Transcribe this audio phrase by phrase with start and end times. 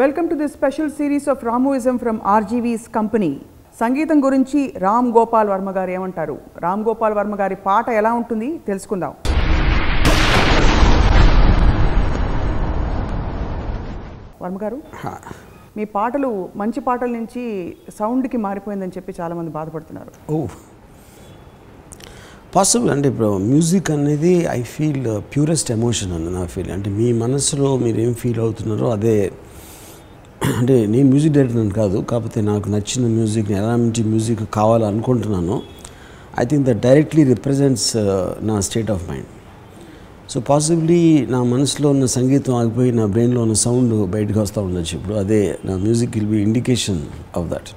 [0.00, 3.30] Welcome to this special series of Ramuism from RGV's company
[3.80, 6.36] సంగీతం గురించి రామ్ గోపాల్ వర్మ గారు ఏమంటారు?
[6.64, 8.48] రామ్ గోపాల్ వర్మ గారి పాట ఎలా ఉంటుంది?
[8.68, 9.12] తెలుసుకుందాం.
[14.42, 14.78] వర్మ గారు
[15.76, 17.42] మీ పాటలు మంచి పాటల నుంచి
[17.98, 20.12] సౌండ్కి మారిపోయిందని చెప్పి చాలామంది బాధపడుతున్నారు.
[20.34, 20.38] ఓ.
[22.54, 27.76] పాసిబుల్ అంటే ఇప్పుడు మ్యూజిక్ అనేది ఐ ఫీల్ ప్యూరెస్ట్ ఎమోషన్ అని నా ఫీల్ అంటే మీ మనసులో
[27.76, 29.14] మీరు ఏం ఫీల్ అవుతున్నారో అదే
[30.42, 35.62] అంటే నేను మ్యూజిక్ డైరెక్టర్ అని కాదు కాకపోతే నాకు నచ్చిన మ్యూజిక్ని ఎలాంటి music కావాలనుకుంటున్నాను
[36.40, 37.96] I think that directly represents
[38.40, 39.26] నా state of mind
[40.30, 44.96] so possibly నా మనసులో ఉన్న సంగీతం ఆగిపోయి నా బ్రెయిన్లో ఉన్న సౌండ్ బయటకు వస్తూ ఉండొచ్చు.
[44.96, 47.00] ఇప్పుడు అదే నా music will be indication
[47.36, 47.70] of that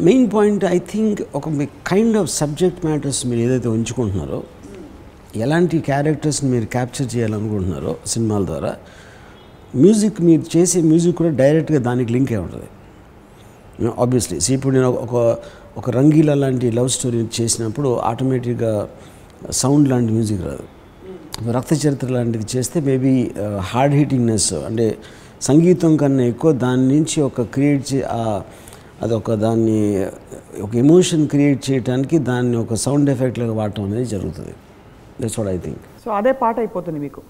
[0.00, 1.48] main point I think ఒక
[1.86, 4.42] కైండ్ ఆఫ్ సబ్జెక్ట్ మ్యాటర్స్ మీరు ఏదైతే ఉంచుకుంటున్నారో
[5.36, 8.76] ఎలాంటి క్యారెక్టర్స్ని మీరు క్యాప్చర్ చేయాలనుకుంటున్నారో సినిమాల ద్వారా
[9.84, 12.68] మ్యూజిక్ మీరు చేసే మ్యూజిక్ కూడా డైరెక్ట్గా దానికి లింక్ అయి ఉంటుంది.
[14.02, 15.14] ఆబ్వియస్లీ సో ఇప్పుడు నేను ఒక
[15.80, 18.72] ఒక రంగీలా లాంటి లవ్ స్టోరీ చేసినప్పుడు ఆటోమేటిక్గా
[19.62, 20.64] సౌండ్ లాంటి మ్యూజిక్ రాదు.
[21.56, 24.86] రక్త చరిత్ర లాంటిది చేస్తే మేబీ uh, హార్డ్ హీటింగ్నెస్ అంటే
[25.48, 27.98] సంగీతం కన్నా ఎక్కువ దాని నుంచి ఒక క్రియేట్ చే
[29.04, 29.80] అదొక దాన్ని
[30.66, 34.54] ఒక ఎమోషన్ క్రియేట్ చేయడానికి దాన్ని ఒక సౌండ్ ఎఫెక్ట్ వాడటం అనేది జరుగుతుంది.
[35.20, 37.20] That's what I think so అదే పాట అయిపోతుంది మీకు.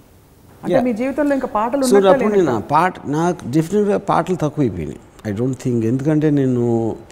[0.67, 0.83] అంటే.
[0.89, 5.01] మీ జీవితంలో ఇంకా పాటలు సో అప్పుడు నేను పాట నాకు డెఫినెట్గా పాటలు తక్కువైపోయినాయి.
[5.29, 6.65] ఐ డోంట్ థింక్ ఎందుకంటే నేను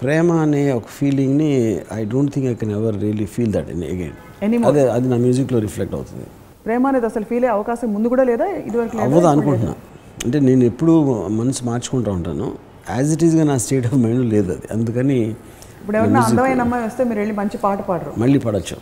[0.02, 1.50] ప్రేమ అనే ఒక ఫీలింగ్ని
[1.98, 4.16] I don't think I can ever really feel that again.
[4.70, 6.26] అదే అది నా మ్యూజిక్లో రిఫ్లెక్ట్ అవుతుంది.
[6.66, 8.98] ప్రేమ అనేది అసలు ఫీల్ అయ్యే అవకాశం ముందు కూడా లేదా ఇదివరకు?
[9.06, 9.74] అవ్వదు అనుకుంటున్నా.
[10.24, 10.94] అంటే నేను ఎప్పుడూ
[11.40, 12.46] మనసు మార్చుకుంటూ ఉంటాను.
[12.96, 14.66] యాజ్ ఇట్ ఈస్గా నా స్టేట్ ఆఫ్ మైండ్ లేదు అది.
[14.76, 15.18] అందుకని
[15.80, 18.12] ఇప్పుడు ఎవరైనా అందమైన అమ్మాయి వస్తే మీరు వెళ్ళి మంచి పాట పాడరు.
[18.22, 18.76] మళ్ళీ పడచ్చు.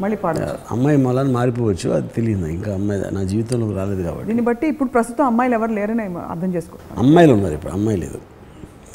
[0.00, 2.46] మళ్ళీ పాడరు అమ్మాయి మళ్ళీ మారిపోవచ్చు అది తెలియదు.
[2.46, 4.26] ఇంకా అమ్మాయి నా జీవితంలోకి రాలేదు కాబట్టి.
[4.26, 8.18] దీన్ని బట్టి ఇప్పుడు ప్రస్తుతం అమ్మాయిలు ఎవరు లేరని అర్థం చేసుకో అమ్మాయిలు ఉన్నారు ఇప్పుడు అమ్మాయి లేదు.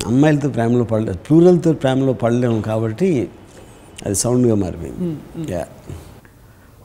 [0.06, 3.29] అమ్మాయిలతో ప్రేమలో పడలేదు ప్లూరల్తో ప్రేమలో పడలేము కాబట్టి
[4.06, 5.17] అది సౌండ్గా మారిపోయింది.
[5.53, 5.66] యా.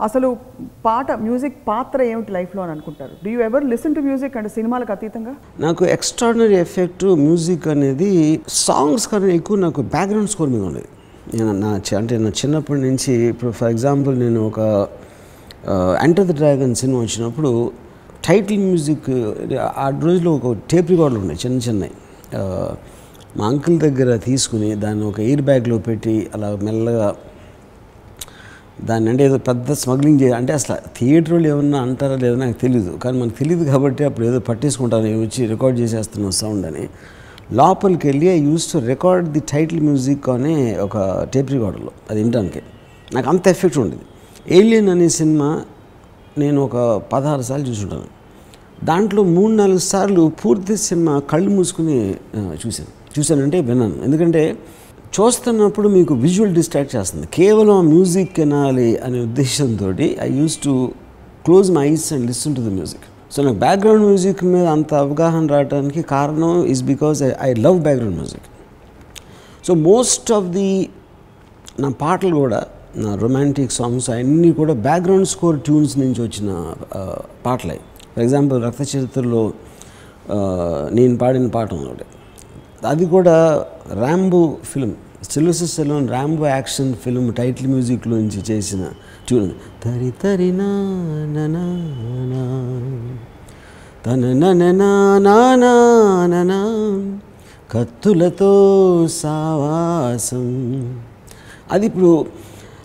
[0.03, 0.37] అసలు
[0.85, 3.11] పాట మ్యూజిక్ పాత్ర ఏమిటి లైఫ్లో అని అనుకుంటారు?
[3.25, 5.35] Do you ever listen to music అంటే సినిమాలకు అతీతంగా?
[5.61, 10.89] నాకు ఎక్స్ట్రాడినరీ ఎఫెక్ట్ మ్యూజిక్ అనేది సాంగ్స్ కన్నా ఎక్కువ నాకు బ్యాక్గ్రౌండ్ స్కోర్ మీద ఉండేది.
[11.35, 14.89] నా అంటే నా చిన్నప్పటి నుంచి ఇప్పుడు ఫర్ ఎగ్జాంపుల్ నేను ఒక
[16.05, 17.73] ఎంటర్ ద డ్రాగన్ సినిమా వచ్చినప్పుడు
[18.27, 19.11] టైటిల్ మ్యూజిక్
[19.77, 21.91] ఆ రోజులో ఒక టేప్ రికార్డులు ఉన్నాయి చిన్న చిన్నవి
[23.39, 27.15] మా అంకుల్ దగ్గర తీసుకుని దాన్ని ఒక ఎయిర్ బ్యాగ్లో పెట్టి అలా మెల్లగా
[28.85, 32.97] దాన్ని అంటే ఏదో పెద్ద స్మగ్లింగ్ చేయ అంటే అసలు థియేటర్ వాళ్ళు ఏమన్నా అంటారా లేదో నాకు తెలియదు
[32.97, 36.89] కానీ మనకు తెలియదు కాబట్టి అప్పుడు ఏదో పట్టేసుకుంటాను నేను వచ్చి రికార్డ్ చేసేస్తున్నాం సౌండ్ అని.
[37.53, 40.97] లోపలికి వెళ్ళి I used to record the title music అనే ఒక
[41.35, 42.61] టేప్ రికార్డర్లో అది వినడానికి
[43.15, 44.03] నాకు అంత ఎఫెక్ట్ ఉండేది.
[44.57, 45.63] ఏలియన్ అనే సినిమా
[46.39, 46.77] నేను ఒక
[47.13, 48.09] పదహారు సార్లు చూసుంటాను.
[48.85, 52.15] దాంట్లో మూడు నాలుగు సార్లు పూర్తి సినిమా కళ్ళు మూసుకుని
[52.67, 52.91] చూశాను.
[53.19, 53.97] చూశానంటే విన్నాను.
[54.05, 54.57] ఎందుకంటే
[55.21, 57.27] చూస్తున్నప్పుడు మీకు విజువల్ డిస్ట్రాక్ట్ చేస్తుంది.
[57.35, 59.93] కేవలం మ్యూజిక్ వినాలి అనే ఉద్దేశంతో
[60.23, 60.93] I used to
[61.45, 65.47] close my eyes and listen to the music so నాకు బ్యాక్గ్రౌండ్ మ్యూజిక్ మీద అంత అవగాహన
[65.47, 68.47] రావడానికి కారణం is because I I love background music
[69.67, 70.89] so most of the
[71.81, 72.61] నా పాటలు కూడా
[72.97, 76.51] నా రొమాంటిక్ సాంగ్స్ అన్నీ కూడా బ్యాక్గ్రౌండ్ స్కోర్ ట్యూన్స్ నుంచి వచ్చిన
[77.47, 77.81] పాటలే.
[78.15, 79.43] ఫర్ ఎగ్జాంపుల్ రక్త చరిత్రలో
[80.93, 82.07] నేను పాడిన పాట ఉంది ఒకటి.
[82.87, 84.95] అది కూడా Rambo film
[85.31, 88.83] Sylvester Stallone Rambo action film title మ్యూజిక్లో నుంచి చేసిన
[89.29, 89.51] ట్యూన్
[89.85, 90.71] తరి తరి నా
[91.37, 91.65] నా నా
[92.33, 92.43] నా.
[94.07, 94.83] తన నన
[95.27, 96.61] నానా
[97.71, 98.53] కత్తులతో
[99.11, 100.45] సావాసం.
[101.73, 102.27] అది ఇప్పుడు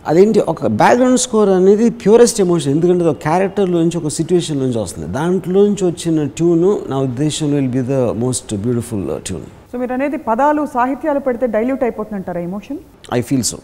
[0.08, 5.08] అదేంటి ఒక బ్యాక్గ్రౌండ్ స్కోర్ అనేది ప్యూరెస్ట్ ఎమోషన్ ఎందుకంటే ఒక క్యారెక్టర్లోంచి ఒక సిచ్యువేషన్లోంచి వస్తుంది.
[5.08, 10.68] దాంట్లోంచి వచ్చిన ట్యూను నా ఉద్దేశంలో will be the most beautiful tune so మీరు అనేది పదాలు
[10.74, 12.78] సాహిత్యాలు పెడితే డైల్యూట్ అయిపోతుందంటారా ఎమోషన్
[13.14, 13.58] ఐ ఫీల్ సో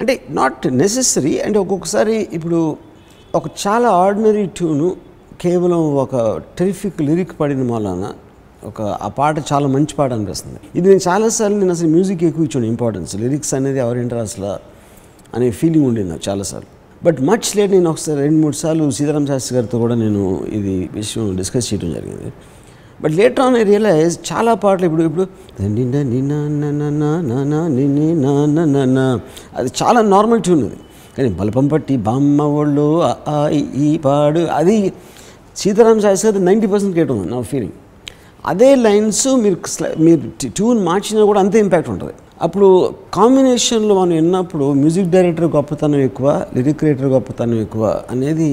[0.00, 2.58] అంటే నాట్ నెసెసరీ అంటే ఒక్కొక్కసారి ఇప్పుడు
[3.38, 4.88] ఒక చాలా ఆర్డినరీ ట్యూను
[5.44, 6.14] కేవలం ఒక
[6.58, 8.06] టెరిఫిక్ లిరిక్ పడిన మూలాన
[8.70, 10.58] ఒక ఆ పాట చాలా మంచి పాట అనిపిస్తుంది.
[10.78, 14.50] ఇది నేను చాలాసార్లు నేను అసలు మ్యూజిక్ ఎక్కువ ఇచ్చాను ఇంపార్టెన్స్ లిరిక్స్ అనేది ఎవరింటారు అసలు
[15.34, 16.70] అనే ఫీలింగ్ ఉండేది నాకు చాలాసార్లు.
[17.04, 20.22] బట్ మచ్ లేట్ నేను ఒకసారి రెండు మూడు సార్లు సీతారాం శాస్త్రి గారితో కూడా నేను
[20.58, 22.30] ఇది విషయం డిస్కస్ చేయడం జరిగింది.
[23.00, 25.24] But later on I realise చాలా పాటలు ఇప్పుడు ఇప్పుడు
[28.66, 29.00] నన్న
[29.56, 30.78] అది చాలా నార్మల్ ట్యూన్ అది.
[31.16, 34.76] కానీ బలపం పట్టి బామ్మ ఒళ్ళు ఆ, ఈ, ఈ పాడు అది
[35.56, 37.76] సీతారాం శాస్త్రి గారి నైంటీ పర్సెంట్ కేట్ ఉంది నా ఫీలింగ్
[38.44, 39.56] అదే లైన్స్ మీరు
[39.98, 40.20] మీరు
[40.50, 42.14] ట్యూన్ మార్చినా కూడా అంతే ఇంపాక్ట్ ఉంటుంది.
[42.40, 42.68] అప్పుడు
[43.14, 48.46] కాంబినేషన్లో మనం విన్నప్పుడు మ్యూజిక్ డైరెక్టర్ గొప్పతనం ఎక్కువ లిరిక్ క్రియేటర్ గొప్పతనం ఎక్కువ అనేది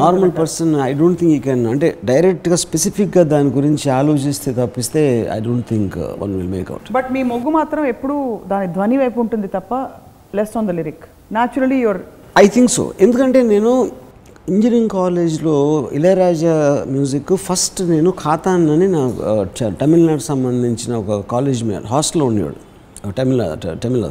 [0.00, 5.40] normal person I don't think you can అంటే డైరెక్ట్గా స్పెసిఫిక్గా దాని గురించి ఆలోచిస్తే తప్పిస్తే I
[5.40, 8.16] don't think one will make out but మీ మొగ్గు మాత్రం ఎప్పుడు
[8.46, 9.72] దాని ధ్వని వైపు ఉంటుంది తప్ప
[10.34, 12.00] less on the lyric naturally your
[12.38, 13.72] I think so ఎందుకంటే నేను
[14.48, 15.56] ఇంజనీరింగ్ కాలేజ్లో
[15.92, 16.54] ఇళయరాజా
[16.88, 19.02] మ్యూజిక్ ఫస్ట్ నేను ఖాతాన్ అని నా
[19.58, 22.58] చ- తమిళనాడు సంబంధించిన ఒక కాలేజ్ మీద హాస్టల్లో ఉండేవాడు.
[23.12, 23.42] తమిళ
[23.84, 24.04] తమిళ.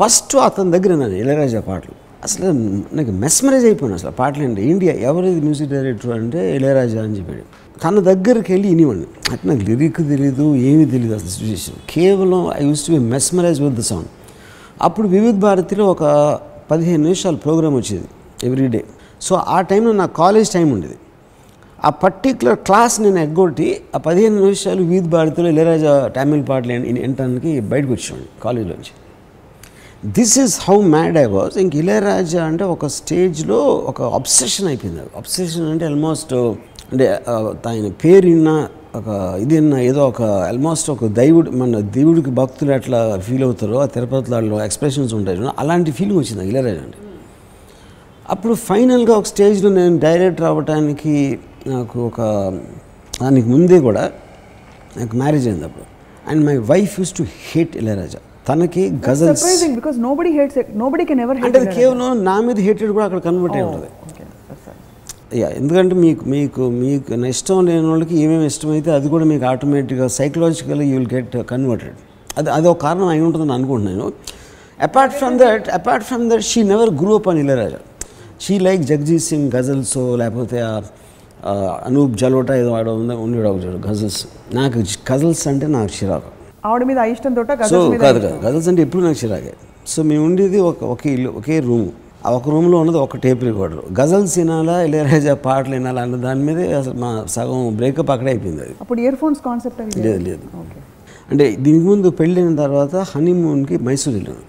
[0.00, 1.96] ఫస్ట్ అతని దగ్గర నేను ఇళయరాజా పాటలు.
[2.24, 2.46] అసలు
[2.96, 7.44] నాకు మెస్మరైజ్ అయిపోయాను అసలు పాటలు అంటే ఇండియా ఎవరిది మ్యూజిక్ డైరెక్టర్ అంటే ఇళయరాజా అని చెప్పాడు.
[7.84, 12.86] తన దగ్గరికి వెళ్ళి ఇనివ్వండి అంటే నాకు లిరిక్ తెలియదు ఏమీ తెలియదు అసలు సిచ్యువేషన్ కేవలం I used
[12.86, 14.04] to be mesmerise with the song
[14.82, 16.04] అప్పుడు వివిధ భారతిలో ఒక
[16.70, 18.08] పదిహేను నిమిషాల ప్రోగ్రామ్ వచ్చేది
[18.44, 18.84] ఎవ్రీడే
[19.20, 20.96] సో ఆ టైంలో నా కాలేజ్ టైం ఉండేది.
[21.84, 27.88] ఆ పర్టిక్యులర్ క్లాస్ నేను ఎగ్గొట్టి ఆ పదిహేను నిమిషాలు వీధి భారతిలో ఇళయరాజా తమిళ పాటలు వినటానికి బయటకు
[27.88, 28.92] కాలేజ్లో కాలేజీలోంచి.
[30.06, 35.00] This is how mad I was ఇంక ఇళయరాజా అంటే ఒక స్టేజ్లో ఒక అబ్సెషన్ అయిపోయింది.
[35.16, 36.54] అబ్సెషన్ అంటే ఆల్మోస్ట్ uh,
[36.92, 38.28] అంటే uh, ఆయన పేరు
[38.96, 44.64] ఒక ఇది ఏదో ఒక ఆల్మోస్ట్ ఒక దైవుడు మన దేవుడికి భక్తులు ఎట్లా ఫీల్ అవుతారో ఆ తిరుపతిలో
[44.64, 46.98] ఎక్స్ప్రెషన్స్ ఉంటాయి అలాంటి ఫీలింగ్ వచ్చింది నాకు ఇళయరాజా అంటే.
[48.30, 52.20] అప్పుడు ఫైనల్గా ఒక స్టేజ్లో నేను డైరెక్టర్ అవ్వటానికి నాకు ఒక
[53.22, 54.12] దానికి ముందే కూడా
[54.96, 55.84] నాకు మ్యారేజ్ అయింది అప్పుడు.
[56.30, 58.18] And my wife used to hate Ilaiyaraaja.
[58.48, 62.90] తనకి ghazals surprising because nobody hates nobody can ever అంటే అది కేవలం నా మీద హేటెడ్
[62.96, 63.90] కూడా అక్కడ కన్వర్ట్ అయి ఉంటుంది.
[65.40, 70.86] యా ఎందుకంటే మీకు మీకు మీకు ఇష్టం లేని వాళ్ళకి ఏమేమి ఇష్టమైతే అది కూడా మీకు ఆటోమేటిక్గా సైకలాజికల్గా
[70.90, 71.96] యూ విల్ గెట్ కన్వర్టెడ్
[72.40, 74.06] అది అది ఒక కారణం అయి ఉంటుందని అనుకుంటున్నాను.
[74.88, 77.80] Apart from that apart from that she never grew up అని ఇళయరాజా
[78.44, 80.58] షీ లైక్ జగజీత్ సింగ్ గజల్స్ లేకపోతే
[81.88, 84.22] అనూప్ జలోటా ఏదో ఆడ ఉందా ఉండేవాడు గజల్స్
[84.58, 84.78] నాకు
[85.10, 86.30] గజల్స్ అంటే నాకు చిరాకు.
[86.68, 89.52] ఆవిడ మీద ఇష్టం తోట సో కాదు కాదు గజల్స్ అంటే ఎప్పుడు నాకు చిరాకే.
[89.92, 91.88] సో మేము ఉండేది ఒక ఒకే ఇల్లు ఒకే రూమ్.
[92.26, 93.82] ఆ ఒక రూమ్లో ఉన్నది ఒక టేప్ రికార్డర్.
[93.98, 98.74] గజల్స్ వినాలా ఇళయరాజా పాటలు వినాలా అన్న దాని మీదే అసలు మా సగం బ్రేకప్ అక్కడే అయిపోయింది అది.
[98.82, 100.44] అప్పుడు ఇయర్ ఫోన్స్ కాన్సెప్ట్ లేదు లేదు.
[100.62, 100.78] ఓకే.
[101.30, 104.44] అంటే దీనికి ముందు పెళ్ళైన తర్వాత హనీమూన్కి మైసూర్ వెళ్ళాను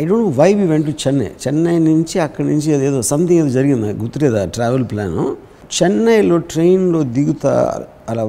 [0.00, 3.82] I don't why we went to Chennai Chennai నుంచి అక్కడి నుంచి అదేదో సంథింగ్ ఏదో జరిగింది.
[3.86, 5.24] నాకు గుర్తులేదు ఆ ట్రావెల్ ప్లాను
[5.76, 7.52] చెన్నైలో ట్రైన్లో దిగుతా
[8.10, 8.24] అలా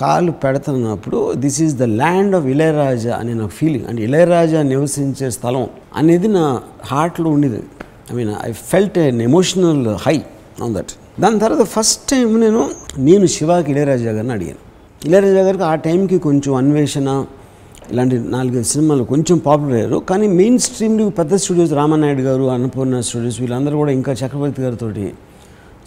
[0.00, 5.64] కాలు పెడుతున్నప్పుడు this is the land of Ilaiyaraaja అనే నా ఫీలింగ్ అంటే ఇళయరాజా నివసించే స్థలం
[6.00, 6.44] అనేది నా
[6.90, 7.60] హార్ట్లో ఉండేది.
[8.10, 10.16] I mean I felt an emotional high
[10.64, 12.62] on that దాని తర్వాత ఫస్ట్ టైం నేను
[13.08, 14.62] నేను శివాకి ఇళయరాజా గారిని అడిగాను.
[15.06, 17.08] ఇళయరాజా గారికి ఆ టైంకి కొంచెం అన్వేషణ
[17.92, 19.98] ఇలాంటి నాలుగైదు సినిమాలు కొంచెం పాపులర్ అయ్యారు.
[20.10, 25.06] కానీ మెయిన్ స్ట్రీమ్లు పెద్ద స్టూడియోస్ రామానాయుడు గారు అన్నపూర్ణ స్టూడియోస్ వీళ్ళందరూ కూడా ఇంకా చక్రవర్తి గారితోటి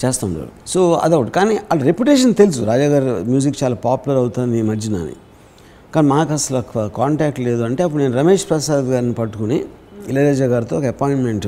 [0.06, 1.32] చేస్తుంటారు సో అదొకటి.
[1.32, 2.62] కానీ వాళ్ళ రెప్యుటేషన్ తెలుసు.
[2.64, 5.12] రాజా గారు మ్యూజిక్ చాలా పాపులర్ అవుతుంది ఈ మధ్యన అని.
[5.96, 7.64] కానీ మాకు అసలు కాంటాక్ట్ లేదు.
[7.64, 9.66] అంటే అప్పుడు నేను రమేష్ ప్రసాద్ గారిని పట్టుకుని
[10.08, 11.48] ఇళయరాజా గారితో ఒక అపాయింట్మెంట్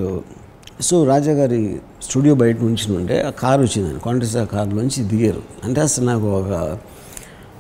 [0.82, 5.42] సో రాజా గారి స్టూడియో బయట నుంచి ఉంటే ఆ కారు వచ్చిందని కాంటెస్ట్ కారులోంచి దిగారు.
[5.64, 6.78] అంటే అసలు నాకు ఒక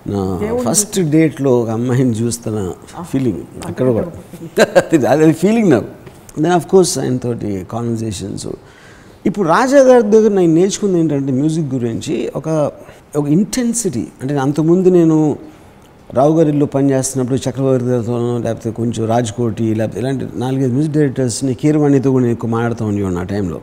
[0.07, 0.39] నా
[0.71, 4.11] ఫస్ట్ డేట్లో ఒక అమ్మాయిని చూస్తున్న ఫీలింగ్ అక్కడ కూడా.
[5.09, 5.85] అది- ఫీలింగ్ నాకు.
[6.41, 8.47] దెన్ ఆఫ్ కోర్స్ ఆయన తోటి కాన్వర్జేషన్స్
[9.25, 12.71] ఇప్పుడు రాజా గారి దగ్గర నేను నేర్చుకుంది ఏంటంటే మ్యూజిక్ గురించి ఒక
[13.17, 15.37] ఒక ఇంటెన్సిటీ అంటే అంతకుముందు నేను
[16.13, 22.11] రావు గారి ఇల్లు పనిచేస్తున్నప్పుడు చక్రవర్తి గారితోనో లేకపోతే కొంచెం రాజ్కోటి లేకపోతే ఇలాంటి నాలుగైదు మ్యూజిక్ డైరెక్టర్స్ని కీరవాణితో
[22.11, 23.61] కూడా నేను ఎక్కువ మాట్లాడుతూ ఉండేవాడిని ఆ టైంలో.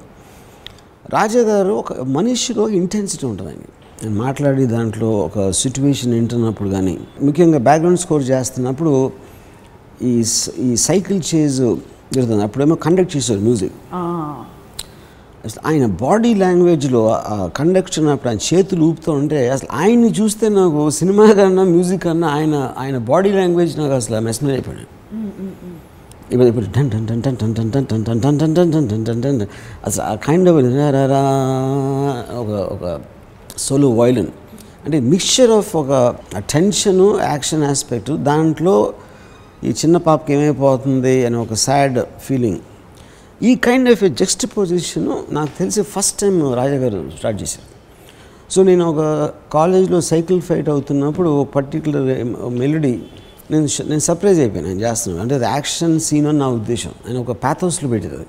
[1.12, 3.68] రాజా గారు ఒక మనిషిలో ఇంటెన్సిటీ ఉంటుంది అండి
[4.04, 9.12] నేను మాట్లాడి దాంట్లో ఒక సిచ్యువేషన్ వింటున్నప్పుడు కానీ ముఖ్యంగా బ్యాక్గ్రౌండ్ స్కోర్ చేస్తున్నప్పుడు
[10.02, 10.24] ఈ
[10.58, 11.60] ఈ సైకిల్ చేజ్
[12.14, 12.42] జరుగుతుంది.
[12.42, 13.76] అప్పుడేమో కండక్ట్ చేశారు మ్యూజిక్
[15.44, 20.82] అసలు ఆయన బాడీ లాంగ్వేజ్లో ఆ కండక్షన్ అప్పుడు ఆయన చేతులు ఊపుతూ ఉంటే అసలు ఆయన్ని చూస్తే నాకు
[20.90, 24.88] సినిమా కన్నా మ్యూజిక్ కన్నా ఆయన ఆయన బాడీ లాంగ్వేజ్ నాకు అసలు మెస్మరైజ్ అయిపోయాడు
[26.32, 29.04] ఇప్పుడు ఇప్పుడు టన్ టన్ టన్ టన్ టన్ టన్ టన్ టన్ టన్ టన్ టన్ టన్ టన్
[29.04, 29.40] టన్ టన్
[29.86, 30.58] అసలు ఆ కైండ్ ఆఫ్
[32.36, 32.84] ఒక ఒక
[33.58, 34.30] సోలో వైలన్
[34.84, 35.92] అంటే మిక్చర్ ఆఫ్ ఒక
[36.52, 38.76] టెన్షను యాక్షన్ ఆస్పెక్ట్ దాంట్లో
[39.64, 42.60] ఈ చిన్న పాపకి ఏమైపోతుంది అని ఒక సాడ్ ఫీలింగ్
[43.48, 47.68] ఈ kind of a just position నాకు తెలిసి ఫస్ట్ టైం రాజా గారు స్టార్ట్ చేశారు.
[48.52, 49.00] సో నేను ఒక
[49.52, 52.06] కాలేజ్లో సైకిల్ ఫైట్ అవుతున్నప్పుడు పర్టికులర్
[52.60, 52.92] మెలడీ
[53.50, 54.68] నేను నేను సర్ప్రైజ్ అయిపోయాను.
[54.68, 56.92] నేను చేస్తున్నాను అంటే అది యాక్షన్ సీన్ అని నా ఉద్దేశం.
[57.06, 58.28] ఆయన ఒక ప్యాథోస్లో పెట్టేది అది.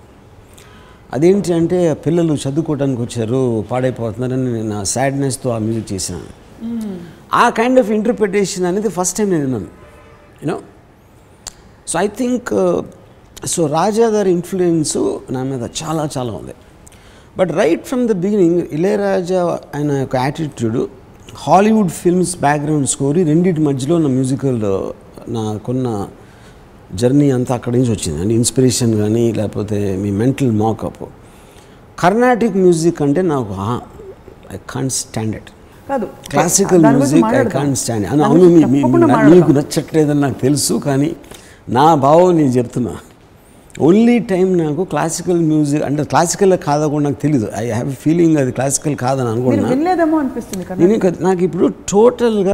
[1.13, 3.41] అదేంటి అంటే పిల్లలు చదువుకోవడానికి వచ్చారు
[3.71, 6.29] పాడైపోతున్నారని నేను నా సాడ్నెస్తో ఆ మ్యూజిక్ చేసినాను
[7.33, 9.69] ఆ కైండ్ ఆఫ్ ఇంటర్ప్రిటేషన్ అనేది ఫస్ట్ టైం నేను విన్నాను.
[10.43, 10.57] You know
[11.87, 12.53] so I think
[13.47, 14.97] so Raja గారి ఇన్ఫ్లుయెన్స్
[15.31, 16.53] నా మీద చాలా చాలా ఉంది.
[17.37, 20.77] But right from the beginning Ilaiyaraaja ఆయన యొక్క attitude
[21.35, 24.59] Hollywood films background score రెండింటి మధ్యలో నా మ్యూజికల్
[25.29, 26.07] నాకున్న
[26.95, 28.21] జర్నీ అంతా అక్కడి నుంచి వచ్చింది.
[28.21, 31.03] అంటే ఇన్స్పిరేషన్ కానీ లేకపోతే మీ మెంటల్ మాకప్
[31.99, 33.53] కర్ణాటిక్ మ్యూజిక్ అంటే నాకు
[34.53, 35.49] ఐ కాంట్ స్టాండ్ ఇట్
[35.89, 37.43] కాదు classical music I.
[37.57, 38.49] Can't stand అవును.
[39.35, 41.15] మీకు నచ్చట్లేదని నాకు తెలుసు కానీ
[41.69, 42.93] నా భావం నేను చెప్తున్నా.
[43.87, 48.51] ఓన్లీ టైం నాకు క్లాసికల్ మ్యూజిక్ అంటే క్లాసికల్ కాదా కూడా నాకు తెలియదు ఐ హ్యావ్ ఫీలింగ్ అది
[48.57, 50.77] క్లాసికల్ కాదని మీరు అనుకున్నా వినలేదేమో అనిపిస్తుంది కదా.
[50.81, 52.53] నేను ఇంకా నాకు ఇప్పుడు టోటల్గా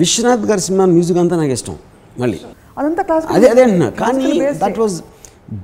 [0.00, 1.76] విశ్వనాథ్ గారి సినిమా మ్యూజిక్ అంతా నాకు ఇష్టం.
[2.22, 2.38] మళ్ళీ.
[3.36, 4.32] అదే అదే అన్నా కానీ
[4.64, 4.96] that was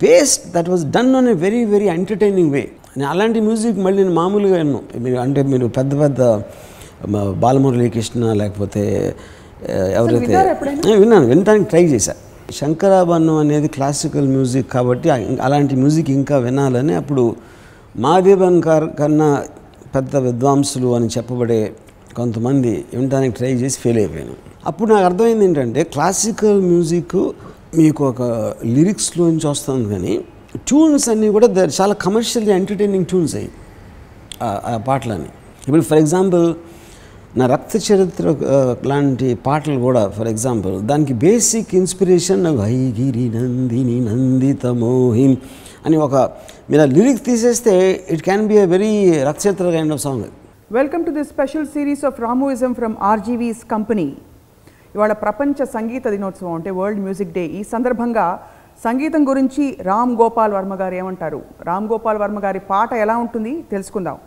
[0.02, 2.62] based that was done on a very very entertaining way
[2.96, 6.20] నేను అలాంటి మ్యూజిక్ మళ్ళీ నేను మామూలుగా విన్నాను మీరు అంటే మీరు పెద్ద పెద్ద
[7.44, 8.82] బాలమురళీకృష్ణ లేకపోతే
[9.98, 10.32] ఎవరైతే
[11.02, 11.26] విన్నాను.
[11.26, 12.14] వినడానికి ట్రై చేశా.
[12.48, 17.24] శంకరాభరణం అనేది క్లాసికల్ మ్యూజిక్ కాబట్టి అలాంటి మ్యూజిక్ ఇంకా వినాలని అప్పుడు
[17.96, 19.28] మాదేవన్ గారు కన్నా
[19.94, 21.60] పెద్ద విద్వాంసులు అని చెప్పబడే
[22.16, 24.34] కొంతమంది వినడానికి ట్రై చేసి ఫెయిల్ అయిపోయాను.
[24.66, 27.16] అప్పుడు నాకు అర్థమైంది ఏంటంటే క్లాసికల్ మ్యూజిక్
[27.76, 28.22] మీకు ఒక
[28.66, 30.14] లిరిక్స్లోంచి వస్తుంది కానీ
[30.66, 33.50] ట్యూన్స్ అన్నీ కూడా ద- చాలా కమర్షియల్గా ఎంటర్టైనింగ్ ట్యూన్స్ అయ్యి
[34.42, 35.28] ఆ పాటలని
[35.66, 36.44] ఇప్పుడు ఫర్ ఎగ్జాంపుల్
[37.36, 38.26] నా రక్త చరిత్ర
[38.86, 45.36] లాంటి పాటలు కూడా ఫర్ ఎగ్జాంపుల్ దానికి బేసిక్ ఇన్స్పిరేషన్ నాకు హైగిరి నందిని నందిత మోహిన్
[45.86, 46.14] అని ఒక
[46.70, 47.74] మీరు ఆ లిరిక్ తీసేస్తే
[48.10, 48.92] it can be a very
[49.28, 50.24] Rakta Charitra kind of song
[50.72, 54.08] welcome to the special series of Ramuism from RGV's company
[54.94, 58.26] ఇవాళ ప్రపంచ సంగీత దినోత్సవం అంటే వరల్డ్ మ్యూజిక్ డే ఈ సందర్భంగా
[58.84, 61.40] సంగీతం గురించి రామ్ గోపాల్ వర్మ గారు ఏమంటారు?
[61.62, 63.52] రామ్ గోపాల్ వర్మ గారి పాట ఎలా ఉంటుంది?
[63.72, 64.18] తెలుసుకుందాం.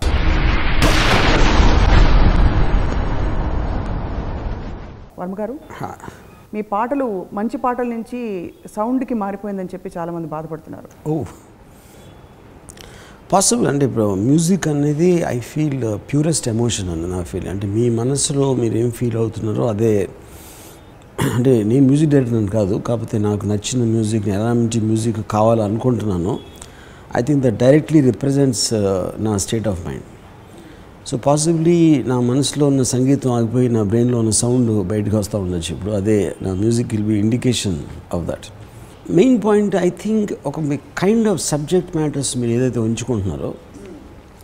[5.22, 5.56] వర్మ గారు.
[6.54, 8.20] మీ పాటలు మంచి పాటల నుంచి
[8.76, 10.90] సౌండ్కి మారిపోయిందని చెప్పి చాలామంది బాధపడుతున్నారు.
[11.10, 11.16] ఓ.
[13.32, 18.54] పాసిబుల్ అంటే ఇప్పుడు మ్యూజిక్ అనేది ఐ ఫీల్ ప్యూరెస్ట్ ఎమోషన్ అని నా ఫీల్ అంటే మీ మనసులో
[18.54, 19.94] మీరు ఏం ఫీల్ అవుతున్నారో అదే.
[21.36, 26.34] అంటే నేను మ్యూజిక్ డైరెక్టర్ కాదు కాకపోతే నాకు నచ్చిన మ్యూజిక్ ఎలాంటి music కావాలనుకుంటున్నానో
[27.16, 28.68] I think that directly represents
[29.20, 30.08] నా state of mind
[31.06, 35.72] so possibly నా మనసులో ఉన్న సంగీతం ఆగిపోయి నా బ్రెయిన్లో ఉన్న సౌండ్ బయటకు వస్తూ ఉండొచ్చు.
[35.76, 37.80] ఇప్పుడు అదే నా music will be indication
[38.14, 38.48] of that
[39.12, 40.60] main point I think ఒక
[40.98, 43.54] కైండ్ ఆఫ్ సబ్జెక్ట్ మ్యాటర్స్ మీరు ఏదైతే ఉంచుకుంటున్నారో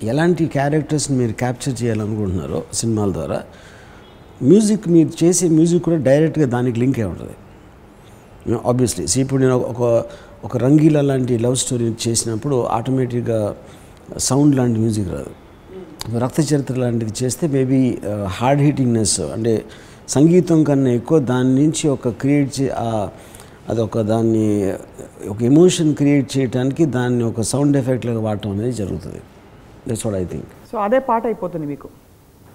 [0.03, 3.43] ఎలాంటి క్యారెక్టర్స్ని మీరు క్యాప్చర్ చేయాలనుకుంటున్నారో సినిమాల ద్వారా
[4.43, 7.35] మ్యూజిక్ మీరు చేసే మ్యూజిక్ కూడా డైరెక్ట్గా దానికి లింక్ అయి ఉంటుంది.
[8.65, 9.81] ఆబ్వియస్లీ సో ఇప్పుడు నేను ఒక
[10.43, 13.55] ఒక రంగీలా లాంటి లవ్ స్టోరీ చేసినప్పుడు ఆటోమేటిక్గా
[14.17, 15.31] సౌండ్ లాంటి మ్యూజిక్ రాదు.
[16.15, 17.79] రక్త చరిత్ర లాంటిది చేస్తే మేబీ
[18.35, 19.53] హార్డ్ హీటింగ్నెస్ అంటే
[20.07, 22.65] సంగీతం కన్నా ఎక్కువ దాని నుంచి ఒక క్రియేట్ చే
[23.71, 24.45] అదొక దాన్ని
[25.29, 29.19] ఒక ఎమోషన్ క్రియేట్ చేయడానికి దాన్ని ఒక సౌండ్ ఎఫెక్ట్లాగా వాడటం అనేది జరుగుతుంది
[29.87, 31.87] that's what I think so అదే పాట అయిపోతుంది మీకు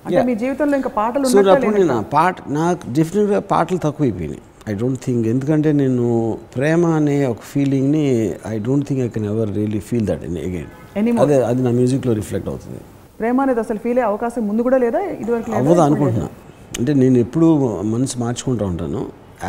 [0.05, 0.23] అంటే.
[0.23, 1.75] మీ జీవితంలో ఇంకా పాటలు సో అప్పుడు?
[1.81, 6.07] నేను పాట నాకు డెఫినెట్గా పాటలు తక్కువ అయిపోయినాయి ఐ డోంట్ థింక్ ఎందుకంటే నేను
[6.55, 8.05] ప్రేమ అనే ఒక ఫీలింగ్ని
[8.49, 10.71] I don't think I can ever really feel that again.
[11.23, 12.81] అదే అది నా మ్యూజిక్లో రిఫ్లెక్ట్ అవుతుంది
[13.23, 15.01] ప్రేమ అనేది అసలు ఫీల్ అయ్యే అవకాశం ముందు కూడా లేదా?
[15.23, 15.51] ఇదివరకు?
[15.61, 16.29] అవ్వదు అనుకుంటున్నా.
[16.79, 17.49] అంటే నేను ఎప్పుడూ
[17.95, 19.01] మనసు మార్చుకుంటూ ఉంటాను.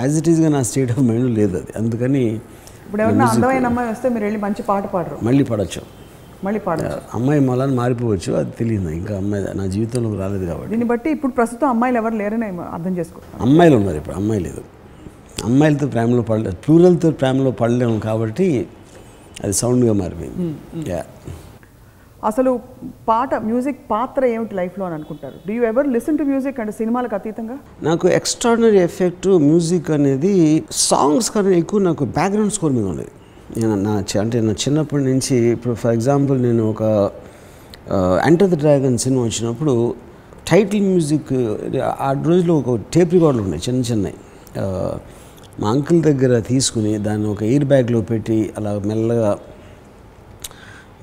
[0.01, 1.71] యాజ్ ఇట్ ఈస్గా నా స్టేట్ ఆఫ్ మైండ్ లేదు అది.
[1.81, 2.23] అందుకని
[2.85, 5.17] ఇప్పుడు ఎవరైనా అందమైన అమ్మాయి వస్తే మీరు వెళ్ళి మంచి పాట పాడరు.
[5.27, 5.81] మళ్ళీ పడవచ్చు
[6.45, 8.89] మళ్ళీ పాడరు అమ్మాయి మళ్ళీ మారిపోవచ్చు అది తెలియదు.
[8.99, 10.69] ఇంకా అమ్మాయి నా జీవితంలోకి రాలేదు కాబట్టి.
[10.73, 13.21] దీన్ని బట్టి ఇప్పుడు ప్రస్తుతం అమ్మాయిలు ఎవరు లేరని అర్థం చేసుకో.
[13.45, 14.63] అమ్మాయిలు ఉన్నారు ఇప్పుడు అమ్మాయి లేదు.
[15.49, 18.47] అమ్మాయిలతో ప్రేమలో పడలేదు ప్లూరల్తో ప్రేమలో పడలేము కాబట్టి
[19.43, 20.43] అది సౌండ్గా మారిపోయింది.
[20.91, 21.01] యా
[22.29, 22.51] అసలు
[23.09, 25.37] పాట మ్యూజిక్ పాత్ర ఏమిటి లైఫ్లో అని అనుకుంటారు?
[25.47, 27.57] Do you ever listen to music అంటే సినిమాలకు అతీతంగా?
[27.89, 30.33] నాకు ఎక్స్ట్రాడినరీ ఎఫెక్ట్ మ్యూజిక్ అనేది
[30.89, 33.13] సాంగ్స్ కన్నా ఎక్కువ నాకు బ్యాక్గ్రౌండ్ స్కోర్ మీద ఉండేది.
[33.57, 36.83] నేను నా అంటే నా చిన్నప్పటి నుంచి ఇప్పుడు ఫర్ ఎగ్జాంపుల్ నేను ఒక
[38.29, 39.73] ఎంటర్ ద డ్రాగన్ సినిమా వచ్చినప్పుడు
[40.51, 41.33] టైటిల్ మ్యూజిక్
[42.07, 44.17] ఆ రోజులో ఒక టేప్ రికార్డులు ఉన్నాయి చిన్న చిన్నవి.
[45.61, 49.31] మా అంకుల్ దగ్గర తీసుకుని దాన్ని ఒక ఎయిర్ బ్యాగ్లో పెట్టి అలా మెల్లగా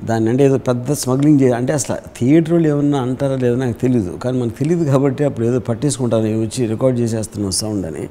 [0.04, 4.40] దాన్ని అంటే ఏదో పెద్ద స్మగ్లింగ్ చేయాలి అంటే అసలు థియేటర్లు ఏమన్నా అంటారా లేదో నాకు తెలియదు కానీ
[4.40, 8.09] మనకు తెలియదు కాబట్టి అప్పుడు ఏదో పట్టేసుకుంటాను నేను వచ్చి రికార్డ్ చేసేస్తున్నాం సౌండ్ అని.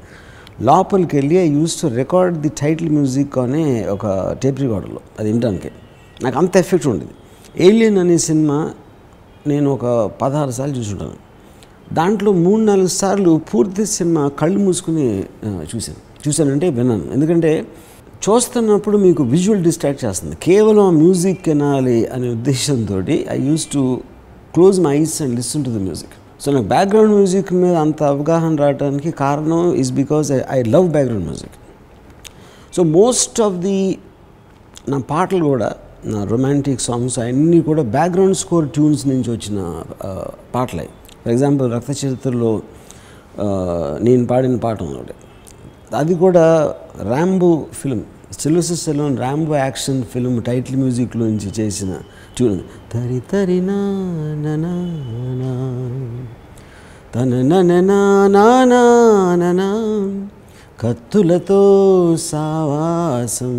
[0.61, 5.71] లోపలికి వెళ్ళి I used to record the title music అనే ఒక టేప్ రికార్డర్లో అది వినడానికి
[6.23, 7.11] నాకు అంత ఎఫెక్ట్ ఉండేది.
[7.67, 8.71] ఏలియన్ అనే సినిమా
[9.47, 11.17] నేను ఒక పదహారు సార్లు చూసుంటాను.
[11.93, 15.23] దాంట్లో మూడు నాలుగు సార్లు పూర్తి సినిమా కళ్ళు మూసుకుని
[15.75, 15.99] చూశాను.
[16.27, 17.05] చూశానంటే విన్నాను.
[17.13, 17.51] ఎందుకంటే
[18.25, 20.35] చూస్తున్నప్పుడు మీకు విజువల్ డిస్ట్రాక్ట్ చేస్తుంది.
[20.43, 22.97] కేవలం మ్యూజిక్ వినాలి అనే ఉద్దేశంతో
[23.35, 23.81] I used to
[24.53, 28.51] close my eyes and listen to the music so నాకు బ్యాక్గ్రౌండ్ మ్యూజిక్ మీద అంత అవగాహన
[28.55, 31.55] రావడానికి కారణం is because I I love background music
[32.75, 33.77] so most of the
[34.89, 35.69] నా పాటలు కూడా
[36.05, 39.59] నా రొమాంటిక్ సాంగ్స్ అన్నీ కూడా బ్యాక్గ్రౌండ్ స్కోర్ ట్యూన్స్ నుంచి వచ్చిన
[40.55, 40.85] పాటలే.
[41.23, 42.51] ఫర్ ఎగ్జాంపుల్ రక్త చరిత్రలో
[44.05, 45.15] నేను పాడిన పాట ఒకటి.
[45.95, 46.45] అది కూడా
[47.01, 48.01] Rambo film
[48.39, 51.97] Sylvester Stallone Rambo action film title మ్యూజిక్లో నుంచి చేసిన
[52.37, 52.59] ట్యూన్
[52.93, 53.99] తరి తరి నా
[57.15, 59.73] తన నానా
[60.81, 63.53] కత్తులతో సావాసం.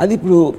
[0.00, 0.54] అది ఇప్పుడు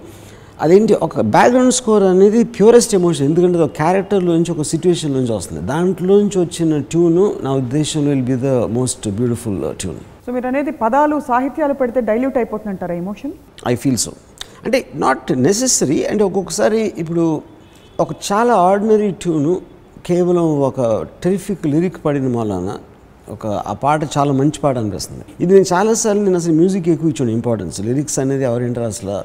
[0.62, 5.68] అదేంటి ఒక బ్యాక్గ్రౌండ్ స్కోర్ అనేది ప్యూరెస్ట్ ఎమోషన్ ఎందుకంటే అది ఒక క్యారెక్టర్లోంచి ఒక సిచ్యువేషన్లోంచి వస్తుంది.
[5.68, 9.98] దాంట్లో నుంచి వచ్చిన ట్యూను నా ఉద్దేశంలో will be the most beautiful tune
[10.30, 13.32] so మీరు అనేది పదాలు సాహిత్యాలు పెడితే డైల్యూట్ అయిపోతుందంటారా ఎమోషన్
[13.70, 14.12] ఐ ఫీల్ సో
[14.66, 17.24] అంటే నాట్ నెసెసరీ అండ్ ఒక్కొక్కసారి ఇప్పుడు
[18.04, 19.54] ఒక చాలా ఆర్డినరీ ట్యూను
[20.10, 20.80] కేవలం ఒక
[21.24, 22.76] టెరిఫిక్ లిరిక్ పడిన మూలాన
[23.36, 25.24] ఒక ఆ పాట చాలా మంచి పాట అనిపిస్తుంది.
[25.44, 29.18] ఇది నేను చాలాసార్లు నేను అసలు మ్యూజిక్ ఎక్కువ ఇచ్చాను ఇంపార్టెన్స్ లిరిక్స్ అనేది ఎవరింటారు అసలు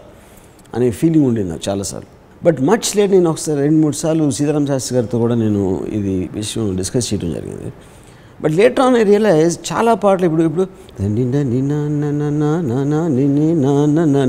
[0.77, 2.11] అనే ఫీలింగ్ ఉండేది నాకు చాలాసార్లు.
[2.47, 5.65] బట్ మచ్ లేట్ నేను ఒకసారి రెండు మూడు సార్లు సీతారాం శాస్త్రి గారితో కూడా నేను
[5.99, 7.71] ఇది విషయం డిస్కస్ చేయడం జరిగింది.
[8.41, 10.65] But later on I realise చాలా పాటలు ఇప్పుడు ఇప్పుడు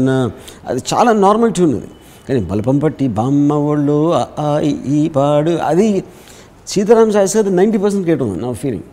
[0.06, 0.16] నా
[0.68, 1.90] అది చాలా నార్మల్ ట్యూన్ అది.
[2.28, 5.88] కానీ బలపం పట్టి బామ్మ ఒళ్ళు ఆ, ఈ, ఈ పాడు అది
[6.68, 8.88] సీతారాం సాయిస్ గారి నైంటీ పర్సెంట్ కేటం నా ఫీలింగ్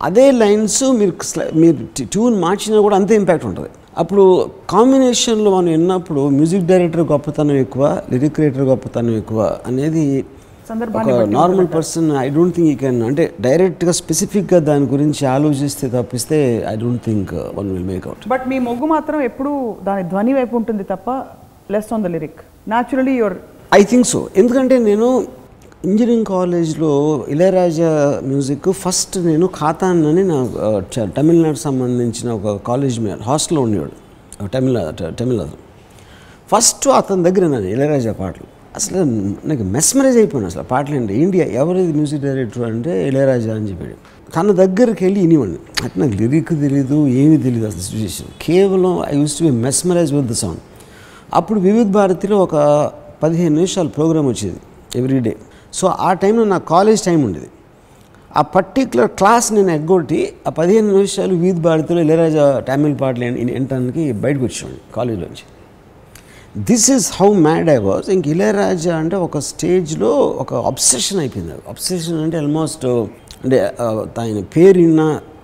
[0.00, 1.14] అదే లైన్స్ మీరు
[1.56, 3.70] మీరు ట్యూన్ మార్చినా కూడా అంతే ఇంపాక్ట్ ఉంటుంది.
[3.96, 4.24] అప్పుడు
[4.70, 10.04] కాంబినేషన్లో మనం విన్నప్పుడు మ్యూజిక్ డైరెక్టర్ గొప్పతనం ఎక్కువ లిరిక్ రైటర్ గొప్పతనం ఎక్కువ అనేది
[10.70, 16.38] సందర్భాన్ని normal person I don't think you can అంటే డైరెక్ట్గా స్పెసిఫిక్గా దాని గురించి ఆలోచిస్తే తప్పిస్తే
[16.68, 19.52] I don't think one will make out but మీ మొగ్గు మాత్రం ఎప్పుడూ
[19.84, 21.08] దాని ధ్వని వైపు ఉంటుంది తప్ప
[21.70, 23.36] less on the lyric naturally your
[23.72, 25.08] I think so ఎందుకంటే నేను
[25.84, 26.92] ఇంజనీరింగ్ కాలేజ్లో
[27.28, 27.90] ఇళయరాజా
[28.24, 30.38] మ్యూజిక్ ఫస్ట్ నేను ఖాతాన్ అని నా
[30.94, 33.96] చ- తమిళనాడు సంబంధించిన ఒక కాలేజ్ మీద హాస్టల్లో ఉండేవాడు.
[34.48, 34.76] తమిళ
[35.18, 35.40] తమిళ
[36.52, 38.48] ఫస్ట్ అతని దగ్గర నేను ఇళయరాజా పాటలు.
[38.76, 39.04] అసలు
[39.48, 43.96] నాకు మెస్మరైజ్ అయిపోయాను అసలు పాటలు అంటే ఇండియా ఎవరైతే మ్యూజిక్ డైరెక్టర్ అంటే ఇళయరాజా అని చెప్పాడు.
[44.36, 49.38] తన దగ్గరికి వెళ్ళి వినివ్వండి అంటే నాకు లిరిక్ తెలీదు ఏమీ తెలియదు అసలు సిచ్యువేషన్ కేవలం I used
[49.38, 50.56] to be mesmerise with the song
[51.34, 52.56] అప్పుడు వివిధ భారతిలో ఒక
[53.22, 54.60] పదిహేను నిమిషాల ప్రోగ్రామ్ వచ్చేది
[54.96, 55.36] ఎవ్రీడే
[55.72, 57.48] సో ఆ టైంలో నా కాలేజ్ టైం ఉండేది.
[58.36, 64.44] ఆ పర్టిక్యులర్ క్లాస్ నేను ఎగ్గొట్టి ఆ పదిహేను నిమిషాలు వివిధ భారతిలో ఇళయరాజా తమిళ పాటలు వినటానికి బయటకు
[64.44, 65.44] వచ్చేవాడిని కాలేజీలోంచి.
[66.58, 72.20] This is how mad I was ఇంక ఇళయరాజా అంటే ఒక స్టేజ్లో ఒక అబ్సెషన్ అయిపోయింది అబ్సెషన్
[72.20, 72.86] అంటే ఆల్మోస్ట్
[73.44, 73.74] అంటే
[74.18, 74.80] ఆయన పేరు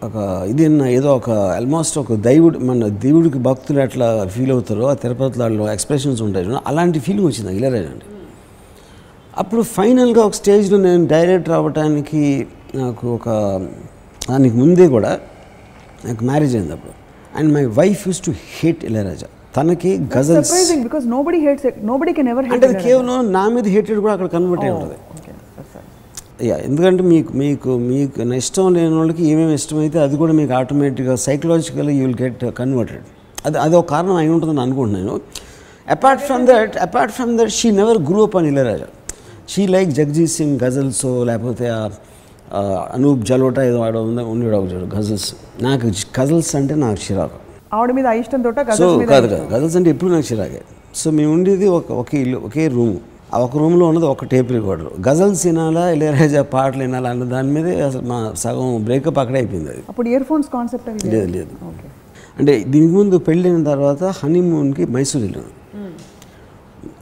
[0.03, 5.73] ఒక ఇదిన్న ఏదో ఒక ఆల్మోస్ట్ ఒక దైవుడు మన దేవుడికి భక్తులు ఎట్లా ఫీల్ అవుతారో ఆ తిరుపతిలో
[5.73, 8.07] ఎక్స్ప్రెషన్స్ ఉంటాయి అలాంటి ఫీలింగ్ వచ్చింది ఇళయరాజా అంటే.
[9.39, 13.29] అప్పుడు ఫైనల్గా ఒక స్టేజ్లో నేను డైరెక్టర్ అవ్వటానికి నాకు ఒక
[14.31, 15.21] దానికి ముందే కూడా
[16.05, 16.93] నాకు మ్యారేజ్ అయింది అప్పుడు.
[17.39, 19.27] And my wife used to hate Ilaiyaraaja.
[19.57, 24.15] తనకి ghazals surprising because nobody hates nobody can ever అంటే కేవలం నా మీద హేటెడ్ కూడా
[24.17, 24.97] అక్కడ కన్వర్ట్ అయి ఉంటుంది.
[26.49, 31.15] యా ఎందుకంటే మీకు మీకు మీకు నా ఇష్టం లేని వాళ్ళకి ఏమేమి ఇష్టమైతే అది కూడా మీకు ఆటోమేటిక్గా
[31.27, 33.07] psychological you will get converted
[33.47, 35.15] అది అది ఒక కారణం అయి ఉంటుందని అనుకుంటున్నాను.
[35.95, 38.89] Apart from that apart from that she never grew up అని ఇళయరాజా
[39.55, 41.67] షీ లైక్ జగజీత్ సింగ్ గజల్స్ లేకపోతే
[42.97, 45.31] అనూప్ జలోటా ఏదో ఆడ ఉంది ఉండేవాడు గజల్స్
[45.67, 45.87] నాకు
[46.19, 47.39] గజల్స్ అంటే నాకు చిరాకు.
[47.77, 49.45] ఆవిడ మీద అయిష్టంతో సో కాదు కాదు.
[49.55, 50.63] గజల్స్ అంటే ఎప్పుడు నాకు చిరాకే.
[51.01, 52.97] సో మేము ఉండేది ఒక ఒకే ఇల్లు ఒకే రూమ్.
[53.35, 54.91] ఆ ఒక రూమ్లో ఉన్నది ఒక టేప్ రికార్డర్.
[55.09, 59.83] గజల్స్ వినాలా ఇళయరాజా పాటలు వినాలా అన్న దాని మీదే అసలు మా సగం బ్రేకప్ అక్కడే అయిపోయింది అది.
[59.89, 61.53] అప్పుడు ఇయర్ ఫోన్స్ కాన్సెప్ట్ లేదు లేదు.
[62.39, 65.53] అంటే దీనికి ముందు పెళ్ళైన తర్వాత హనీమూన్కి మైసూర్ వెళ్ళాను.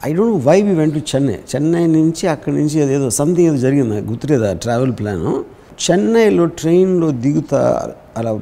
[0.07, 4.01] I don't why we went to Chennai Chennai నుంచి అక్కడి నుంచి అదేదో సంథింగ్ ఏదో జరిగింది
[4.11, 5.31] గుర్తులేదు ఆ ట్రావెల్ ప్లాను
[5.85, 7.61] చెన్నైలో ట్రైన్లో దిగుతా
[8.19, 8.33] అలా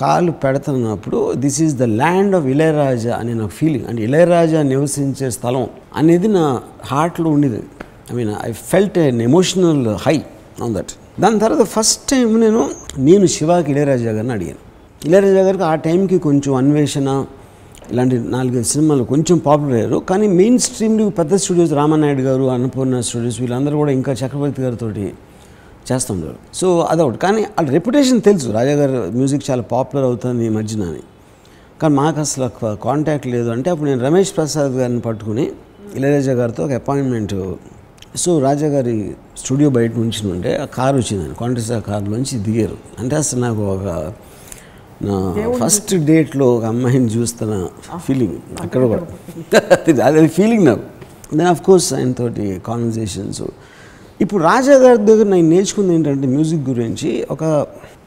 [0.00, 5.64] కాలు పెడుతున్నప్పుడు this is the land of Ilaiyaraaja అనే నా ఫీలింగ్ అంటే ఇళయరాజా నివసించే స్థలం
[6.00, 6.44] అనేది నా
[6.90, 7.60] హార్ట్లో ఉండేది.
[8.10, 10.16] I mean I felt an emotional high
[10.64, 12.62] on that దాని తర్వాత ఫస్ట్ టైం నేను
[13.08, 14.62] నేను శివాకి ఇళయరాజా గారిని అడిగాను.
[15.08, 17.08] ఇళయరాజా గారికి ఆ టైంకి కొంచెం అన్వేషణ
[17.92, 19.98] ఇలాంటి నాలుగైదు సినిమాలు కొంచెం పాపులర్ అయ్యారు.
[20.10, 24.88] కానీ మెయిన్ స్ట్రీమ్లు పెద్ద స్టూడియోస్ రామానాయుడు గారు అన్నపూర్ణ స్టూడియోస్ వీళ్ళందరూ కూడా ఇంకా చక్రవర్తి గారితో
[25.92, 27.18] చేస్తుంటారు సో అదొకటి.
[27.18, 28.48] కానీ వాళ్ళ రెప్యుటేషన్ తెలుసు.
[28.50, 31.00] రాజా గారు మ్యూజిక్ చాలా పాపులర్ అవుతుంది ఈ మధ్యన అని.
[31.82, 33.50] కానీ మాకు అసలు కాంటాక్ట్ లేదు.
[33.50, 35.52] అంటే అప్పుడు నేను రమేష్ ప్రసాద్ గారిని పట్టుకుని
[35.94, 37.34] ఇళయరాజా గారితో ఒక అపాయింట్మెంట్
[38.16, 42.76] సో రాజా గారి స్టూడియో బయట నుంచి ఉంటే ఆ కారు వచ్చిందని కాంటెస్ట్ కారులోంచి దిగారు.
[42.98, 44.12] అంటే అసలు నాకు ఒక
[45.02, 49.06] నా ఫస్ట్ డేట్లో ఒక అమ్మాయిని చూస్తున్న ఫీలింగ్ అక్కడ కూడా.
[50.04, 50.82] అది ఫీలింగ్ నాకు.
[51.36, 53.42] దెన్ ఆఫ్ కోర్స్ ఆయనతోటి కాన్వర్జేషన్స్
[54.20, 57.44] ఇప్పుడు రాజా గారి దగ్గర నేను నేర్చుకుంది ఏంటంటే మ్యూజిక్ గురించి ఒక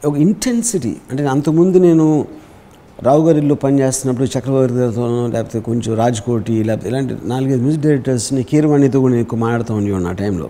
[0.04, 2.26] ఒక ఇంటెన్సిటీ అంటే అంతకుముందు నేను
[3.02, 9.12] రావు గారిలో పనిచేస్తున్నప్పుడు చక్రవర్తి గారితోనో లేకపోతే కొంచెం రాజ్కోటి లేకపోతే ఇలాంటి నాలుగైదు మ్యూజిక్ డైరెక్టర్స్ని కీరవాణితో కూడా
[9.12, 10.48] నేను ఎక్కువ మాట్లాడుతూ ఉండేవాడిని ఆ టైంలో.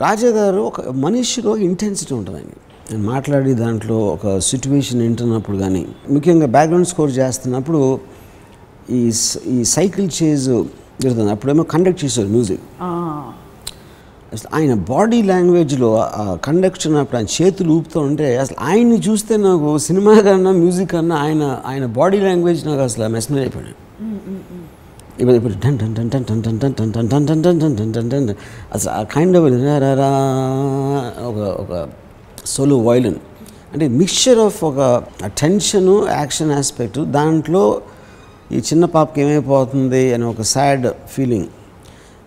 [0.00, 2.52] రాజా గారు ఒక మనిషిలో ఇంటెన్సిటీ ఉంటుంది ఆయన
[2.90, 8.00] నేను మాట్లాడి దాంట్లో ఒక సిచ్యువేషన్ వింటున్నప్పుడు కానీ ముఖ్యంగా బ్యాక్గ్రౌండ్ స్కోర్ చేస్తున్నప్పుడు
[8.90, 9.12] ఈ
[9.46, 10.48] ఈ సైకిల్ చేజ్
[11.02, 11.30] జరుగుతుంది.
[11.30, 12.60] అప్పుడేమో కండక్ట్ చేశారు మ్యూజిక్.
[14.34, 15.88] అసలు ఆయన బాడీ లాంగ్వేజ్లో
[16.46, 21.44] కండక్షన్ అప్పుడు ఆయన చేతులు ఊపుతూ ఉంటే అసలు ఆయన్ని చూస్తే నాకు సినిమా కన్నా మ్యూజిక్ కన్నా ఆయన
[21.66, 23.80] ఆయన బాడీ లాంగ్వేజ్ నాకు అసలు మెస్మర్ అయిపోయాను
[25.20, 27.76] ఇప్పుడు ఇప్పుడు టన్ టన్ టన్ టన్ టన్ టన్ టన్ టన్ టన్ టన్ టన్ టన్ టన్
[27.76, 28.28] టన్ టన్ టన్
[28.74, 29.46] అసలు ఆ కైండ్ ఆఫ్
[31.22, 31.72] ఒక ఒక
[32.46, 33.18] సోలో వైలన్
[33.72, 34.80] అంటే మిక్చర్ ఆఫ్ ఒక
[35.40, 37.64] టెన్షను యాక్షన్ ఆస్పెక్ట్ దాంట్లో
[38.52, 41.48] ఈ చిన్న పాపకి ఏమైపోతుంది అని ఒక సాడ్ ఫీలింగ్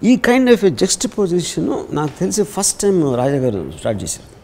[0.04, 4.38] ఈ kind of a just position నాకు తెలిసి ఫస్ట్ టైం రాజా గారు స్టార్ట్ చేశారు.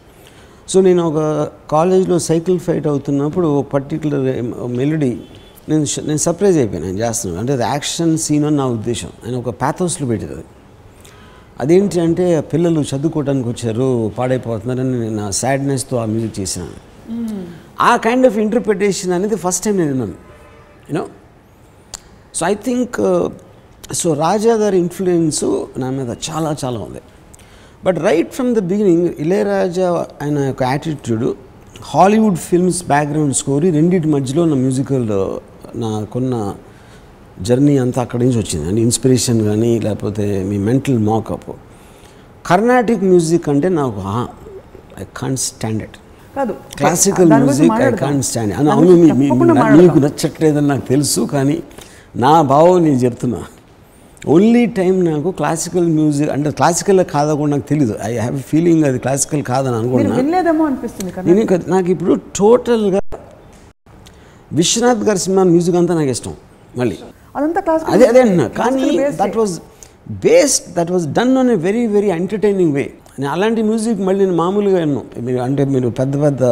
[0.70, 4.42] సో నేను ఒక కాలేజ్లో సైకిల్ ఫైట్ అవుతున్నప్పుడు ఒక పర్టికులర్
[4.76, 5.20] మెలడీ
[5.68, 7.40] నేను ష- నేను సర్ప్రైజ్ అయిపోయాను నేను చేస్తున్నాను.
[7.40, 9.08] అంటే అది యాక్షన్ సీన్ అని నా ఉద్దేశం.
[9.26, 10.44] ఆయన ఒక ప్యాథోస్లో పెట్టేది అది.
[11.60, 17.44] అదేంటి అంటే పిల్లలు చదువుకోవడానికి వచ్చారు పాడైపోతున్నారని నేను నా సాడ్నెస్తో ఆ మ్యూజిక్ చేసినాను
[17.80, 20.12] ఆ కైండ్ ఆఫ్ ఇంటర్ప్రిటేషన్ అనేది ఫస్ట్ టైం నేను విన్నాను.
[20.90, 21.06] You know
[22.34, 23.28] so I think
[23.92, 25.44] so Raja గారి ఇన్ఫ్లుయెన్స్
[25.78, 27.00] నా మీద చాలా చాలా ఉంది.
[27.84, 31.34] But right from the beginning Ilaiyaraaja ఆయన యొక్క attitude
[31.82, 35.08] Hollywood films background score రెండింటి మధ్యలో నా మ్యూజికల్
[35.76, 36.54] నాకున్న
[37.42, 38.68] జర్నీ అంతా అక్కడి నుంచి వచ్చింది.
[38.68, 41.50] అంటే ఇన్స్పిరేషన్ కానీ లేకపోతే మీ మెంటల్ మాకప్
[42.46, 44.02] కర్ణాటిక్ మ్యూజిక్ అంటే నాకు
[45.00, 45.96] ఐ కాంట్ స్టాండ్ ఇట్
[46.36, 47.90] కాదు classical music I.
[47.90, 48.96] Can't stand అవును.
[49.82, 51.62] మీకు నచ్చట్లేదని నాకు తెలుసు కానీ
[52.16, 53.42] నా భావం నేను చెప్తున్నా.
[54.24, 59.42] ఓన్లీ టైం నాకు క్లాసికల్ మ్యూజిక్ అంటే క్లాసికల్ కాదకుండా నాకు తెలియదు ఐ హ్యావ్ ఫీలింగ్ అది క్లాసికల్
[59.50, 61.24] కాదని మీరు అనుకున్నా వినలేదేమో అనిపిస్తుంది కదా.
[61.28, 63.02] నేను ఇంకా నాకు ఇప్పుడు టోటల్గా
[64.50, 66.34] విశ్వనాథ్ గారి సినిమా మ్యూజిక్ అంతా నాకు ఇష్టం
[66.74, 66.96] మళ్ళీ.
[67.92, 68.88] అదే అదే అంటున్నా కానీ
[69.20, 69.54] that was
[70.24, 72.84] based that was done on a very very entertaining way
[73.18, 76.42] నేను అలాంటి మ్యూజిక్ మళ్ళీ నేను మామూలుగా విన్నాను మీరు అంటే మీరు పెద్ద పెద్ద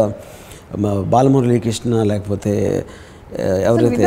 [0.77, 2.53] మ, బాలమురళీకృష్ణ లేకపోతే
[3.67, 4.05] ఎవరైతే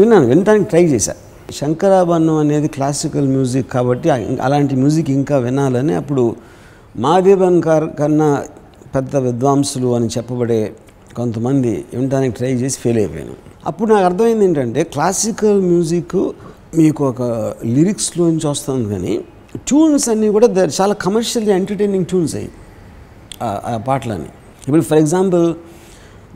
[0.00, 1.14] విన్నాను వినడానికి ట్రై చేశా.
[1.50, 6.36] శంకరాభరణం అనేది క్లాసికల్ మ్యూజిక్ కాబట్టి అలాంటి మ్యూజిక్ ఇంకా వినాలని అప్పుడు
[6.96, 8.44] మాదేవన్ కార్ కన్నా
[8.94, 10.72] పెద్ద విద్వాంసులు అని చెప్పబడే
[11.16, 13.34] కొంతమంది వినడానికి ట్రై చేసి ఫెయిల్ అయిపోయాను.
[13.66, 16.16] అప్పుడు నాకు అర్థమైంది ఏంటంటే క్లాసికల్ మ్యూజిక్
[16.76, 17.22] మీకు ఒక
[17.64, 19.20] లిరిక్స్లోంచి వస్తుంది కానీ
[19.68, 22.50] ట్యూన్స్ అన్నీ కూడా ద- చాలా కమర్షియల్లీ ఎంటర్టైనింగ్ ట్యూన్స్ అయ్యి
[23.42, 24.30] ఆ పాటలని
[24.68, 25.54] ఇప్పుడు ఫర్ ఎగ్జాంపుల్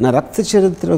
[0.03, 0.89] నా రక్త చరిత్ర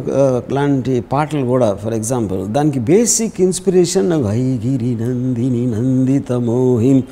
[0.56, 7.02] లాంటి పాటలు కూడా ఫర్ ఎగ్జాంపుల్ దానికి బేసిక్ ఇన్స్పిరేషన్ నాకు హైగిరి నందిని నందిత మోహిన్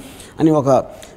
[0.41, 0.69] అని ఒక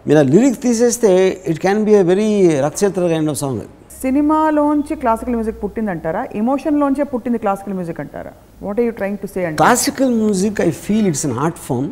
[0.07, 1.11] మీరు ఆ లిరిక్ తీసేస్తే
[1.47, 2.29] it can be a very
[2.65, 3.63] Rakta Charitra kind of song.
[4.01, 6.21] సినిమాలోంచి classical music పుట్టిందంటారా?
[6.41, 8.31] ఎమోషన్లోంచే పుట్టింది క్లాసికల్ మ్యూజిక్ అంటారా?
[8.65, 11.89] What are you trying to say అంటే classical music I feel it's an art form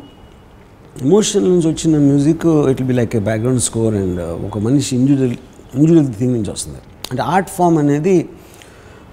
[1.05, 5.35] emotion నుంచి వచ్చిన music it be like a background score and ఒక మనిషి individual
[5.75, 6.79] individual thing నుంచి వస్తుంది.
[7.11, 8.17] అంటే ఆర్ట్ ఫామ్ అనేది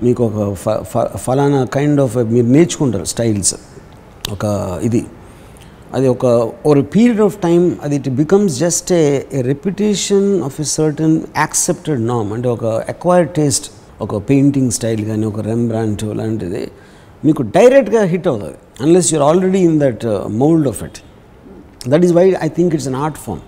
[0.03, 3.55] మీకు ఒక ఫ- ఫ- ఫలానా కైండ్ ఆఫ్ మీరు నేర్చుకుంటారు స్టైల్స్
[4.33, 4.45] ఒక
[4.83, 5.07] ఇది.
[5.95, 6.27] అది ఒక
[6.67, 12.33] ఓవర్ పీరియడ్ ఆఫ్ టైం అది it becomes just a reputation of a certain accepted నామ్
[12.33, 16.71] అంటే ఒక అక్వైర్డ్ టేస్ట్ ఒక పెయింటింగ్ స్టైల్ కానీ ఒక రెంబ్రాంట్ లాంటిది
[17.25, 18.53] మీకు డైరెక్ట్గా హిట్ అవుతుంది.
[18.81, 20.99] Unless you're already in that mould of it
[21.89, 23.41] that is why I think it's an art form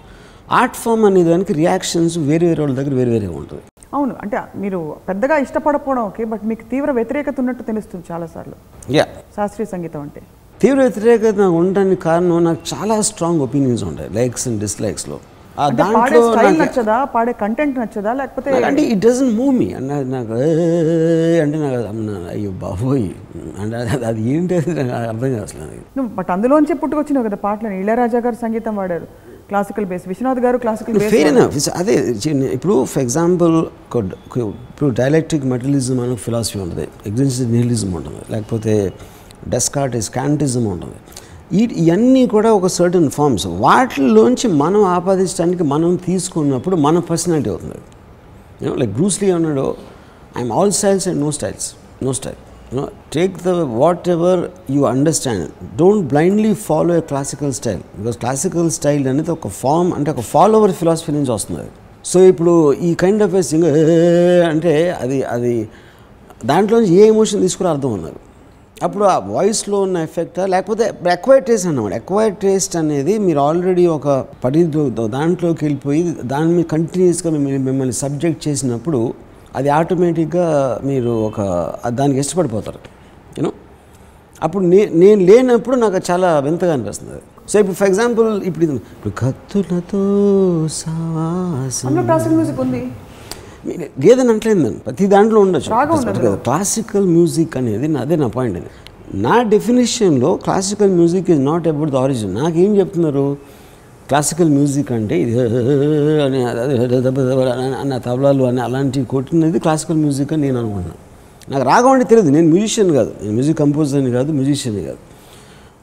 [0.51, 3.63] art form అనే దానికి రియాక్షన్స్ వేరే వేరే వాళ్ళ దగ్గర వేరే వేరేగా ఉంటుంది.
[3.97, 4.79] అవును అంటే మీరు
[5.09, 8.57] పెద్దగా ఇష్టపడకపోవడం ఓకే బట్ మీకు తీవ్ర వ్యతిరేకత ఉన్నట్టు తెలుస్తుంది చాలాసార్లు.
[8.93, 9.05] యా.
[9.37, 10.21] శాస్త్రీయ సంగీతం అంటే.
[10.61, 15.19] తీవ్ర వ్యతిరేకత నాకు ఉండడానికి కారణం నాకు చాలా స్ట్రాంగ్ ఒపీనియన్స్ ఉంటాయి లైక్స్ అండ్ డిస్లైక్స్లో.
[15.77, 16.21] దాంట్లో
[16.57, 20.41] నచ్చదా పాడే కంటెంట్ నచ్చదా లేకపోతే అంటే ఇట్ డజన్ మూవ్ మీ అంటే నాకు-
[21.43, 21.79] అంటే నాకు
[22.31, 23.07] అయ్యో బాబోయ్.
[23.61, 24.55] అంటే అది- ఏంటి
[25.07, 29.09] అర్థం కాదు బట్ అందులోంచే పుట్టుకొచ్చినావు కదా పాటలని ఇళయరాజా గారు సంగీతం వాడారు
[29.51, 31.29] క్లాసికల్ బేస్ విశ్వనాథ్ గారు క్లాసికల్ బేస్ ఫెయిర్
[31.81, 31.95] అదే
[32.57, 33.57] ఇప్పుడు ఫర్ ఎగ్జాంపుల్
[34.71, 36.87] ఇప్పుడు డైలెక్ట్రిక్ మెటలిజం అనే ఫిలాసఫీ ఉంటుంది.
[37.11, 38.23] ఎగ్జిస్టెన్స్ నిహిలిజం ఉంటుంది.
[38.33, 38.75] లేకపోతే
[39.55, 40.99] డెస్కార్టిస్ క్యాంటిజం ఉంటుంది.
[41.59, 47.79] ఈ ఇవన్నీ కూడా ఒక సర్టన్ ఫార్మ్స్ వాటిల్లోంచి మనం ఆపాదించడానికి మనం తీసుకున్నప్పుడు మన పర్సనాలిటీ అవుతుంది.
[48.83, 49.67] లైక్ బ్రూస్లీ అన్నాడు
[50.39, 51.69] I'm all styles and no styles
[52.07, 52.41] no style
[52.73, 53.49] you know take the
[54.09, 59.95] whatever you understand don't blindly follow a classical style because classical style అనేది ఒక ఫామ్
[59.95, 61.63] అంటే ఒక ఫాలోవర్ ఫిలాసఫీ నుంచి వస్తుంది.
[62.05, 63.79] సో ఇప్పుడు ఈ కైండ్ ఆఫ్ ఏ సింగర్
[64.49, 65.69] అంటే అది అది
[66.45, 68.15] దాంట్లోంచి ఏ ఎమోషన్ తీసుకురా అర్థం ఉన్నది
[68.83, 71.93] అప్పుడు ఆ వాయిస్లో ఉన్న ఎఫెక్ట్ లేకపోతే ఎక్వైర్ టేస్ట్ అన్నమాట.
[71.93, 74.65] ఎక్వైర్ టేస్ట్ అనేది మీరు ఆల్రెడీ ఒక పడి
[75.09, 79.15] దాంట్లోకి వెళ్ళిపోయి దాని మీద కంటిన్యూస్గా మిమ్మల్ని మిమ్మల్ని సబ్జెక్ట్ చేసినప్పుడు
[79.57, 80.47] అది ఆటోమేటిక్గా
[80.85, 81.41] మీరు ఒక
[81.89, 82.81] దానికి ఇష్టపడిపోతారు
[83.39, 83.53] యూనో
[84.43, 87.21] అప్పుడు నే నేను లేనప్పుడు నాకు చాలా వింతగా అనిపిస్తుంది.
[87.51, 90.01] సో ఇప్పుడు ఫర్ ఎగ్జాంపుల్ ఇప్పుడు ఇది ఇప్పుడు కత్తులతో
[92.65, 92.83] ఉంది.
[94.07, 94.79] లేదని అంటలేదు నేను.
[94.87, 95.71] ప్రతి దాంట్లో ఉండొచ్చు.
[96.35, 98.71] క్లాసికల్ మ్యూజిక్ అనేది అదే నా పాయింట్ అది
[99.27, 103.27] నా డెఫినేషన్లో classical music is not about the origin నాకేం చెప్తున్నారు?
[104.11, 105.35] క్లాసికల్ మ్యూజిక్ అంటే ఇది
[106.27, 106.41] అని
[107.83, 110.99] అన్న తబలాలు అని అలాంటివి కొట్టినది క్లాసికల్ మ్యూజిక్ అని నేను అనుకున్నాను
[111.53, 113.11] నాకు రాగం అంటే తెలియదు నేను మ్యూజిషియన్ కాదు.
[113.23, 115.01] నేను మ్యూజిక్ కంపోజర్ని కాదు మ్యూజిషియన్ కాదు.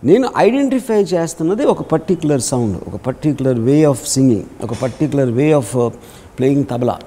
[0.10, 5.72] నేను ఐడెంటిఫై చేస్తున్నది ఒక పర్టిక్యులర్ సౌండ్ ఒక పర్టిక్యులర్ వే ఆఫ్ సింగింగ్ ఒక particular way of
[5.84, 5.90] uh,
[6.38, 6.98] playing tabla.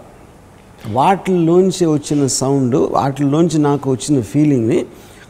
[0.98, 4.79] వాటిల్లోంచి వచ్చిన సౌండ్ వాటిల్లోంచి నాకు వచ్చిన ఫీలింగ్ని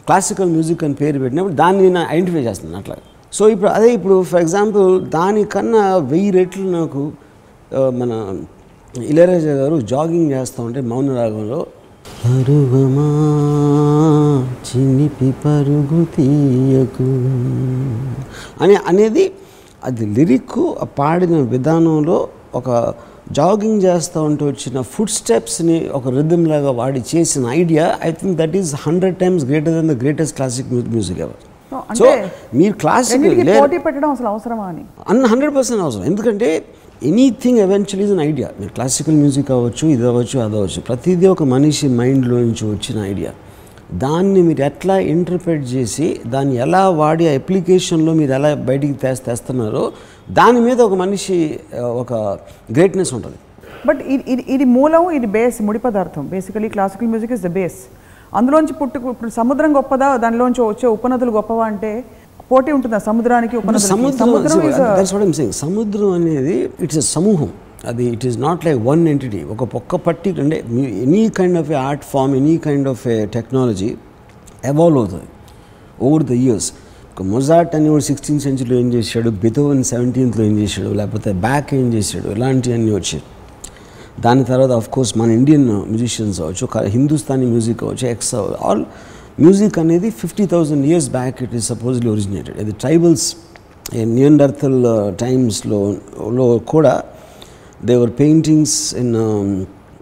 [0.09, 2.97] క్లాసికల్ మ్యూజిక్ అని పేరు పెట్టినప్పుడు దాన్ని నేను ఐడెంటిఫై చేస్తున్నాను అట్లా
[3.37, 7.03] సో ఇప్పుడు అదే ఇప్పుడు ఫర్ ఎగ్జాంపుల్ దానికన్నా వెయ్యి రెట్లు నాకు
[7.99, 8.13] మన
[8.95, 11.59] ఇళయరాజా గారు జాగింగ్ చేస్తూ ఉంటే మౌన రాగంలో
[12.21, 13.09] పరువమా
[14.69, 17.09] చినిపి పరుగు తీయకు
[18.61, 19.25] అని అనేది
[19.83, 20.57] అది లిరిక్
[20.99, 22.19] పాడిన విధానంలో
[22.55, 22.71] ఒక
[23.33, 28.57] జాగింగ్ చేస్తూ ఉంటూ వచ్చిన ఫుడ్ స్టెప్స్ని ఒక రిథమ్ లాగా వాడి చేసిన idea I think that
[28.57, 31.46] is hundred times greater than the greatest classic music ever
[32.01, 32.07] so
[32.59, 32.75] మీరు
[33.13, 34.85] రెండింటికి పోటీ పెట్టడం అసలు అవసరమా అని?
[35.11, 36.05] అన్న హండ్రెడ్ పర్సెంట్ అవసరం.
[36.11, 36.49] ఎందుకంటే
[37.11, 40.81] anything eventual is an idea మీరు క్లాసికల్ మ్యూజిక్ అవ్వచ్చు ఇది అవ్వచ్చు అది అవ్వచ్చు.
[40.91, 43.33] ప్రతిదీ ఒక మనిషి మైండ్లో నుంచి వచ్చిన ఐడియా
[44.05, 49.85] దాన్ని మీరు ఎట్లా ఇంటర్ప్రెట్ చేసి దాన్ని ఎలా వాడి అప్లికేషన్లో మీరు ఎలా బయటికి తెస్ తెస్తున్నారో
[50.39, 51.37] దాని మీద ఒక మనిషి
[52.03, 52.13] ఒక
[52.77, 53.39] గ్రేట్నెస్ ఉంటుంది.
[53.89, 56.25] బట్ ఇది ఇది ఇది మూలం ఇది బేస్ ముడి పదార్థం.
[56.35, 57.79] Basically classical music is the base
[58.39, 60.09] అందులోంచి పుట్టు ఇప్పుడు సముద్రం గొప్పదా?
[60.23, 61.91] దానిలోంచి వచ్చే ఉపనదులు గొప్పవా అంటే
[62.51, 63.57] పోటీ ఉంటుందా సముద్రానికి
[63.93, 67.51] సముద్రం సముద్రం అనేది ఇట్స్ సమూహం.
[67.91, 70.57] అది it is not like one entity ఒక ఒక్క పట్టి అంటే
[71.07, 73.91] any kind of a art form any kind of a technology
[74.73, 75.29] evolve అవుతుంది
[76.09, 76.69] ఓవర్ ద ఇయర్స్
[77.35, 79.29] మొజాట్ అని వాడు సిక్స్టీన్త్ సెంచురీలో ఏం చేశాడు?
[79.45, 80.91] బిథోవన్ సెవెంటీన్త్లో ఏం చేశాడు?
[80.99, 82.27] లేకపోతే బ్యాక్ ఏం చేశాడు?
[82.37, 83.23] ఇలాంటివన్నీ వచ్చాయి.
[84.21, 88.85] దాని తర్వాత ఆఫ్ కోర్స్ మన ఇండియన్ మ్యూజిషియన్స్ అవ్వచ్చు హిందుస్థానీ మ్యూజిక్ అవ్వచ్చు ఎక్స్ ఆల్
[89.41, 93.27] మ్యూజిక్ అనేది fifty thousand years back it is supposedly originated ఇది ట్రైబల్స్
[94.15, 94.81] నియండర్థల్
[95.19, 95.81] టైమ్స్లో
[96.33, 96.95] లో కూడా
[97.85, 99.13] దేవర్ పెయింటింగ్స్ ఇన్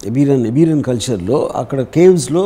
[0.07, 2.45] ఎబీరన్ ఎబీరన్ కల్చర్లో అక్కడ కేవ్స్లో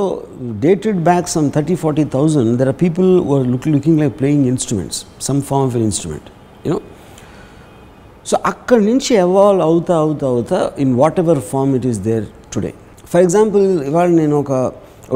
[0.61, 5.00] dated back some thirty forty thousand there are people were look looking like playing instruments
[5.20, 6.28] some form of instrument
[6.66, 6.81] you know
[8.28, 12.74] so అక్కడి నుంచి evolve అవుతా అవుతా అవుతా in whatever form it is there today
[13.12, 14.52] for example ఇవాళ నేను ఒక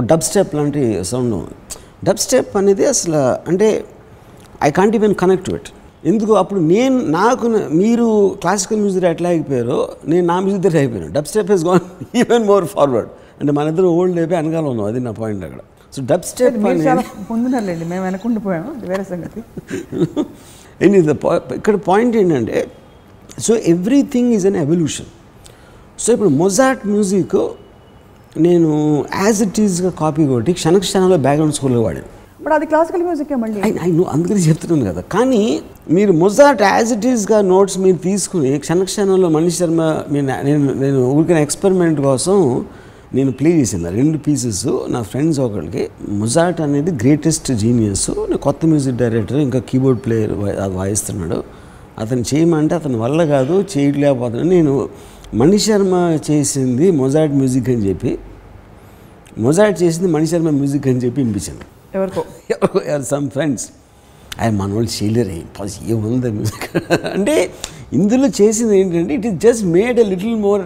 [0.01, 1.35] dubstep లాంటి sound
[2.05, 3.85] dubstep అనేది అసలు అంటే
[4.63, 5.69] I can't even connect to it
[6.05, 6.33] ఎందుకు?
[6.33, 11.13] అప్పుడు నేను నాకు మీరు క్లాసికల్ మ్యూజిక్ ఎట్లా అయిపోయారో నేను నా మ్యూజిక్ దగ్గర అయిపోయాను.
[11.25, 11.81] Dubstep he's gone
[12.17, 14.87] even more forward అంటే మన ఇద్దరు ఓల్డ్ అయిపోయి వెనకాల ఉన్నాం.
[14.87, 15.61] అది నా పాయింట్ అక్కడ.
[15.97, 16.57] సో డబ్ స్టెప్
[17.31, 17.85] ముందున్నారులేండి.
[17.85, 19.41] మేము వెనకుండిపోయాము వేరే సంగతి.
[21.57, 22.57] ఇక్కడ పాయింట్ ఏంటంటే
[23.39, 25.11] so everything is an evolution
[25.99, 27.37] so ఇప్పుడు మొజాట్ మ్యూజిక్
[28.37, 28.71] నేను
[29.25, 32.09] యాజ్ ఇట్ ఈస్గా కాపీ కొట్టి క్షణ క్షణాల్లో బ్యాక్గ్రౌండ్ స్కోర్లో వాడాను.
[32.45, 33.61] బట్ అది క్లాసికల్ మ్యూజిక్ మళ్ళీ?
[33.61, 35.01] ఐ ఐ నో అందుకని చెప్తున్నాను కదా.
[35.01, 40.75] కానీ మీరు మొజాట్ యాజ్ ఇట్ ఈస్గా నోట్స్ మీరు తీసుకుని క్షణ క్షణంలో మణి శర్మ నేను నేను
[40.75, 42.65] నేను ఊరికిన ఎక్స్పెరిమెంట్ కోసం
[43.15, 43.87] నేను ప్లే చేసింది.
[43.89, 48.11] ఆ రెండు పీసెస్ నా ఫ్రెండ్స్ ఒకరికి మొజాట్ అనేది గ్రేటెస్ట్ జీనియస్
[48.43, 51.62] కొత్త మ్యూజిక్ డైరెక్టర్ ఇంకా కీబోర్డ్ ప్లేయర్ అది వాయిస్తున్నాడు.
[52.03, 54.51] అతను చేయమంటే అతని వల్ల కాదు చేయలేకపోతున్నాను.
[54.57, 54.89] నేను
[55.41, 55.95] మణి శర్మ
[56.31, 58.19] చేసింది మొజాట్ మ్యూజిక్ అని చెప్పి
[59.39, 61.67] మొజాట్ చేసింది మణి శర్మ మ్యూజిక్ అని చెప్పి వినిపించాను.
[61.97, 62.23] ఎవరికో?
[63.13, 63.67] Some friends.
[64.41, 65.31] ఆయన మన వాళ్ళు చేయలేరు
[65.95, 66.67] ఏముంది మ్యూజిక్?
[67.17, 67.51] అంటే
[67.93, 70.63] ఇందులో చేసింది ఏంటంటే it is just made a little more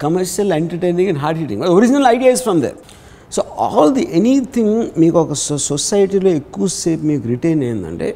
[0.00, 2.78] commercial entertaining and hard hitting original idea is from there
[3.36, 5.32] so all the anything మీకు ఒక
[5.70, 8.08] సొసైటీలో ఎక్కువసేపు మీకు రిటైన్ అయిందంటే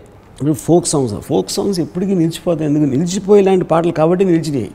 [0.66, 2.66] ఫోక్ సాంగ్స్ ఫోక్ సాంగ్స్ ఎప్పటికీ నిలిచిపోతాయి.
[2.70, 2.86] ఎందుకు?
[2.94, 4.70] నిలిచిపోయేలాంటి పాటలు కాబట్టి నిలిచినాయి.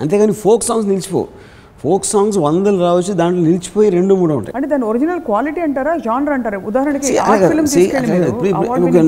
[0.00, 1.28] అంతేగాని ఫోక్ సాంగ్స్ నిలిచిపో
[1.82, 4.54] ఫోక్ సాంగ్స్ వందలు రావచ్చు దాంట్లో నిలిచిపోయి రెండు మూడు ఉంటాయి.
[4.56, 5.96] అంటే దాని ఒరిజినల్ క్వాలిటీ అంటారా?
[5.96, 6.58] జానర్ అంటారా?
[6.58, 7.12] ఉదాహరణకి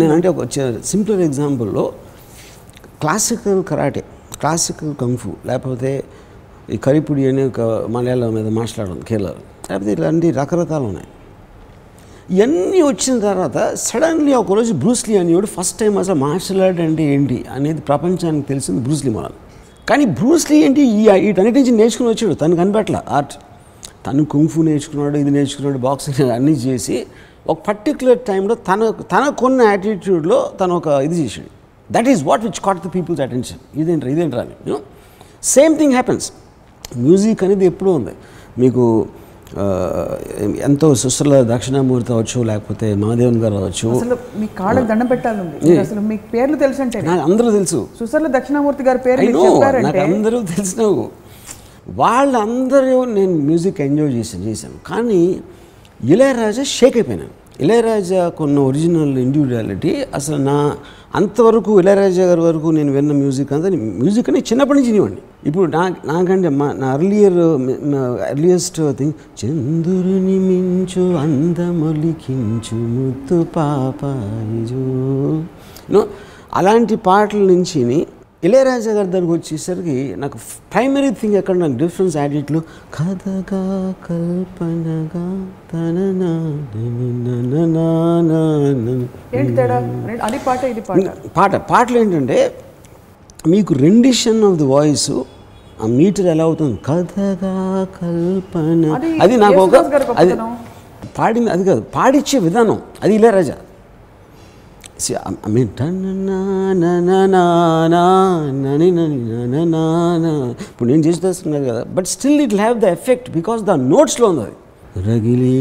[0.01, 0.47] నేను అంటే ఒక
[0.85, 1.93] simple ఎగ్జాంపుల్లో
[3.03, 4.05] classical karate
[4.41, 6.05] classical kung fu లేకపోతే
[6.71, 9.29] ఈ కరిపుడి అనే ఒక మలయాళం మీద మాట్లాడడం కేరళ
[9.71, 11.09] లేకపోతే ఇలాంటి రకరకాలు ఉన్నాయి.
[12.33, 17.81] ఇవన్నీ వచ్చిన తర్వాత సడన్లీ ఒకరోజు బ్రూస్లీ అనేవాడు ఫస్ట్ టైం అసలు మార్షల్ ఆర్ట్ అంటే ఏంటి అనేది
[17.81, 19.33] ప్రపంచానికి తెలిసింది బ్రూస్లీ మనం
[19.89, 20.83] కానీ బ్రూస్లీ ఏంటి?
[20.83, 22.35] ఈ వీటన్నిటి నుంచి నేర్చుకుని వచ్చాడు.
[22.35, 23.35] తను కనిపెట్టల ఆర్ట్.
[24.07, 27.07] తను కుంఫు నేర్చుకున్నాడు ఇది నేర్చుకున్నాడు బాక్సింగ్ అన్నీ చేసి
[27.49, 31.51] ఒక పర్టికులర్ టైంలో తన తనకున్న యాటిట్యూడ్లో తను ఒక ఇది చేశాడు.
[31.93, 34.79] That is what which caught the people's attention ఇదేంట్రా ఇదేంట్రా అని.
[35.43, 36.33] సేమ్ థింగ్ హ్యాపెన్స్
[36.97, 38.15] మ్యూజిక్ అనేది ఎప్పుడూ ఉంది.
[38.59, 38.85] మీకు
[40.67, 43.89] ఎంతో సుశ్రల దక్షిణామూర్తి అవ్వచ్చు లేకపోతే మహాదేవన్ గారు అవ్వచ్చు.
[43.89, 45.69] అసలు మీ కాళ్ళకి దండం పెట్టాలండి.
[45.69, 47.89] మీరు అసలు మీకు పేర్లు తెలుసు అంటే నాకు అందరూ తెలుసు.
[47.99, 49.21] సుసర్ల దక్షిణామూర్తి గారి పేరు
[49.83, 51.11] నాకు అందరూ తెలిసినావు
[51.89, 54.79] వాళ్ళందరూ నేను మ్యూజిక్ ఎంజాయ్ చేశాను చేశాను.
[54.87, 55.41] కానీ
[56.05, 57.35] ఇళయరాజా షేక్ అయిపోయినాను.
[57.61, 60.77] ఇళయరాజా కొన్న ఒరిజినల్ ఇండివిజువాలిటీ అసలు నా
[61.15, 65.83] అంతవరకు ఇళయరాజా గారి వరకు నేను విన్న మ్యూజిక్ అంతా మ్యూజిక్ అనేది చిన్నప్పటి నుంచి ఇవ్వండి ఇప్పుడు నా
[66.05, 67.39] నాకంటే మా నా అర్లియర్
[68.29, 74.85] అర్లియస్ట్ థింగ్ చంద్రుని మించు అందమొలికించు ముత్తు పాపాయిజో
[75.87, 76.03] యూనో
[76.55, 77.81] అలాంటి పాటల నుంచి
[78.43, 80.39] ఇళయరాజా గారి దగ్గరకు వచ్చేసరికి నాకు
[80.73, 82.61] ప్రైమరీ థింగ్ ఎక్కడ నాకు డిఫరెన్స్ యాడిట్లు
[82.95, 83.61] కథగా
[84.07, 85.25] కల్పనగా
[90.47, 90.99] పాట ఇది పాట?
[91.37, 92.39] పాట పాటలు ఏంటంటే
[93.47, 95.11] మీకు రెండిషన్ ఆఫ్ ది వాయిస్
[95.83, 96.77] ఆ మీటర్ ఎలా అవుతుంది?
[96.87, 97.55] కథగా
[98.01, 98.85] కల్పన.
[99.23, 99.77] అది నాకు ఒక
[100.17, 100.33] అది.
[101.19, 103.57] పాడింది అది కాదు పాడిచ్చే విధానం అది ఇళయరాజా.
[105.11, 105.69] ఐ మీన్
[110.71, 114.57] ఇప్పుడు నేను చేసేస్తున్నారు కదా but still it have the effect because the నోట్స్లో ఉంది అది
[115.09, 115.59] రగిలి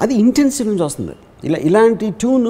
[0.00, 2.48] అది ఇంటెన్సిటీ నుంచి వస్తుంది ఇలా ఇలాంటి ట్యూన్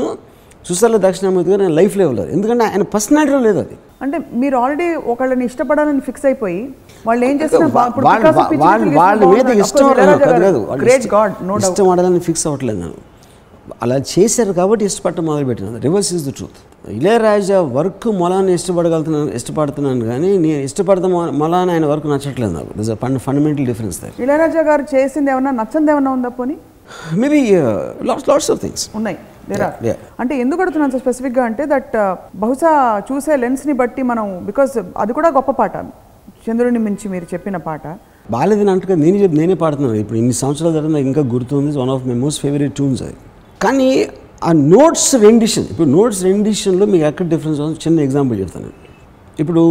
[0.68, 5.44] సుసల దక్షిణామూర్తి గారు నేను లైఫ్లో ఇవ్వలేదు ఎందుకంటే ఆయన పర్సనాలిటీలో లేదు అది అంటే మీరు ఆల్రెడీ ఒకళ్ళని
[5.50, 6.60] ఇష్టపడాలని ఫిక్స్ అయిపోయి
[7.06, 7.72] వాళ్ళు ఏం చేస్తున్నారు
[12.26, 12.96] ఫిక్స్ అవ్వట్లేదు నేను
[13.84, 16.58] అలా చేశారు కాబట్టి ఇష్టపడటం మొదలుపెట్టినాను reverse is the truth
[16.96, 22.70] Ilaiyaraaja work మొలాన్ని ఇష్టపడగలుగుతున్నాను ఇష్టపడుతున్నాను కానీ నేను ఇష్టపడతాం మొలాన్ని ఆయన వర్క్ నచ్చట్లేదు నాకు.
[22.78, 26.56] This a fundamental difference there Ilaiyaraaja garu చేసింది ఏమన్నా నచ్చంది ఏమన్నా ఉందా పోనీ?
[27.22, 27.40] Maybe
[28.08, 29.18] lots lots of things ఉన్నాయి.
[29.50, 29.68] దేరా.
[30.22, 31.94] అంటే ఎందుకు అడుగుతున్నాను సార్ స్పెసిఫిక్గా అంటే దట్
[32.42, 32.72] బహుశా
[33.08, 35.76] చూసే లెన్స్ని బట్టి మనం బికాస్ అది కూడా గొప్ప పాట.
[36.46, 37.84] చంద్రుని మించి మీరు చెప్పిన పాట.
[38.34, 39.96] బాలేదని అంటే నేనే చెప్పి నేనే పాడుతున్నాను.
[40.02, 43.16] ఇప్పుడు ఇన్ని సంవత్సరాల తర్వాత ఇంకా గుర్తుంది one of my most favourite tunes అది.
[43.64, 43.88] కానీ
[44.48, 48.72] ఆ నోట్స్ రెండిషన్ ఇప్పుడు నోట్స్ రెండిషన్లో మీకు ఎక్కడ డిఫరెన్స్ ఉంది చిన్న ఎగ్జాంపుల్ చెప్తాను.
[49.42, 49.62] ఇప్పుడు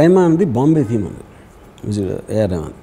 [0.00, 1.24] రెహమాన్ది బాంబే థీమ్ ఉంది.
[1.84, 2.78] మ్యూజిక్ ఏఆర్ రెహమాన్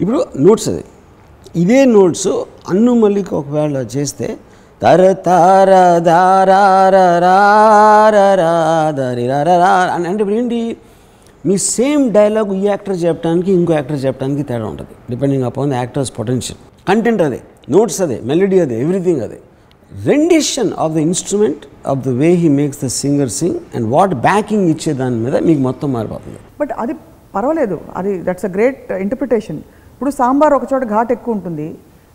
[0.00, 0.84] ఇప్పుడు నోట్స్ అది.
[1.56, 2.28] ఇదే నోట్స్
[2.68, 4.38] అన్ను మల్లిక ఒకవేళ చేస్తే
[4.82, 5.70] తర తార
[6.08, 7.36] దారారా
[9.94, 10.76] అని అంటే ఇప్పుడు ఏంటి?
[11.46, 14.94] మీ సేమ్ డైలాగ్ ఈ యాక్టర్ చెప్పడానికి ఇంకో యాక్టర్ చెప్పడానికి తేడా ఉంటుంది.
[15.10, 16.60] Depending upon the actor's potential.
[16.88, 17.40] Content అదే
[17.70, 19.38] నోట్స్ అదే మెలడీ అదే ఎవ్రీథింగ్ అదే.
[19.90, 24.66] Rendition of the instrument of the way he makes the singer sing and what backing
[24.74, 26.38] ఇచ్చే దాని మీద మీకు మొత్తం మారిపోతుంది.
[26.60, 26.94] బట్ అది
[27.36, 27.76] పర్వాలేదు.
[27.98, 29.60] అది దట్స్ అ గ్రేట్ ఇంటర్ప్రిటేషన్
[29.92, 31.68] ఇప్పుడు సాంబార్ ఒక చోట ఘాట్ ఎక్కువ ఉంటుంది.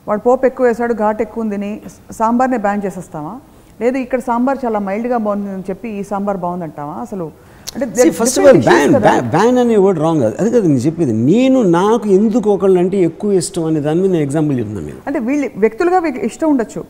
[0.08, 1.72] వాడు పోపు ఎక్కువ వేసాడు ఘాట్ ఎక్కువ ఉందని
[2.20, 3.34] సాంబార్నే బ్యాన్ చేసేస్తామా?
[3.82, 6.96] లేదు ఇక్కడ సాంబార్ చాలా మైల్డ్గా బాగుంది అని చెప్పి ఈ సాంబార్ బాగుందంటావా?
[7.06, 7.26] అసలు
[7.74, 7.86] అంటే
[8.20, 8.96] first of all ban.
[9.36, 11.14] Ban అనే వర్డ్ రాంగ్ అది కదా నేను చెప్పేది.
[11.32, 15.20] నేను నాకు ఎందుకు ఒకళ్ళు అంటే ఎక్కువ ఇష్టం అనే దాని మీద నేను ఎగ్జాంపుల్ చెప్తున్నాను మీరు అంటే
[15.30, 16.84] వీళ్ళు వ్యక్తులుగా ఇష్టం ఉండొచ్చు.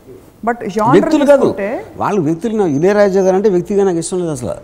[0.44, 0.62] బట్
[0.94, 1.48] వ్యక్తులు కాదు.
[2.02, 4.54] వాళ్ళు వ్యక్తులు నాకు ఇళయరాజా గారు అంటే వ్యక్తిగా నాకు ఇష్టం లేదు అసలు.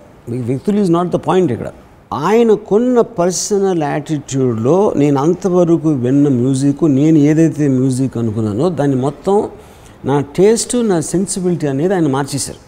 [0.50, 1.68] వ్యక్తులు ఈజ్ నాట్ ద పాయింట్ ఇక్కడ.
[2.28, 9.36] ఆయన కొన్న పర్సనల్ యాటిట్యూడ్లో నేను అంతవరకు విన్న మ్యూజిక్ నేను ఏదైతే మ్యూజిక్ అనుకున్నానో దాన్ని మొత్తం
[10.10, 12.60] నా టేస్ట్ నా సెన్సిబిలిటీ అనేది ఆయన మార్చేశారు.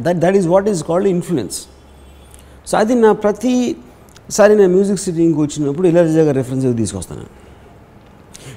[0.00, 1.58] That that is what is called influence
[2.70, 7.26] so అది నా ప్రతిసారి నేను మ్యూజిక్ సిట్టింగ్కి వచ్చినప్పుడు ఇళయరాజా గారి రెఫరెన్స్ తీసుకొస్తాను.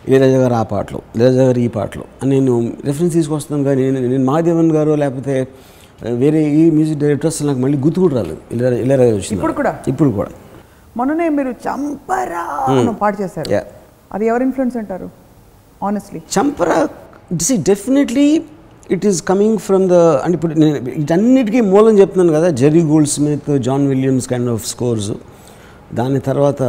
[0.09, 2.53] ఇళయరాజా గారు ఆ పాటలు ఇళయరాజా గారు ఈ పాటలు అని నేను
[2.87, 5.35] రెఫరెన్స్ తీసుకొస్తాను కానీ నేను నేను మాదేవన్ గారు లేకపోతే
[6.21, 8.41] వేరే ఈ మ్యూజిక్ డైరెక్టర్స్ నాకు మళ్ళీ గుర్తు కూడా రాలేదు.
[8.53, 9.71] ఇళయరాజా ఇళయరాజా వచ్చింది ఇప్పుడు కూడా?
[9.91, 10.31] ఇప్పుడు కూడా.
[10.97, 13.49] మొన్ననే మీరు చంపరా అని పాట చేశారు.
[14.15, 15.07] అది ఎవరి ఇన్ఫ్లుయెన్స్ అంటారు?
[15.87, 16.77] Honestly చంపరా?
[17.47, 18.25] See definitely
[18.95, 22.83] it is coming from the అంటే ఇప్పుడు నేను వీటన్నిటికీ మూలం చెప్తున్నాను కదా Jerry
[23.15, 25.11] Goldsmith John Williams kind of scores
[25.99, 26.61] దాని తర్వాత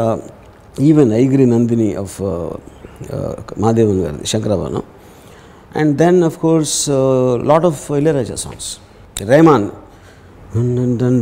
[0.88, 2.18] ఈవెన్ ఐగిరి నందిని ఆఫ్
[3.58, 4.82] మాదేవన్ గారి Shankarabharanam.
[5.76, 6.76] And then of course
[7.50, 8.70] lot of Ilaiyaraaja songs
[9.28, 9.68] Rahman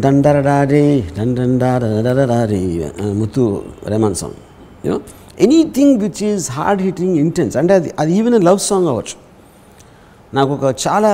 [0.03, 0.85] డండరడారే
[1.19, 2.63] డండరారే
[3.21, 3.45] Muthu
[3.87, 4.39] Rahman song
[4.87, 5.01] you know
[5.41, 9.17] anything which is hard hitting intense అంటే అది అది ఈవెన్ లవ్ సాంగ్ అవ్వచ్చు.
[10.37, 11.13] నాకు ఒక చాలా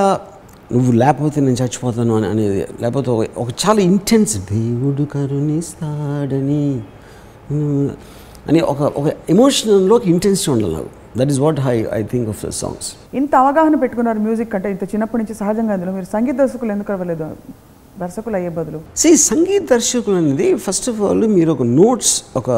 [0.73, 6.63] నువ్వు లేకపోతే నేను చచ్చిపోతాను అని అనేది లేకపోతే ఒక చాలా ఇంటెన్స్ దేవుడు కరుణిస్తాడని
[8.49, 10.91] అని ఒక ఒక ఎమోషనల్లోకి ఇంటెన్సిటీ ఉండాలి నాకు.
[11.19, 12.89] That is what I I think of the songs
[13.19, 17.27] ఇంత అవగాహన పెట్టుకున్నారు మ్యూజిక్ అంటే ఇంత చిన్నప్పటి నుంచి సహజంగా అందులో మీరు సంగీత దర్శకులు ఎందుకు అవ్వలేదు?
[18.01, 18.79] దర్శకులు అయ్యే బదులు.
[19.01, 22.49] సి సంగీత దర్శకులు అనేది ఫస్ట్ ఆఫ్ ఆల్ మీరు ఒక నోట్స్ ఒక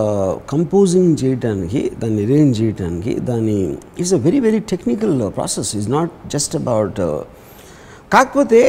[0.49, 3.57] కంపోజింగ్ చేయడానికి దాన్ని అరేంజ్ చేయడానికి దాన్ని
[3.99, 7.01] it's a very very technical process is not just about
[8.15, 8.61] కాకపోతే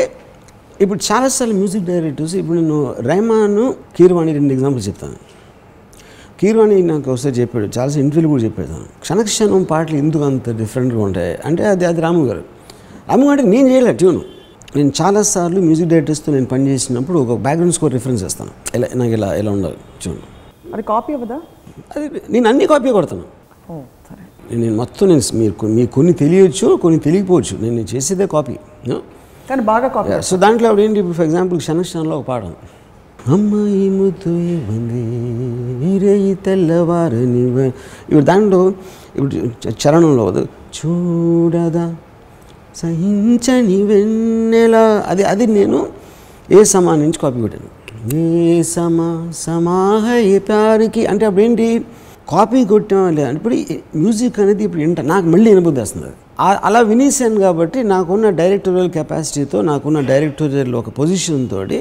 [0.80, 3.58] ఇప్పుడు చాలాసార్లు మ్యూజిక్ డైరెక్టర్స్ ఇప్పుడు నేను రెహమాన్
[3.96, 5.18] కీర్వాణి రెండు ఎగ్జాంపుల్స్ చెప్తాను.
[6.40, 8.68] కీర్వాణి నాకు ఒకసారి చెప్పాడు చాలాసార్లు ఇంటర్వ్యూలు కూడా చెప్పాడు.
[9.00, 11.38] క్షణక్షణం పాటలు ఎందుకు అంత డిఫరెంట్గా ఉంటాయి?
[11.44, 12.42] అంటే అది అది రాము గారు.
[13.08, 14.20] రాము అంటే నేను చేయలే ట్యూన్.
[14.76, 18.50] నేను చాలాసార్లు మ్యూజిక్ డైరెక్టర్స్తో నేను పనిచేసినప్పుడు ఒక బ్యాక్గ్రౌండ్ స్కోర్ రిఫరెన్స్ చేస్తాను.
[18.74, 20.18] ఎలా నాకు ఇలా ఎలా ఉండాలి ట్యూన్.
[20.74, 21.40] అది కాపీ అవ్వదా?
[21.96, 23.22] అది నేను అన్ని కాపీ కొడతాను.
[24.52, 27.58] నేను మొత్తం నేను మీరు మీకు కొన్ని తెలియచ్చు కొన్ని తెలియకపోవచ్చు.
[27.60, 28.52] నేను చేసేదే కాపీ
[29.50, 32.42] కానీ బాగా కాపీ సో దాంట్లో ఏంటి ఫర్ ఎగ్జాంపుల్ క్షణక్షణంలో ఒక పాట.
[33.34, 35.02] అమ్మాయి ముద్దు ఇవ్వండి
[35.80, 37.40] వీరేయి తెల్లవారని
[38.08, 38.60] ఇప్పుడు దాంట్లో
[39.16, 39.34] ఇప్పుడు
[39.82, 40.24] చరణంలో
[40.78, 41.86] చూడదా
[42.80, 44.76] సహించని వెన్నెల.
[45.10, 45.78] అది అది నేను
[46.56, 47.70] ఏ సమా నుంచి కాపీ కొట్టాను?
[48.16, 49.08] ఏ సమా
[49.46, 51.02] సమాహయ ప్యారికి.
[51.06, 51.68] అంటే అప్పుడు ఏంటి?
[52.32, 53.56] కాపీ కొట్టాం లేదు ఇప్పుడు
[54.02, 56.10] మ్యూజిక్ అనేది ఇప్పుడు ఏంట నాకు మళ్ళీ వినబుద్ధి వస్తుంది.
[56.68, 61.78] అలా వినేసాను కాబట్టి నాకున్న డైరెక్టోరియల్ కెపాసిటీతో నాకున్న డైరెక్టోరియల్ ఒక పొజిషన్ తోటి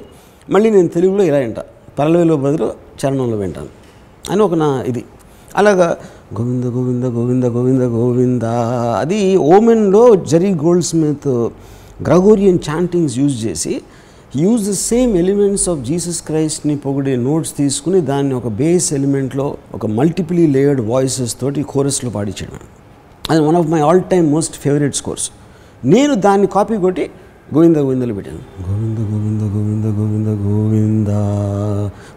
[0.49, 1.63] మళ్ళీ నేను తెలుగులో ఇలా వింటా.
[1.99, 2.73] పరలవేలో బదులు
[3.05, 3.67] చరణంలో వింటాను.
[4.29, 5.03] అని ఒక నా ఇది.
[5.55, 5.97] అలాగా
[6.41, 8.43] గోవింద గోవింద గోవింద గోవింద గోవింద.
[8.99, 11.27] అది ఓమెన్లో Jerry Goldsmith
[12.03, 13.81] Gregorian chantings use చేసి
[14.35, 19.85] use the same elements of Jesus క్రైస్ట్ని పొగిడే నోట్స్ తీసుకుని దాన్ని ఒక బేస్ ఎలిమెంట్లో ఒక
[19.85, 22.51] మల్టిప్లీ లేయర్డ్ వాయిసెస్ తోటి కోరస్లో పాడించాడు.
[23.31, 25.29] అది one of my all time most favourite scores.
[25.85, 27.11] నేను దాన్ని కాపీ కొట్టి
[27.55, 28.41] గోవింద గోవిందలు పెట్టాను.
[28.67, 31.11] గోవింద గోవింద గోవింద గోవింద గోవింద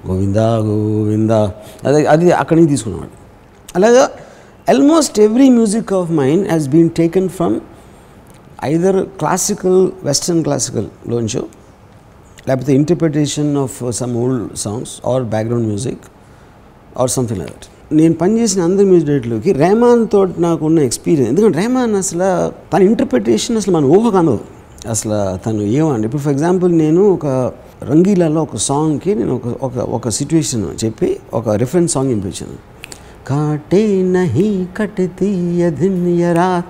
[0.06, 1.32] గోవింద గోవింద.
[1.88, 3.12] అదే అది అక్కడి నుంచి తీసుకున్నాడు.
[3.76, 4.04] అలాగా
[4.72, 7.56] almost every music of mind has been taken from
[8.64, 11.42] either classical western క్లాసికల్లోంచో
[12.48, 16.04] లేకపోతే interpretation of some old songs or background music
[17.00, 21.94] or something like that నేను పనిచేసిన అందరి మ్యూజిక్ డైరెక్టర్లోకి రెహమాన్ తోటి నాకున్న ఎక్స్పీరియన్స్ ఎందుకంటే రెహమాన్
[21.96, 22.30] అసలు
[22.72, 24.59] తన ఇంటర్ప్రిటేషన్ అసలు మన ఊహకు అందదు.
[24.88, 26.06] అసలు తను ఏమండి?
[26.06, 27.26] ఇప్పుడు ఫర్ ఎగ్జాంపుల్ నేను ఒక
[27.82, 32.56] రంగీలాలో ఒక సాంగ్కి నేను ఒక ఒక ఒక సిచ్యువేషన్ చెప్పి ఒక రిఫరెన్స్ సాంగ్ వినిపించాను.
[33.26, 36.62] కాటే నహీ కటతి యధిన్యరా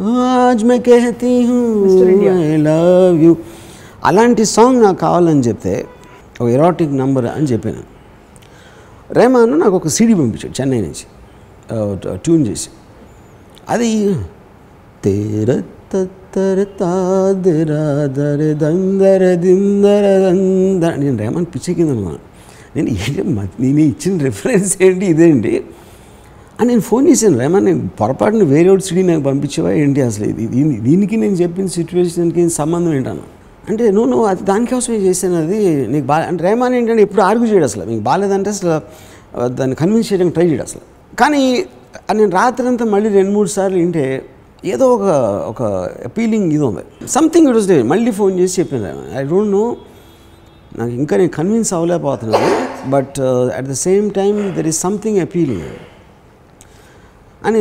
[0.00, 1.34] ఆజ్ మే కహతీ.
[2.28, 3.36] I love you.
[4.04, 5.86] అలాంటి సాంగ్ నాకు కావాలని చెప్తే
[6.40, 7.82] ఒక ఎరాటిక్ నంబర్ అని చెప్పాను.
[9.12, 11.04] రేమాను నాకు ఒక సీడీ పంపించాడు చెన్నై నుంచి.
[12.16, 12.68] ట్యూన్ చేసి.
[13.68, 14.14] అది
[15.04, 16.21] తేర తత్తర తాదర దర
[18.62, 21.92] దందర దిందర దందర నేను రేమాన్ పిచ్చి కింద
[22.76, 25.52] నేను ఏంటి మ- నేను ఇచ్చిన రిఫరెన్స్ ఏంటి ఇదేంటి
[26.58, 30.44] అని నేను ఫోన్ చేశాను రేమాన్ నేను పొరపాటున వేరే ఒకటి సిటీ నాకు పంపించేవా ఏంటి అసలు ఇది
[30.48, 33.26] దీని దీనికి నేను చెప్పిన సిచ్యువేషన్కి సంబంధం ఏంటన్నా
[33.68, 35.58] అంటే నువ్వు నువ్వు అది దానికోసమే చేశాను అది
[35.88, 38.72] నీకు బాగా అంటే రేమాన్ ఏంటంటే ఎప్పుడు ఆర్గ్యూ చేయడు అసలు నీకు బాగాలేదంటే అసలు
[39.54, 40.82] దాన్ని కన్విన్స్ చేయడానికి ట్రై చేయడు అసలు
[41.18, 41.42] కానీ
[42.14, 44.04] నేను రాత్రంతా మళ్ళీ రెండు మూడు సార్లు వింటే
[44.64, 45.06] ఏదో ఒక
[45.50, 45.62] ఒక
[46.08, 46.82] అపీలింగ్ ఇది ఉంది.
[47.06, 48.90] సంథింగ్ ఇట్ వాస్ డే మళ్ళీ ఫోన్ చేసి చెప్పింది.
[49.18, 49.76] ఐ డోంట్ నో
[50.78, 52.50] నాకు ఇంకా నేను convince అవ్వలేకపోతున్నాను.
[52.90, 53.18] But
[53.56, 55.66] at the same time there is something appealing
[57.46, 57.60] అని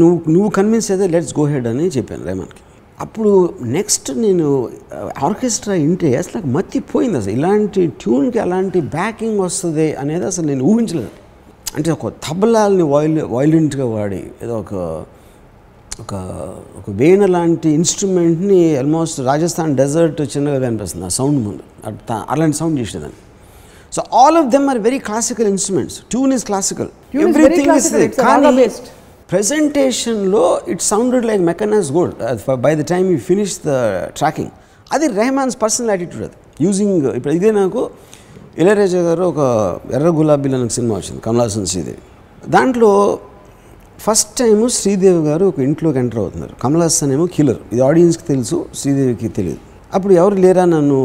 [0.00, 2.62] నువ్వు నువ్వు కన్విన్స్ అయితే లెట్స్ గో హెడ్ అని చెప్పాను రేమన్కి.
[3.00, 4.46] అప్పుడు నెక్స్ట్ నేను
[4.92, 7.32] uh, ఆర్కెస్ట్రా వింటే అసలు నాకు మర్చిపోయింది అసలు.
[7.32, 11.12] ఇలాంటి ట్యూన్కి అలాంటి బ్యాకింగ్ వస్తుంది అనేది అసలు నేను ఊహించలేదు.
[11.76, 14.74] అంటే ఒక తబలాల్ని వాయిల్ వాయిలెంట్గా వాడి ఏదో ఒక
[16.02, 16.14] ఒక
[16.78, 21.62] ఒక వీణ లాంటి ఇన్స్ట్రుమెంట్ని ఆల్మోస్ట్ రాజస్థాన్ డెజర్ట్ చిన్నగా అనిపిస్తుంది ఆ సౌండ్ ముందు.
[22.32, 23.18] అలాంటి సౌండ్ చేసేదాన్ని.
[23.94, 28.86] So all of them are very classical instruments tune is classical raga based.
[29.32, 32.14] ప్రెజెంటేషన్లో it sounded like mechanize gold
[32.66, 33.72] by the time you finish the
[34.20, 34.52] tracking
[34.92, 36.36] అది రెహమాన్స్ పర్సనల్ యాటిట్యూడ్ అది.
[36.66, 37.80] Using ఇప్పుడు ఇదే నాకు
[38.58, 39.40] ఇళయరాజా గారు ఒక
[39.96, 42.02] ఎర్ర గులాబీలు అనే సినిమా వచ్చింది కమలాసన్ శ్రీదేవి
[42.50, 42.92] దాంట్లో
[43.98, 46.54] ఫస్ట్ టైం శ్రీదేవి గారు ఒక ఇంట్లోకి ఎంటర్ అవుతున్నారు.
[46.62, 49.60] కమలాస్ ఏమో కిల్లర్ ఇది ఆడియన్స్కి తెలుసు శ్రీదేవికి తెలియదు
[49.92, 50.98] అప్పుడు ఎవరు లేరా నన్ను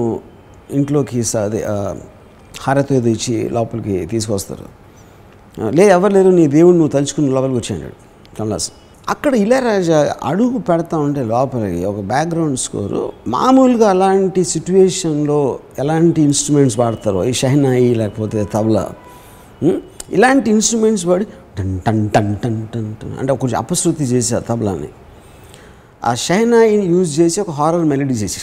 [0.71, 2.09] ఇంట్లోకి స- అదే హారతో
[2.63, 4.65] హారతి ఏదో ఇచ్చి లోపలికి తీసుకొస్తారు.
[5.57, 7.89] లేదు లే ఎవరు లేరు నీ దేవుడు నువ్వు తలుచుకుని లోపలికి వచ్చాడు
[8.37, 8.67] కమలాస్
[9.07, 15.39] అక్కడ ఇళయరాజా అడుగు పెడతా ఉంటే లోపలికి ఒక బ్యాక్గ్రౌండ్ స్కోరు మామూలుగా అలాంటి సిచ్యువేషన్లో
[15.79, 18.85] ఎలాంటి ఇన్స్ట్రుమెంట్స్ వాడతారో ఈ షహనాయి లేకపోతే తబలా
[20.11, 21.25] ఇలాంటి ఇన్స్ట్రుమెంట్స్ వాడి
[21.57, 23.13] టన్ టన్ టన్ టన్ టన్ టన్.
[23.19, 24.89] అంటే కొంచెం అపశృతి చేసి తబలాని.
[26.03, 28.41] ఆ షహనాయిని యూజ్ చేసి ఒక హారర్ మెలడీ చేసి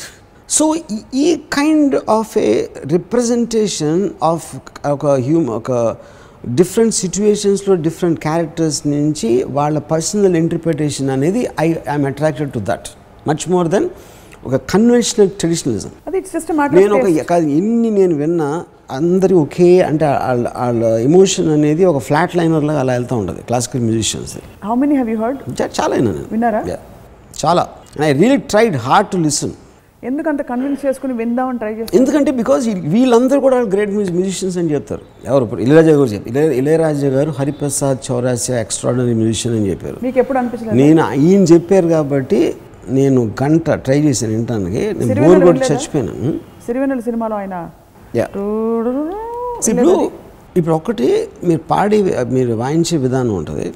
[0.57, 0.65] సో
[1.25, 4.47] ఈ kind of a representation of
[4.87, 5.97] ఒక హ్యూమ్ ఒక
[6.61, 12.89] డిఫరెంట్ సిచ్యువేషన్స్లో డిఫరెంట్ క్యారెక్టర్స్ నుంచి వాళ్ళ పర్సనల్ ఇంటర్ప్రిటేషన్ అనేది I I'm attracted to that.
[13.29, 13.89] Much more than
[14.45, 15.91] ఒక కన్వెన్షనల్ ట్రెడిషనలిజం.
[16.73, 22.37] నేను ఒక కాదు ఎన్ని నేను విన్నా అందరి ఒకే అంటే వాళ్ళ వాళ్ళ ఎమోషన్ అనేది ఒక ఫ్లాట్
[22.37, 26.13] లైనర్ లాగా అలా వెళ్తూ ఉంటుంది classical musicians how many have you heard చాలా నేను.
[26.33, 26.63] విన్నారా.
[27.43, 27.63] చాలా.
[28.05, 29.53] I really tried hard to listen
[30.05, 34.71] ఎందుకు అంత కన్విన్స్ చేసుకుని విందామని ట్రై చేస్తారు ఎందుకంటే బికాజ్ వీళ్ళందరూ కూడా గ్రేట్ మ్యూజిక్ మ్యూజిషియన్స్ అని
[34.75, 35.03] చెప్తారు.
[35.27, 39.99] ఎవరు ఇప్పుడు ఇళయరాజా గారు చెప్పారు ఇళయ ఇళయరాజా గారు హరిప్రసాద్ చౌరాసియా ఎక్స్ట్రాడనరీ మ్యూజిషియన్ అని చెప్పారు.
[40.03, 40.77] మీకు ఎప్పుడు అనిపించలేదు?
[40.77, 42.41] నేను ఈయన చెప్పారు కాబట్టి
[42.89, 44.83] నేను గంట ట్రై చేశాను వినటానికి.
[44.99, 45.75] నేను బోర్ కొట్టి వినలేదా?
[45.75, 46.33] చచ్చిపోయాను?
[46.67, 47.57] సిరివెన్నెల సినిమాలో ఆయన
[49.71, 49.95] ఇప్పుడు
[50.57, 51.09] ఇప్పుడు ఒక్కటి
[51.45, 51.99] మీరు పాడే
[52.31, 53.67] మీరు వాయించే విధానం ఉంటుంది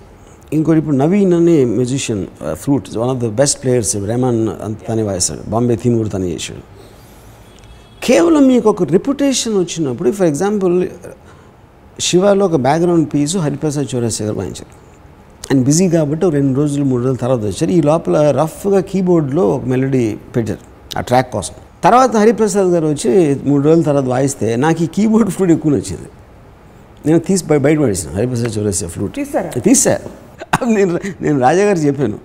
[0.52, 2.22] ఇంకోటి ఇప్పుడు నవీన్ అనే musician
[2.54, 6.64] flute one of the best players Rahman అంత తనే వాయిస్తాడు బాంబే థీమ్ కూడా తనే చేశాడు
[8.02, 10.74] కేవలం మీకు ఒక రెప్యుటేషన్ వచ్చినప్పుడు ఫర్ ఎగ్జాంపుల్
[11.98, 14.72] శివాలో ఒక బ్యాక్గ్రౌండ్ పీసు హరిప్రసాద్ చౌరస్య గారు వాయించారు
[15.44, 19.64] ఆయన బిజీ కాబట్టి ఒక రెండు రోజులు మూడు రోజుల తర్వాత వచ్చారు ఈ లోపల రఫ్గా కీబోర్డ్లో ఒక
[19.64, 20.04] మెలడీ
[20.34, 20.64] పెట్టారు
[20.98, 25.52] ఆ ట్రాక్ కోసం తర్వాత హరిప్రసాద్ గారు వచ్చి మూడు రోజుల తర్వాత వాయిస్తే నాకు ఈ కీబోర్డ్ ఫ్లూట్
[25.52, 26.08] ఎక్కువ నచ్చింది
[27.06, 29.14] నేను తీసి బయ- బయట పడేసాను హరిప్రసాద్ చౌరస్య ఫ్లూట్.
[29.14, 29.60] తీసారా?
[29.60, 29.98] తీసా.
[30.68, 32.18] నేను నేను రాజా గారు చెప్పాను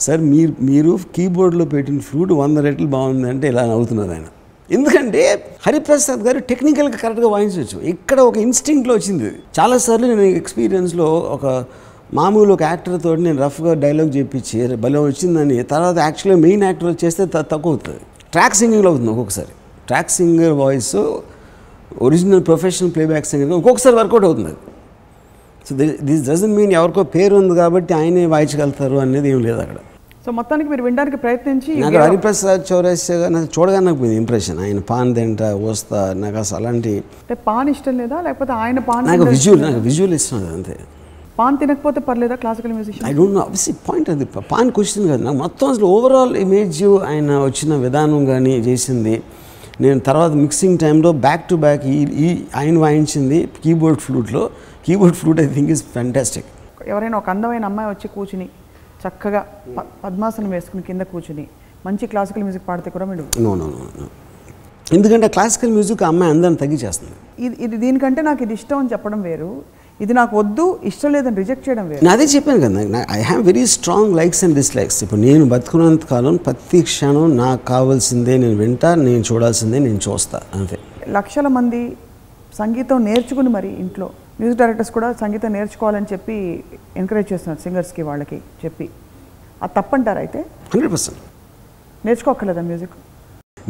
[0.00, 4.24] సార్ మీరు మీరు కీబోర్డ్లో పెట్టిన ఫ్లూట్ వంద రెట్లు బాగుంది అంటే ఇలా నవ్వుతున్నారు ఆయన.
[4.70, 7.80] ఎందుకంటే హరిప్రసాద్ గారు టెక్నికల్గా కరెక్ట్గా వాయించవచ్చు.
[7.80, 9.24] ఇక్కడ ఒక ఇన్స్టింక్ట్లో వచ్చింది.
[9.60, 11.64] చాలాసార్లు నేను ఎక్స్పీరియన్స్లో ఒక
[12.14, 15.62] మామూలు ఒక యాక్టర్ తోటి నేను రఫ్గా డైలాగ్ చెప్పించి భలే వచ్చిందని.
[15.62, 18.00] తర్వాత యాక్చువల్గా మెయిన్ యాక్టర్ వచ్చేస్తే త- తక్కువ అవుతుంది.
[18.32, 19.52] ట్రాక్ సింగింగ్లో అవుతుంది ఒక్కొక్కసారి.
[19.88, 20.94] Track singer voice
[22.06, 24.52] original professional playback singer ఒక్కొక్కసారి వర్కౌట్ అవుతుంది.
[24.52, 24.66] అది
[25.68, 25.74] సో
[26.08, 29.78] దిస్ డజన్ మీన్ ఎవరికో పేరు ఉంది కాబట్టి ఆయనే వాయించగలుగుతారు అనేది ఏం లేదు అక్కడ.
[30.24, 35.42] సో మొత్తానికి మీరు వినడానికి ప్రయత్నించి నాకు హరిప్రసాద్ చౌరస్య నాకు చూడగానే నాకు ఇంప్రెషన్ ఆయన పాన్ తింట
[35.66, 38.16] వస్తా నాకు అసలు అలాంటి అంటే పాన్ ఇష్టం లేదా?
[38.26, 40.76] లేకపోతే ఆయన పాన్ నాకు విజువల్ నాకు విజువల్ ఇష్టం అంతే?
[41.38, 44.24] పాన్ తినకపోతే పర్లేదా classical musician I don't know అబ్సి point అది.
[44.52, 45.22] పాన్ క్వశ్చన్ కాదు.
[45.26, 46.80] నాకు మొత్తం అసలు ఓవరాల్ ఇమేజ్
[47.10, 49.14] ఆయన వచ్చిన విధానం కానీ చేసింది.
[49.84, 52.28] నేను తర్వాత మిక్సింగ్ టైంలో బ్యాక్ టు బ్యాక్ ఈ ఈ
[52.60, 54.42] ఆయన వాయించింది keyboard ఫ్లూట్లో
[54.86, 56.48] keyboard flute I think is fantastic
[56.92, 58.46] ఎవరైనా ఒక అందమైన అమ్మాయి వచ్చి కూర్చుని
[59.02, 59.40] చక్కగా
[60.04, 61.44] పద్మాసనం వేసుకుని కింద కూర్చుని
[61.86, 63.66] మంచి క్లాసికల్ మ్యూజిక్ పాడితే కూడా మీరు నో నో
[64.00, 64.06] నో
[64.96, 67.16] ఎందుకంటే క్లాసికల్ మ్యూజిక్ అమ్మాయి అందరిని తగ్గించేస్తుంది.
[67.46, 69.50] ఇది ఇది దీనికంటే నాకు ఇది ఇష్టం అని చెప్పడం వేరు.
[70.00, 72.00] ఇది నాకు వద్దు ఇష్టం లేదని రిజెక్ట్ చేయడం వేరు.
[72.04, 76.36] నేను అదే చెప్పాను కదా I have very strong likes and dislikes ఇప్పుడు నేను బతుకున్నంత కాలం
[76.46, 80.76] ప్రతి క్షణం నాకు కావాల్సిందే నేను వింటా నేను చూడాల్సిందే నేను చూస్తా అంతే.
[81.16, 81.80] లక్షల మంది
[82.60, 84.06] సంగీతం నేర్చుకుని మరి ఇంట్లో
[84.40, 86.36] మ్యూజిక్ డైరెక్టర్స్ కూడా సంగీతం నేర్చుకోవాలని చెప్పి
[87.02, 88.86] ఎంకరేజ్ చేస్తున్నారు సింగర్స్కి వాళ్ళకి చెప్పి.
[89.62, 90.40] అది తప్పంటారు అయితే?
[90.72, 91.20] Hundred percent.
[92.06, 92.96] నేర్చుకోక్కర్లేదా మ్యూజిక్?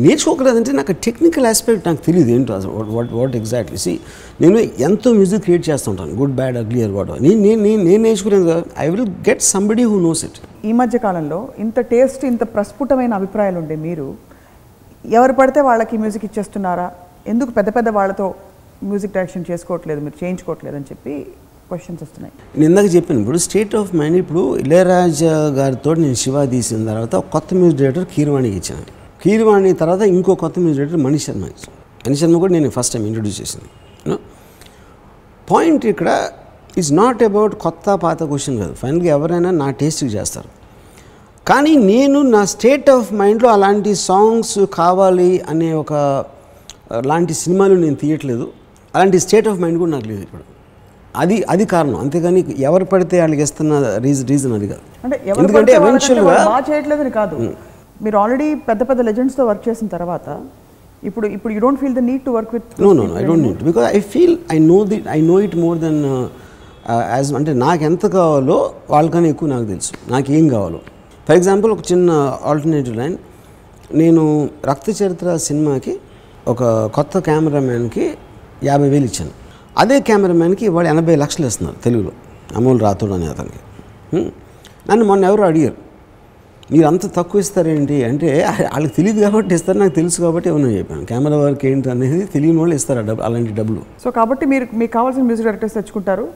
[0.04, 2.58] నేర్చుకోకలేదంటే నాకు టెక్నికల్ ఆస్పెక్ట్ నాకు తెలియదు ఏంటో
[2.96, 3.94] వాట్ వాట్ ఎగ్జాక్ట్లీ సి
[4.42, 4.58] నేను
[4.88, 9.08] ఎంతో మ్యూజిక్ క్రియేట్ చేస్తుంటాను good bad ugly or what నేను నేను నేను నేర్చుకునేది I will
[9.30, 14.06] get somebody who knows it ఈ మధ్య కాలంలో ఇంత టేస్ట్ ఇంత ప్రస్ఫుటమైన అభిప్రాయాలు ఉండే మీరు
[15.18, 16.86] ఎవరు పడితే వాళ్ళకి మ్యూజిక్ ఇచ్చేస్తున్నారా?
[17.32, 18.26] ఎందుకు పెద్ద పెద్ద వాళ్ళతో
[18.88, 21.14] మ్యూజిక్ డైరెక్షన్ చేసుకోవట్లేదు మీరు చేయించుకోవట్లేదు అని చెప్పి
[21.70, 22.32] క్వశ్చన్స్ వస్తున్నాయి.
[22.58, 27.48] నేను ఇందాక చెప్పాను ఇప్పుడు స్టేట్ ఆఫ్ మైండ్ ఇప్పుడు ఇళయరాజా గారితో నేను శివ తీసిన తర్వాత కొత్త
[27.60, 28.86] మ్యూజిక్ డైరెక్టర్ కీరవాణికి ఇచ్చాను.
[29.22, 33.04] కీరవాణి తర్వాత ఇంకో కొత్త మ్యూజిక్ డైరెక్టర్ మణి శర్మ ఇచ్చాను మణి శర్మ కూడా నేను ఫస్ట్ టైం
[33.10, 33.68] ఇంట్రొడ్యూస్ చేసింది
[35.50, 36.08] పాయింట్ ఇక్కడ
[36.80, 38.74] ఈజ్ నాట్ అబౌట్ కొత్త పాత క్వశ్చన్ కాదు.
[38.80, 40.50] ఫైనల్గా ఎవరైనా నా టేస్ట్కి చేస్తారు.
[41.50, 45.92] కానీ నేను నా స్టేట్ ఆఫ్ మైండ్లో అలాంటి సాంగ్స్ కావాలి అనే ఒక
[47.10, 48.46] లాంటి సినిమాలు నేను తీయట్లేదు.
[48.94, 50.44] అలాంటి స్టేట్ ఆఫ్ మైండ్ కూడా నాకు లేదు ఇప్పుడు.
[51.22, 51.98] అది అది కారణం.
[52.04, 53.72] అంతేగాని ఎవరు పడితే వాళ్ళకి ఇస్తున్న
[54.06, 54.84] రీజన్ రీజన్ అది కాదు.
[55.40, 57.36] ఎందుకంటే ఎవెన్చువల్గా కాదు.
[58.02, 60.28] మీరు ఆల్రెడీ పెద్ద పెద్ద లెజెండ్స్తో వర్క్ చేసిన తర్వాత
[61.04, 63.62] ఇప్పుడు ఇప్పుడు you don't feel the need to work with no no I don't need
[63.64, 66.00] because I feel I know the I know it more than
[66.90, 69.92] as అంటే నాకు ఎంత కావాలో వాళ్ళకన్నా ఎక్కువ నాకు తెలుసు.
[70.10, 70.80] నాకు ఏం కావాలో.
[71.28, 73.16] ఫర్ ఎగ్జాంపుల్ ఒక చిన్న ఆల్టర్నేటివ్ లైన్
[73.94, 76.00] నేను రక్త చరిత్ర సినిమాకి
[76.48, 78.14] ఒక కొత్త కెమెరామ్యాన్కి
[78.64, 79.34] యాభై వేలు ఇచ్చాను.
[79.78, 82.12] అదే కెమెరామ్యాన్కి వాడు ఎనభై లక్షలు ఇస్తున్నారు తెలుగులో.
[82.56, 83.60] అమూల్ రాథోడ్ అనే అతనికి.
[84.90, 85.87] నన్ను మొన్న ఎవరు అడిగారు.
[86.72, 87.96] మీరు అంత తక్కువ ఇస్తారేంటి?
[88.08, 88.30] అంటే
[88.72, 91.04] వాళ్ళకి తెలియదు కాబట్టి ఇస్తారు నాకు తెలుసు కాబట్టి ఏమన్నా చెప్పాను.
[91.10, 93.80] కెమెరా వర్క్ ఏంటి అనేది తెలియని వాళ్ళు ఇస్తారు డబ్బు అలాంటి డబ్బులు.
[94.02, 96.26] సో కాబట్టి మీరు మీకు కావాల్సిన మ్యూజిక్ డైరెక్టర్స్ తెచ్చుకుంటారు.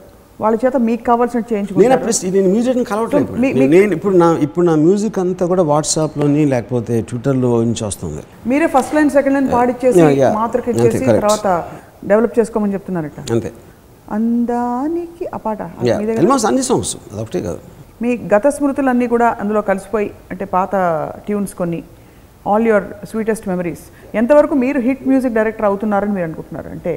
[0.43, 3.35] వాళ్ళ చేత మీకు కావాల్సిన నేను చేయించుకుంటారు అప్పుడు నేను మ్యూజిక్ని కలవట్లేదు
[3.75, 8.23] నేను ఇప్పుడు నా ఇప్పుడు నా మ్యూజిక్ అంతా కూడా వాట్సాప్లోని లేకపోతే ట్విట్టర్లో నుంచి వస్తుంది.
[8.51, 10.01] మీరే ఫస్ట్ లైన్ సెకండ్ లైన్ పాడిచ్చేసి.
[10.39, 11.03] మాత్రకి ఇచ్చేసి.
[11.19, 11.47] తర్వాత
[12.11, 13.19] డెవలప్ చేసుకోమని చెప్తున్నారట.
[13.35, 13.51] అంతే.
[14.17, 15.61] అందానికి ఆ పాట
[16.49, 17.61] అన్ని సాంగ్స్ అదొకటే కాదు.
[18.01, 20.75] మీ గత స్మృతులన్నీ కూడా అందులో కలిసిపోయి అంటే పాత
[21.25, 21.81] ట్యూన్స్ కొన్ని
[22.51, 23.83] ఆల్ యువర్ స్వీటెస్ట్ మెమరీస్
[24.15, 26.69] ఎంతవరకు మీరు హిట్ మ్యూజిక్ డైరెక్టర్ అవుతున్నారని మీరు అనుకుంటున్నారు?
[26.69, 26.93] అంటే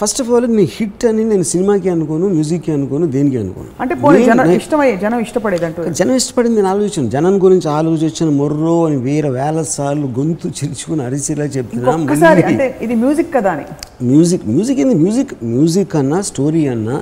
[0.00, 3.70] ఫస్ట్ ఆఫ్ ఆల్ నేను హిట్ అని నేను సినిమాకి అనుకోను మ్యూజిక్కి అనుకోను దేనికి అనుకోను?
[3.82, 3.94] అంటే
[4.26, 7.10] జనం ఇష్టమయ్యే జనం ఇష్టపడేది అంటూ జనం ఇష్టపడింది నేను ఆలోచించాను.
[7.10, 11.94] జనం గురించి ఆలోచించిన మొర్రో అని వేరే వేల సార్లు గొంతు చిరుచుకుని అరిసిలా చెప్తున్నా
[12.86, 13.66] ఇది మ్యూజిక్ కదా అని.
[14.10, 14.94] మ్యూజిక్ మ్యూజిక్ ఏంది?
[14.94, 16.98] మ్యూజిక్ మ్యూజిక్ అన్నా స్టోరీ అన్నా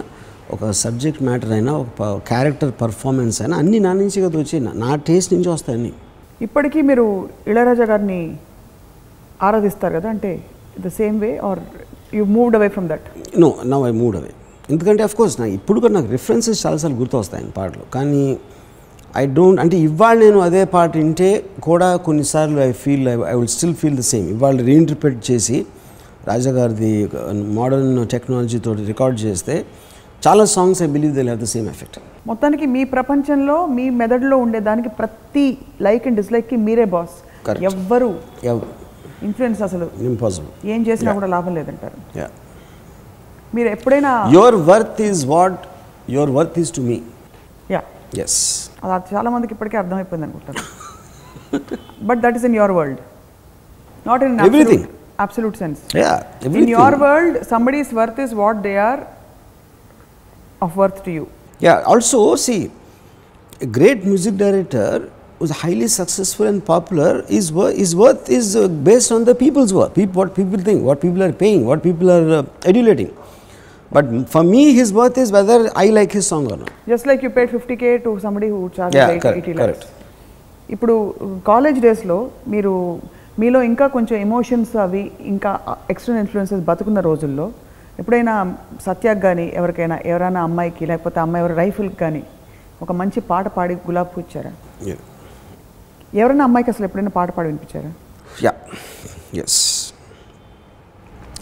[0.49, 1.89] ఒక సబ్జెక్ట్ మ్యాటర్ అయినా ఒక
[2.29, 5.93] క్యారెక్టర్ పర్ఫార్మెన్స్ అయినా అన్నీ నా నుంచి కదా వచ్చాయి నా- టేస్ట్ నుంచి వస్తాయి అన్నీ.
[6.41, 7.05] ఇప్పటికీ మీరు
[7.47, 8.21] ఇళయరాజా గారిని
[9.41, 10.31] ఆరాధిస్తారు కదా అంటే
[10.81, 11.61] the same way are
[12.15, 13.07] you moved away from that
[13.39, 14.31] no now I moved away
[14.69, 17.85] ఎందుకంటే అఫ్ కోర్స్ నాకు ఇప్పుడు కూడా నాకు రిఫరెన్సెస్ చాలాసార్లు గుర్తు వస్తాయి ఆయన పాటలు.
[17.95, 18.23] కానీ
[19.15, 21.29] ఐ డోంట్ అంటే ఇవాళ నేను అదే పాట వింటే
[21.61, 25.59] కూడా కొన్నిసార్లు I feel I will still feel the same ఇవాళ రీఇంటర్ప్రిట్ చేసి
[26.29, 26.93] రాజా గారిది
[27.55, 29.55] మోడర్న్ టెక్నాలజీతో రికార్డ్ చేస్తే
[30.27, 31.99] చాలా songs I believe they have the same effect
[32.31, 35.47] మొత్తానికి మీ ప్రపంచంలో మీ మెదడులో ఉండే దానికి ప్రతి
[35.87, 37.15] లైక్ అండ్ డిస్లైక్కి మీరే బాస్.
[37.71, 38.11] ఎవ్వరు.
[39.27, 39.87] ఇన్ఫ్లుయెన్స్ అసలు.
[40.11, 41.97] ఇంపాసిబుల్ ఏం చేసినా కూడా లాభం లేదంటారు.
[43.57, 45.61] మీరు ఎప్పుడైనా your worth is what
[46.17, 46.99] your worth is to me
[47.75, 47.83] yeah
[48.25, 48.39] yes
[48.85, 50.65] అది చాలా మందికి ఇప్పటికే అర్థమైపోయింది అనుకుంటాను.
[52.09, 53.01] But that is in your world
[54.11, 54.83] not in Everything.
[55.27, 55.81] Absolute sense
[56.59, 59.01] in your world somebody's worth is what they are
[60.63, 61.25] of worth to you
[61.61, 62.61] Yeah, also, see,
[63.61, 64.91] a great music director
[65.39, 69.73] who's highly successful and popular, his, wor- his worth is uh, based on the people's
[69.75, 73.11] worth, Peop- what people think, what people are paying, what people are uh, adulating.
[73.91, 76.71] But for me, his worth is whether I like his song or not.
[77.11, 79.85] Like you paid fifty K to somebody who charge Yeah, correct, eighty correct.
[80.69, 80.95] ఇప్పుడు
[81.51, 82.19] college డేస్లో
[82.55, 82.73] మీరు
[83.43, 85.03] మీలో ఇంకా కొంచెం emotions అవి
[85.33, 85.51] ఇంకా
[85.95, 87.47] external influences బతుకున్న రోజుల్లో
[87.99, 88.35] ఎప్పుడైనా
[88.87, 92.23] సత్యాకి కానీ ఎవరికైనా ఎవరైనా అమ్మాయికి లేకపోతే అమ్మాయి ఎవరు రైఫిల్కి కానీ
[92.83, 94.53] ఒక మంచి పాట పాడి గులాబ్ ఇచ్చారా?
[96.15, 97.91] ఎవరైనా అమ్మాయికి అసలు ఎప్పుడైనా పాట పాడి వినిపించారా?
[98.45, 98.53] యా
[99.43, 99.59] ఎస్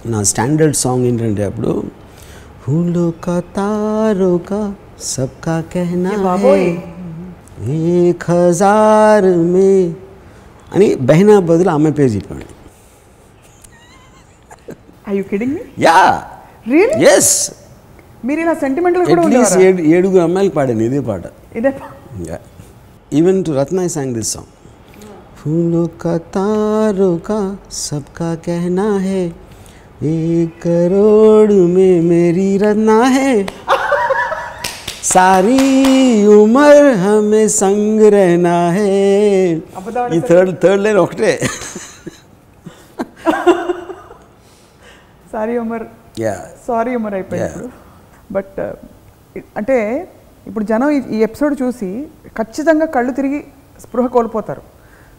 [0.07, 1.73] నా స్టాండర్డ్ సాంగ్ ఏంటంటే అప్పుడు
[3.55, 4.61] తారో కా
[5.09, 6.13] సబ్కా కహనా
[9.53, 9.71] మే
[10.73, 12.47] అని బెహనా బదులు ఆమె పేజ్ చెప్పాడు
[16.68, 17.34] రియల్ ఎస్
[18.28, 21.24] మీరు ఇలా సెంటిమెంటల్ కూడా అట్లీస్ట్ ఉండేవారా ఏడు ఏడుగురు అమ్మాయిలు పాడాను ఇదే పాట
[21.60, 21.72] ఇదే
[23.20, 24.46] even to Ratna sang this song
[25.38, 27.40] फूलों का तारों का
[27.78, 29.22] सबका कहना है
[30.12, 33.34] एक करोड़ में मेरी रत्ना है
[35.06, 35.58] सारी
[36.36, 38.94] उम्र हमें संग रहना है
[39.80, 41.34] అబద్ధాలు ఈ థర్డ్ థర్డ్ లైన్ ఒకటే
[45.34, 46.05] sorry Umar yeah
[46.67, 47.51] sorry Umar అయిపోయింది.
[47.51, 47.69] ఇప్పుడు
[48.33, 48.61] బట్
[49.57, 50.09] అంటే
[50.47, 52.09] ఇప్పుడు జనం ఈ- ఎపిసోడ్ చూసి
[52.39, 53.45] ఖచ్చితంగా కళ్ళు తిరిగి
[53.81, 54.63] స్పృహ కోల్పోతారు.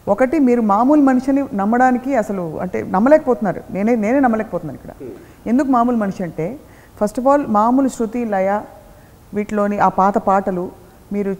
[0.08, 3.62] ఒకటి మీరు మామూలు మనిషిని నమ్మడానికి అసలు అంటే నమ్మలేకపోతున్నారు.
[3.70, 5.06] నేనే నేనే నమ్మలేకపోతున్నాను ఇక్కడ.
[5.46, 6.58] ఎందుకు మామూలు మనిషి అంటే
[7.00, 8.60] ఫస్ట్ ఆఫ్ ఆల్ మామూలు శృతి లయ
[9.34, 10.70] వీటిలోని ఆ పాత పాటలు
[11.12, 11.32] మీరు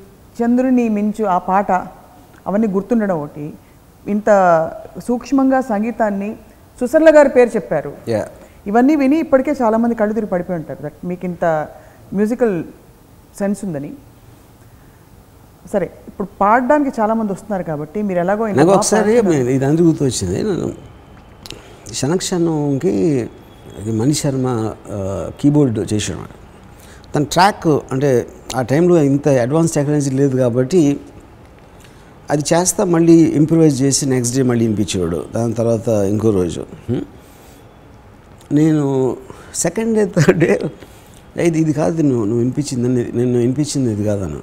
[0.43, 1.73] చంద్రుని మించు ఆ పాట
[2.47, 3.53] అవన్నీ గుర్తుండడం ఒకటి.
[4.07, 4.31] ఇంత
[5.09, 6.37] సూక్ష్మంగా సంగీతాన్ని
[6.81, 7.93] సుసర్ల గారి పేరు చెప్పారు.
[8.69, 10.81] ఇవన్నీ విని ఇప్పటికే చాలామంది కళ్ళు తిరిగి పడిపోయి ఉంటారు.
[10.85, 11.45] దట్ మీకు ఇంత
[12.19, 12.55] మ్యూజికల్
[13.41, 13.91] సెన్స్ ఉందని.
[15.73, 19.13] సరే ఇప్పుడు పాడడానికి చాలామంది వస్తున్నారు కాబట్టి మీరు ఎలాగో నాకు ఒకసారి.
[19.57, 20.35] ఇది అందరూ గుర్తొచ్చింది.
[20.39, 20.55] నేను
[21.95, 22.95] క్షణక్షణంకి
[23.81, 24.47] ఇది మణి శర్మ
[25.41, 26.37] కీబోర్డ్ చేసాడు
[27.13, 28.11] తన ట్రాక్ అంటే
[28.59, 30.81] ఆ టైంలో ఇంత అడ్వాన్స్ టెక్నాలజీ లేదు కాబట్టి
[32.33, 35.21] అది చేస్తా మళ్ళీ ఇంప్రూవైజ్ చేసి నెక్స్ట్ డే మళ్ళీ వినిపించేవాడు.
[35.37, 36.63] దాని తర్వాత ఇంకో రోజు.
[38.51, 38.85] నేను
[39.55, 40.53] సెకండ్ డే థర్డ్ డే
[41.43, 42.89] ఇది ఇది కాదు నువ్వు నువ్వు వినిపించింది
[43.19, 44.41] నేను వినిపించింది ఇది కాదను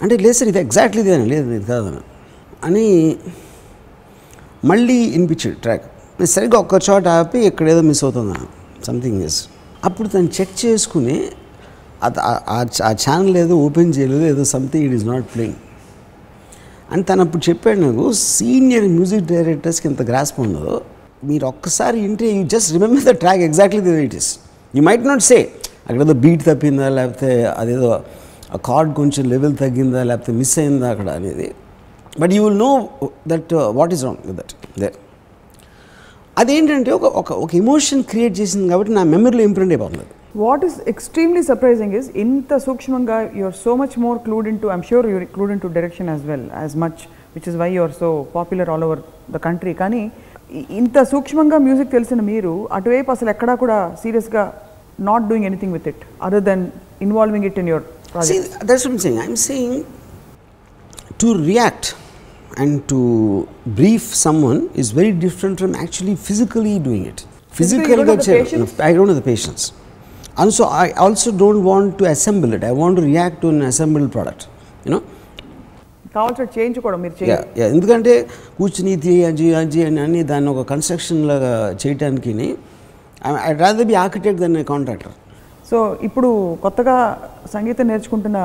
[0.00, 2.00] అంటే లేదు సార్ ఇది ఎగ్జాక్ట్లీ ఇదే లేదు ఇది కాదను
[2.64, 2.84] అని
[4.64, 5.86] మళ్ళీ వినిపించాడు ట్రాక్
[6.18, 8.36] నేను సరిగ్గా ఒక్క చోట ఆపి ఇక్కడ ఏదో మిస్ అవుతుందా
[8.84, 9.38] సంథింగ్ ఇస్
[9.84, 11.16] అప్పుడు తను చెక్ చేసుకుని
[12.02, 12.40] ఆ-
[12.80, 15.58] ఆ ఛానల్ ఏదో ఓపెన్ చేయలేదు ఏదో something it is not playing
[16.90, 20.74] అని తను అప్పుడు చెప్పాడు నాకు సీనియర్ మ్యూజిక్ డైరెక్టర్స్కి ఇంత గ్రాస్ప్ ఉండదు
[21.22, 24.30] మీరు ఒక్కసారి వింటే you just remember the track exactly the it is
[24.74, 25.38] you might not say
[25.86, 27.90] అక్కడ ఏదో బీట్ తప్పిందా లేకపోతే అదేదో
[28.54, 31.48] ఆ కార్డ్ కొంచెం లెవెల్ తగ్గిందా లేకపోతే మిస్ అయిందా అక్కడ అనేది.
[32.20, 32.72] But you will know
[33.32, 34.88] that what is wrong with that they
[36.36, 40.06] అదేంటంటే ఒక ఒక ఒక ఎమోషన్ క్రియేట్ చేసింది కాబట్టి నా మెమరీలో ఇంప్రింట్ అయిపోతుంది.
[40.44, 44.84] What is extremely surprising is ఇంత సూక్ష్మంగా you're so much more clued in to I'm
[44.90, 47.00] sure you're clued in to direction as well as much
[47.36, 49.02] which is why you're so popular all over
[49.36, 50.02] the country కానీ
[50.50, 54.42] ఇంత సూక్ష్మంగా music తెలిసిన మీరు అటువైపు అసలు ఎక్కడా కూడా సీరియస్గా
[55.00, 56.66] not doing anything with it other than
[57.00, 59.18] involving it in your See, project that's what I'm saying.
[59.20, 59.72] I'm saying
[61.18, 61.94] to react
[62.62, 63.00] and to
[63.66, 67.26] brief someone is very different from actually physically doing it.
[67.50, 68.78] Physically, you don't have the che- patience?
[68.78, 69.72] no, I don't have the patience.
[70.36, 72.50] And so I also don't want to assemble
[76.16, 77.14] కావాల్సిన చేయించుకోవడం మీరు.
[77.70, 78.12] ఎందుకంటే
[78.58, 78.92] కూర్చుని
[79.30, 79.48] అజీ
[79.88, 81.52] అని అన్ని దాన్ని ఒక construction లాగా
[81.82, 82.32] చేయటానికి
[83.48, 85.14] I rather be architect than contractor
[85.70, 85.76] so
[86.08, 86.28] ఇప్పుడు
[86.64, 86.96] కొత్తగా
[87.54, 88.38] సంగీతం నేర్చుకుంటున్న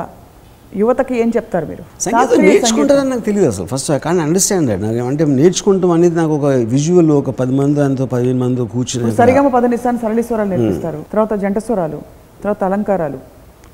[0.82, 1.84] యువతకి ఏం చెప్తారు మీరు?
[2.03, 2.41] సంగీతం.
[2.45, 3.67] నేర్చుకుంటారని నాకు తెలియదు అసలు.
[3.72, 8.05] ఫస్ట్ ఐ కాన్ అండర్స్టాండ్ నాకు అంటే నేర్చుకుంటాం అనేది నాకు ఒక విజువల్ ఒక పది మంది అంతో
[8.13, 10.99] పదిహేను మంది కూర్చుని సరిగమ పదనిస్తాను సరళి స్వరాలు నేర్పిస్తారు.
[11.13, 11.99] తర్వాత జంట స్వరాలు
[12.43, 13.19] తర్వాత అలంకారాలు.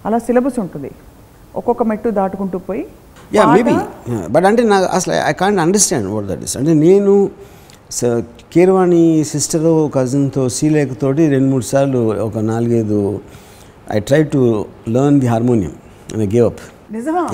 [0.06, 0.92] అలా సిలబస్ ఉంటుంది.
[1.60, 2.84] ఒక్కొక్క మెట్టు దాటుకుంటూ పోయి
[3.36, 3.74] యా మేబీ
[4.30, 7.32] బట్ అంటే నాకు అసలు I can't understand what that is అంటే నేను
[8.54, 13.20] కీరవాణి సిస్టర్ కజిన్తో శ్రీలేఖ తోటి రెండు మూడు సార్లు ఒక నాలుగైదు
[13.92, 15.76] I try to learn the harmonium
[16.14, 16.64] and I gave up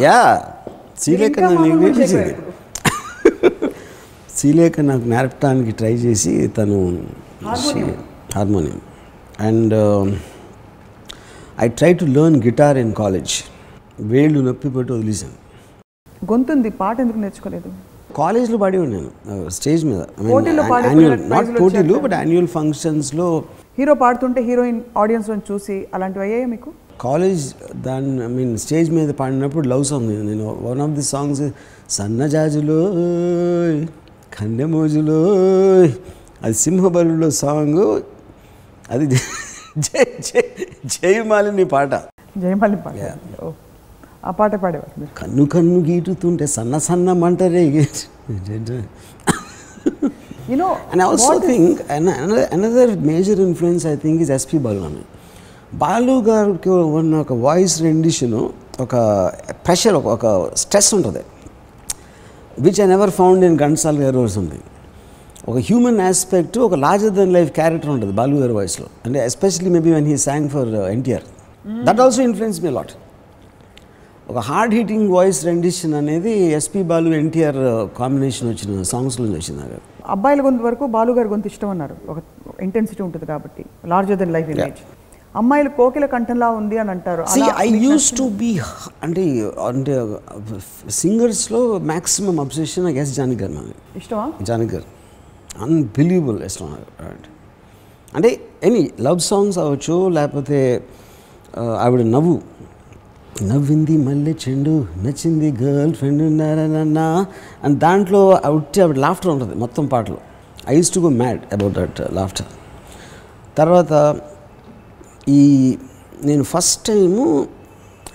[0.01, 0.17] yeah
[1.07, 2.35] ఇంకా నాకు నేర్పించింది.
[4.37, 6.79] శ్రీలేఖ నాకు నేర్పడానికి ట్రై చేసి తను
[7.45, 7.95] harmonium.
[8.35, 8.81] Harmonium.
[9.39, 9.75] And
[11.61, 13.33] I try to learn guitar in college
[13.99, 15.42] వేళ్ళు నొప్పి పెట్టి వదిలేశాను.
[16.31, 17.69] గొంతుంది పాట ఎందుకు నేర్చుకోలేదు?
[18.17, 20.01] కాలేజ్లో పాడేవాడు నేను స్టేజ్ మీద.
[20.71, 20.93] పాడే
[21.33, 21.95] నాట్ పోటీలు?
[22.03, 23.27] బట్ యాన్యువల్ ఫంక్షన్స్లో
[23.79, 26.69] హీరో పాడుతుంటే హీరోయిన్ ఆడియన్స్ చూసి అలాంటివి అయ్యాయా మీకు?
[27.01, 27.45] కాలేజ్
[27.85, 31.43] దాని ఐ మీన్ స్టేజ్ మీద పాడినప్పుడు లవ్ సాంగ్ నేను వన్ ఆఫ్ ది సాంగ్స్
[31.89, 32.79] సన్నజాజులో
[34.37, 35.19] కన్నెమోజులో
[36.43, 37.83] అది సింహబలులో సాంగ్.
[38.91, 39.05] అది
[39.85, 40.43] జై జై
[40.95, 41.93] జయమాలిని పాట.
[42.37, 42.95] జయమాలి పాట.
[44.23, 47.85] ఆ పాట పాడేవారు కన్ను కన్ను గీటుతుంటే సన్న సన్న మంట రేగే
[50.49, 54.57] you know And I also think an- another, another major influence I think is SP
[55.73, 56.69] Balu గారికి
[56.99, 58.35] ఉన్న ఒక వాయిస్ రెండిషన్
[58.79, 58.95] ఒక
[59.67, 61.21] ప్రెషర్ ఒక స్ట్రెస్ ఉంటుంది.
[62.59, 64.59] Which I never found in Ghantasala గారి వాయిస్ ఉంది
[65.47, 69.91] ఒక హ్యూమన్ ఆస్పెక్ట్ ఒక లార్జర్ దెన్ లైఫ్ క్యారెక్టర్ ఉంటుంది బాలు గారి వాయిస్లో అంటే especially maybe
[69.91, 71.25] when he sang for NTR
[71.83, 72.93] that also influence me lot
[74.27, 77.59] ఒక హార్డ్ హీటింగ్ వాయిస్ రెండిషన్ అనేది ఎస్పి బాలు ఎన్టీఆర్
[77.97, 79.79] కాంబినేషన్ వచ్చిన సాంగ్స్లో వచ్చింది నాకు.
[80.07, 81.95] అబ్బాయిల గొంతు వరకు బాలుగారి గొంతు ఇష్టం అన్నారు.
[82.07, 82.17] ఒక
[82.61, 84.81] ఇంటెన్సిటీ ఉంటుంది కాబట్టి లార్జర్ దెన్ లైఫ్ ఇమేజ్
[85.35, 87.23] అమ్మాయిలు కోకిల కంఠంలా ఉంది అని అంటారు.
[87.59, 88.49] ఐ యూస్ టు బీ
[89.03, 89.23] అంటే
[89.67, 89.93] అంటే
[90.93, 93.63] సింగర్స్లో maximum obsession I guess Janaki గారు
[93.95, 94.25] ఇష్టమా?
[94.41, 94.87] జానకి గారు
[95.63, 96.69] అన్బిలీవబుల్ ఇష్టం.
[98.13, 98.29] అంటే
[98.63, 100.59] ఎనీ లవ్ సాంగ్స్ అవ్వచ్చు లేకపోతే
[101.53, 102.35] ఆ, ఆవిడ నవ్వు
[103.41, 107.25] నవ్వింది మల్లె చెండు నచ్చింది గర్ల్ ఫ్రెండ్ నారాయణ
[107.63, 110.17] అండ్ దాంట్లో ఉట్టి ఆవిడ లాఫ్టర్ ఉంటుంది మొత్తం పాటలు.
[110.69, 112.45] I use to go mad about that laughter
[113.57, 114.17] తర్వాత
[115.29, 115.77] ఈ
[116.23, 117.45] నేను ఫస్ట్ టైము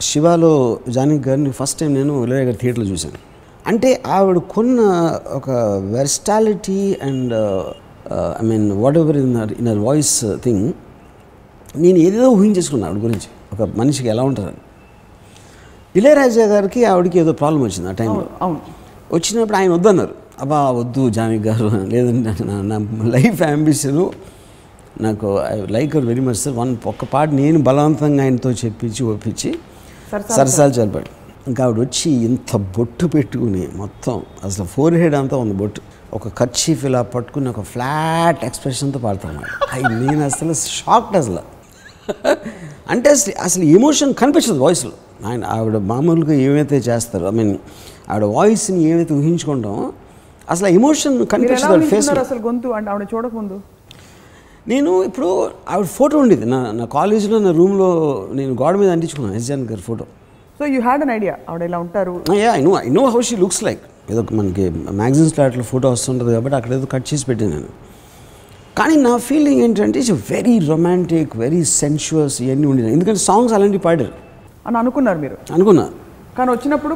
[0.01, 3.19] శివాలో జానకి గారిని ఫస్ట్ టైం నేను ఇళయ గారి థియేటర్లో చూశాను.
[3.67, 4.81] అంటే ఆవిడ కొన్న
[5.33, 5.51] ఒక
[5.93, 7.35] versatility and
[8.43, 10.73] I mean whatever in in her voice thing
[11.77, 13.29] నేను ఏదేదో ఊహించేసుకున్నాను ఆవిడ గురించి.
[13.53, 14.57] ఒక మనిషికి ఎలా ఉంటుందని.
[15.99, 18.61] ఇళయరాజా గారికి ఆవిడకి ఏదో ప్రాబ్లం వచ్చింది ఆ టైంలో అవును
[19.13, 20.15] వచ్చినప్పుడు ఆయన వద్దన్నారు.
[20.41, 24.05] అబ్బా వద్దు జానకి గారు లేదంటే నా- లైఫ్ అంబిషను
[25.01, 29.51] నాకు I like very much sir one ఒక్క పాట నేను బలవంతంగా ఆయనతో చెప్పించి ఒప్పించి
[30.31, 31.11] సరసాలు చదివాడు
[31.49, 35.81] ఇంకా ఆవిడ వచ్చి ఇంత బొట్టు పెట్టుకుని మొత్తం అసలు ఫోర్ హెడ్ అంతా ఉంది బొట్టు.
[36.15, 39.41] ఒక కర్చీఫ్ ఇలా పట్టుకుని ఒక ఫ్లాట్ ఎక్స్ప్రెషన్తో పాడతాను
[39.73, 41.43] అవి నేను అసలు షాక్డ్ అసలు.
[42.91, 44.93] అంటే అసలు అసలు ఎమోషన్ కనిపించదు వాయిస్లో
[45.27, 47.57] ఆయన ఆవిడ మామూలుగా ఏమైతే చేస్తారో ఐ మీన్
[48.11, 49.93] ఆవిడ వాయిస్ని ఏమైతే ఊహించుకుంటామో
[50.51, 52.69] అసలు ఎమోషన్ ఫేస్లో ఊహించుకున్నారు అసలు గొంతు?
[52.69, 53.61] అంటే ఆవిడ చూడకముందు.
[54.69, 56.45] నేను ఇప్పుడు ఆవిడ ఫోటో ఉండేది.
[56.45, 57.91] నా నా కాలేజీలో నా రూమ్లో
[58.35, 60.05] నేను గోడ మీద అంటించుకున్నాను ఎస్జాన్ గారి photo
[60.59, 62.21] so you had an idea ఆవిడ ఇలా ఉంటారు.
[62.31, 66.57] I know I know how she looks like ఏదో మనకి మ్యాగజైన్స్లో అట్లా ఫోటో వస్తుంటుంది కాబట్టి
[66.57, 67.69] అక్కడ ఏదో కట్ చేసి పెట్టాను నేను.
[68.79, 74.28] కానీ నా ఫీలింగ్ ఏంటంటే it's very romantic very sensuous ఇవన్నీ ఉండేది ఎందుకంటే సాంగ్స్ అలాంటివి పాడారు.
[74.69, 75.37] అని అనుకున్నారు మీరు.
[75.57, 75.87] అనుకున్నా
[76.37, 76.95] కానీ వచ్చినప్పుడు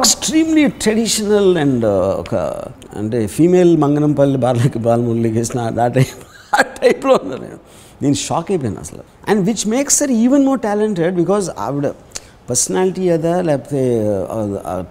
[0.00, 1.86] ఎక్స్ట్రీమ్లీ ట్రెడిషనల్ అండ్
[2.22, 2.32] ఒక
[2.96, 6.20] అంటే ఫీమేల్ మంగనంపల్లి బాలకి బాలమురళికి వేసిన ఆ టైప్
[6.54, 7.58] ఆ టైప్లో ఉన్నా నేను.
[8.02, 9.02] నేను షాక్ అయిపోయాను అసలు.
[9.28, 11.86] And which makes sir even more talented because ఆవిడ
[12.50, 13.82] పర్సనాలిటీ అదా లేకపోతే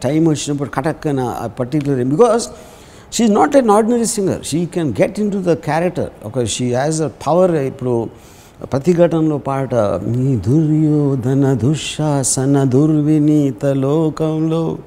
[0.05, 2.45] టైం వచ్చినప్పుడు కటక్కన ఆ particular because
[3.11, 6.99] she's not an ordinary singer she can get in to the character ఒక షీ హ్యాస్
[7.01, 7.93] అ పవర్ ఇప్పుడు
[8.63, 9.75] ప్రతిఘటనలో పాట
[10.11, 14.77] మీ దుర్యోధన దుశ్శాసన దుర్వినీత లోకంలో.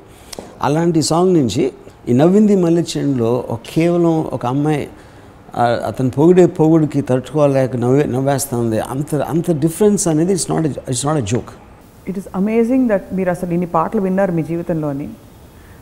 [0.63, 1.65] అలాంటి సాంగ్ నుంచి
[2.09, 4.89] ఈ నవ్వింది మల్లెచెండులో ఒక కేవలం ఒక అమ్మాయి
[5.89, 11.27] అతను పొగిడే పొగుడికి తట్టుకోలేక నవ్వే నవ్వేస్తుంది అంత అంత డిఫరెన్స్ అనేది it's not it's not a
[11.35, 11.53] joke.
[12.09, 15.09] It is amazing that మీరు అసలు ఇన్ని పాటలు విన్నారు మీ జీవితంలోని.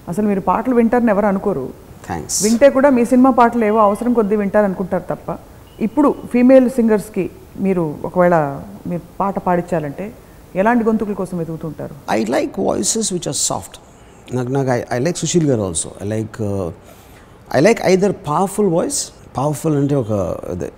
[0.08, 1.68] అసలు మీరు పాటలు వింటారని ఎవరు అనుకోరు.
[2.06, 5.36] థ్యాంక్స్ వింటే కూడా మీ సినిమా పాటలు ఏవో అవసరం కొద్దీ వింటారు అనుకుంటారు తప్ప
[5.80, 7.30] ఇప్పుడు ఫీమేల్ సింగర్స్కి
[7.60, 8.36] మీరు ఒకవేళ
[8.86, 10.04] మీరు పాట పాడించాలంటే
[10.54, 11.94] ఎలాంటి గొంతుకుల కోసం వెతుకుతుంటారు?
[12.10, 13.76] I like voices which are soft
[14.34, 16.36] నాకు నాకు ఐ ఐ లైక్ సుశీల్ గారు also I like
[17.56, 19.00] I like either powerful voice
[19.38, 20.12] powerful అంటే ఒక
[20.50, 20.70] అదే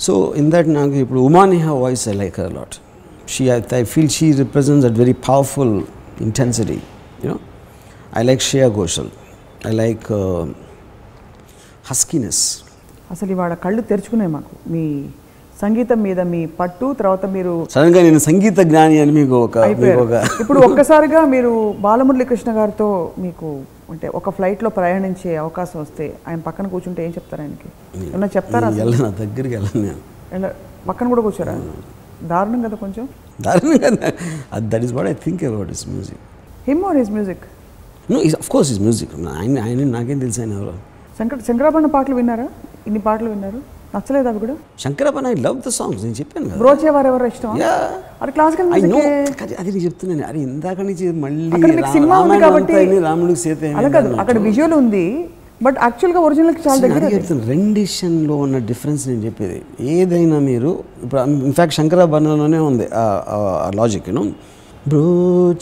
[0.00, 2.76] సో ఇన్ దట్ నాకు ఇప్పుడు ఉమానిహా voice I like lot
[3.28, 5.74] she I I feel she represents that very powerful
[6.20, 6.78] intensity
[7.24, 7.38] you know
[8.16, 9.10] I like Shreya Ghoshal
[9.66, 10.08] I like
[11.86, 12.42] huskiness
[13.10, 14.84] అసలు ఇవాళ కళ్ళు తెరుచుకున్నాయి మాకు మీ
[15.56, 19.58] సంగీతం మీద మీ పట్టు తర్వాత మీరు సడన్గా నేను సంగీత జ్ఞాని అని మీకు ఒక
[20.42, 21.52] ఇప్పుడు ఒక్కసారిగా మీరు
[21.84, 22.88] బాలమురళి కృష్ణ గారితో
[23.18, 23.48] మీకు
[23.90, 27.68] అంటే ఒక ఫ్లైట్లో ప్రయాణించే అవకాశం వస్తే ఆయన పక్కన కూర్చుంటే ఏం చెప్తారు ఆయనకి?
[28.06, 30.50] ఏమన్నా చెప్తారా వెళ్ళను నా దగ్గరికి వెళ్ళను
[30.86, 31.54] పక్కన కూడా కూర్చోరా?
[32.24, 33.04] దారుణం కదా కొంచెం.
[33.40, 33.90] దారుణంగా
[34.72, 36.22] that is what I think about is music
[36.68, 37.44] him or his music
[38.10, 40.74] no is of course is music ఆయన ఆయన నాకేం తెలుసు ఆయన ఎవరో?
[41.18, 42.46] శంకర్ శంకరాభరణ పాటలు విన్నారా?
[42.86, 43.60] ఇన్ని పాటలు విన్నారు?
[43.94, 44.54] నచ్చలేదు అవి కూడా?
[44.84, 46.58] శంకరప్పన్ ఐ లవ్ ద సాంగ్స్ నేను చెప్పాను కదా.
[46.62, 47.78] బ్రోచేవారు ఎవరు ఇష్టం Yeah.
[48.22, 50.24] అది క్లాసికల్ ఐ నో మ్యూజిక్ అది నేను చెప్తున్నాను.
[50.30, 51.44] అరే ఇందాక నుంచి మళ్ళీ
[51.96, 52.76] సినిమా ఉంది కాబట్టి
[53.08, 54.12] రాముడికి సీత అలా కాదు.
[54.24, 55.04] అక్కడ విజువల్ ఉంది
[55.64, 59.58] బట్ యాక్చువల్గా ఒరిజినల్కి చాలా దగ్గర అదే చెప్తాను రెండిషన్లో ఉన్న డిఫరెన్స్ నేను చెప్పేది.
[59.96, 60.72] ఏదైనా మీరు
[61.04, 61.20] ఇప్పుడు
[61.50, 62.86] ఇన్ఫ్యాక్ట్ శంకరాభరణంలోనే ఉంది.
[62.94, 64.24] ఆ లాజిక్ యూనో
[64.90, 65.04] బ్రో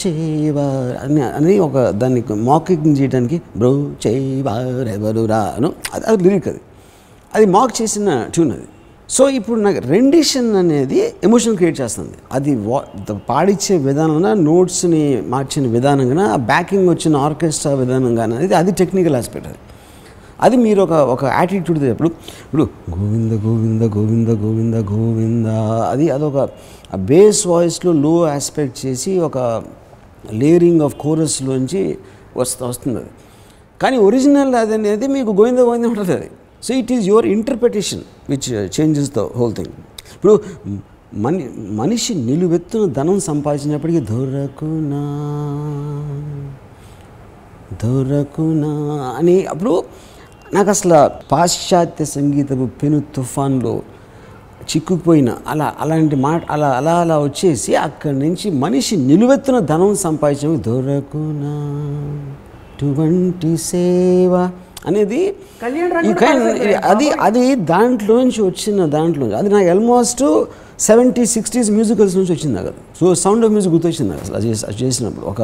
[0.03, 0.65] చేవా
[1.03, 3.71] అని అని ఒక దాన్ని మాకింగ్ చేయడానికి బ్రో
[4.05, 6.61] చేవారెవరు రా అను అది అది లిరిక్ అది.
[7.35, 8.67] అది మాక్ చేసిన ట్యూన్ అది.
[9.17, 12.17] సో ఇప్పుడు నాకు రెండిషన్ అనేది ఎమోషన్ క్రియేట్ చేస్తుంది.
[12.33, 12.79] అది వా
[13.31, 15.03] పాడిచ్చే విధానంగా నోట్స్ని
[15.35, 19.61] మార్చిన విధానంగా ఆ బ్యాకింగ్ వచ్చిన ఆర్కెస్ట్రా విధానంగా అనేది అది టెక్నికల్ ఆస్పెక్ట్ అది.
[20.47, 22.11] అది మీరు ఒక ఒక యాటిట్యూడ్ ఇప్పుడు
[22.45, 22.65] ఇప్పుడు
[22.99, 25.47] గోవింద గోవింద గోవింద గోవింద గోవింద
[25.93, 26.49] అది అదొక
[27.11, 29.39] బేస్ వాయిస్లో లో ఆస్పెక్ట్ చేసి ఒక
[30.33, 31.83] లేయరింగ్ ఆఫ్ కోరస్లోంచి
[32.37, 33.11] వస్తు వస్తుంది అది.
[33.83, 36.31] కానీ ఒరిజినల్ అది అనేది మీకు గోవింద గోవింద ఉంటుంది అది.
[36.63, 38.01] So it is your interpretation
[38.31, 39.73] which changes the whole thing
[40.15, 40.41] ఇప్పుడు
[41.15, 45.03] మని మనిషి నిలువెత్తున ధనం సంపాదించినప్పటికీ దొరకునా?
[47.85, 48.73] దొరకునా?
[49.19, 49.85] అని అప్పుడు
[50.55, 53.83] నాకు అసలు పాశ్చాత్య సంగీతపు పెను తుఫాన్లో
[54.63, 61.55] చిక్కుకుపోయిన అలా అలాంటి మాట అలా అలా అలా వచ్చేసి అక్కడి నుంచి మనిషి నిలువెత్తున ధనం సంపాదించడం దొరకునా?
[62.81, 64.51] టువంటి సేవ
[64.87, 65.35] అనేది
[66.63, 66.87] పాడేశారు.
[66.87, 70.45] అది అది దాంట్లోంచి వచ్చిన దాంట్లో అది నాకు ఆల్మోస్ట్
[70.81, 72.77] సెవెంటీ సిక్స్టీస్ మ్యూజికల్స్ నుంచి వచ్చింది నాకు అది.
[73.01, 74.37] సో సౌండ్ ఆఫ్ మ్యూజిక్ గుర్తొచ్చింది నాకు అసలు.
[74.37, 75.43] అది చేసి- అది చేసినప్పుడు ఒక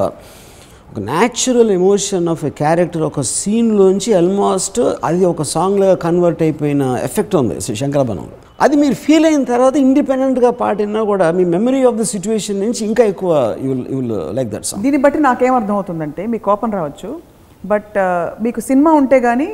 [0.93, 7.36] ఒక natural emotion of a character ఒక సీన్లోంచి ఆల్మోస్ట్ అది ఒక సాంగ్లో కన్వర్ట్ అయిపోయిన ఎఫెక్ట్
[7.36, 8.28] ఉంది శంకరభనంలో
[8.61, 13.05] అది మీరు ఫీల్ అయిన తర్వాత ఇండిపెండెంట్గా పాడినా కూడా మీ మెమరీ ఆఫ్ ద సిచ్యువేషన్ నుంచి ఇంకా
[13.05, 14.01] ఎక్కువ you you
[14.32, 17.38] like that song దీన్ని బట్టి నాకేం అర్థమవుతుందంటే మీకు కోపం రావచ్చు.
[17.73, 17.97] బట్
[18.45, 19.49] మీకు సినిమా ఉంటే కానీ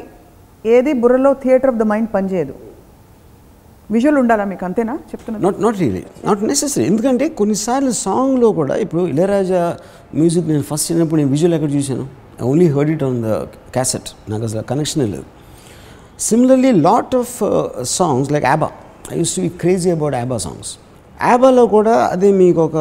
[0.65, 2.55] ఏది బుర్రలో థియేటర్ ఆఫ్ ద మైండ్ పనిచేయదు
[3.95, 4.65] విజువల్ ఉండాలా మీకు?
[4.65, 4.95] అంతేనా?
[5.11, 5.39] చెప్తున్నా.
[5.47, 9.63] Not not really not necessary ఎందుకంటే కొన్నిసార్లు సాంగ్లో కూడా ఇప్పుడు ఇళయరాజా
[10.21, 12.05] మ్యూజిక్ నేను ఫస్ట్ చిన్నప్పుడు నేను విజువల్ ఎక్కడ చూశాను?
[12.41, 13.33] I only heard it on the
[13.77, 15.27] cassette నాకు అసలు కనెక్షనే లేదు.
[16.29, 17.35] Similarly lot of
[17.99, 18.71] songs like ABBA
[19.13, 20.73] I use to be crazy about ABBA songs
[21.31, 22.77] యాబాలో కూడా అదే మీకు ఒక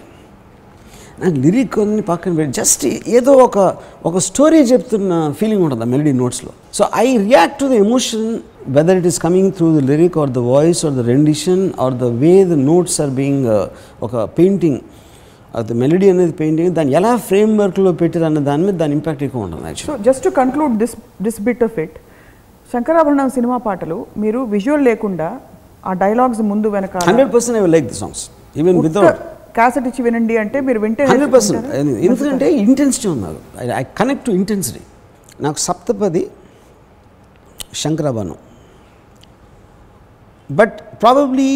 [1.20, 2.84] నాకు లిరిక్ కొన్ని పక్కన పెట్టి జస్ట్
[3.18, 3.58] ఏదో ఒక
[4.04, 8.26] ఒక స్టోరీ చెప్తున్న ఫీలింగ్ ఉంటుంది ఆ melody నోట్స్లో so I react to the emotion
[8.76, 12.08] whether it is coming through the lyric or the voice or the rendition or the
[12.22, 13.46] way the notes are being
[14.02, 14.80] ఒక పెయింటింగ్
[15.62, 19.46] ద మెలడీ అనేది painting దాన్ని ఎలా frame వర్క్లో పెట్టారు అన్న దాని మీద దాని ఇంపాక్ట్ ఎక్కువ
[19.46, 21.96] ఉంటుంది so just to conclude this this bit of it
[22.70, 25.28] Shankarabharanam cinema పాటలు మీరు విజువల్ లేకుండా
[25.86, 28.22] ఆ డైలాగ్స్ ముందు వెనకాల hundred percent I like the songs
[28.56, 29.20] even without
[29.58, 31.66] cassette ఇచ్చి వినండి అంటే మీరు వింటే హండ్రెడ్ పర్సెంట్?
[32.06, 33.40] ఎందుకంటే ఇంటెన్సిటీ ఉంది నాకు
[33.80, 34.82] ఐ కనెక్ట్ టు ఇంటెన్సిటీ
[35.46, 36.22] నాకు Saptapadi
[37.82, 38.38] Shankarabharanam.
[40.50, 41.50] But probably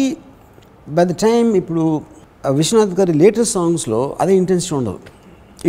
[0.97, 1.83] by the time ఇప్పుడు
[2.59, 4.99] విశ్వనాథ్ గారి లేటెస్ట్ సాంగ్స్లో అదే ఇంటెన్సిటీ ఉండదు.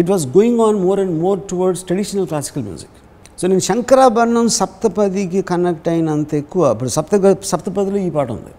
[0.01, 2.97] It was going on more and more towards traditional classical music
[3.41, 7.15] so నేను శంకరాభరణం సప్తపదికి కనెక్ట్ అయినంత ఎక్కువ ఇప్పుడు సప్త
[7.53, 8.53] సప్తపదిలో ఈ పాట ఉంది.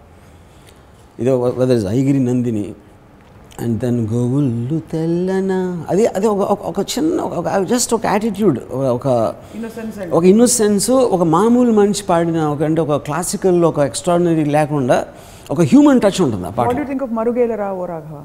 [1.20, 2.64] ఇది whether is Aigiri Nandini
[3.60, 5.84] and then గోవుళ్ళు తెల్లన?
[5.88, 9.34] అది అది ఒక ఒక- చిన్న ఒక జస్ట్ ఒక యాటిట్యూడ్ ఒక
[10.12, 15.06] ఒక ఇన్నోసెన్స్ ఒక మామూలు మనిషి పాడిన ఒక అంటే ఒక క్లాసికల్ ఒక ఎక్స్ట్రాడినరీ లేకుండా
[15.50, 16.66] ఒక హ్యూమన్ టచ్ ఉంటుంది ఆ పాట.
[17.10, 18.24] మరుగేల రావు రాఘవ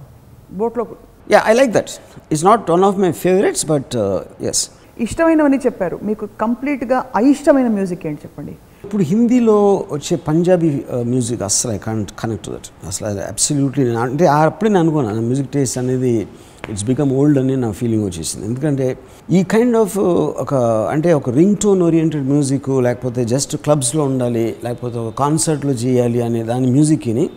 [0.51, 0.85] బోట్లో
[1.31, 1.89] yeah I like that
[2.31, 3.95] it's not one of my favourites but
[4.41, 4.69] yes
[4.99, 5.99] ఇష్టమైనవని చెప్పారు.
[6.03, 8.55] మీకు కంప్లీట్గా అయిష్టమైన మ్యూజిక్ ఏంటి చెప్పండి?
[8.83, 10.69] ఇప్పుడు హిందీలో వచ్చే పంజాబీ
[11.03, 15.49] మ్యూజిక్ అస్సలు ఐ కాంట్ కనెక్ట్ దట్ అసలు అబ్సల్యూట్లీ నేను అంటే ఆ అప్పుడే నేను అనుకున్నాను మ్యూజిక్
[15.51, 16.27] టేస్ట్ అనేది
[16.69, 18.45] ఇట్స్ బికమ్ ఓల్డ్ అని నా ఫీలింగ్ వచ్చేసింది.
[18.45, 18.97] ఎందుకంటే
[19.31, 19.97] ఈ కైండ్ ఆఫ్
[20.43, 20.53] ఒక
[20.91, 26.43] అంటే ఒక రింగ్ టోన్ ఓరియంటెడ్ మ్యూజిక్ లేకపోతే జస్ట్ క్లబ్స్లో ఉండాలి లేకపోతే ఒక కాన్సర్ట్లో చేయాలి అనే
[26.43, 27.29] దాని మ్యూజిక్ని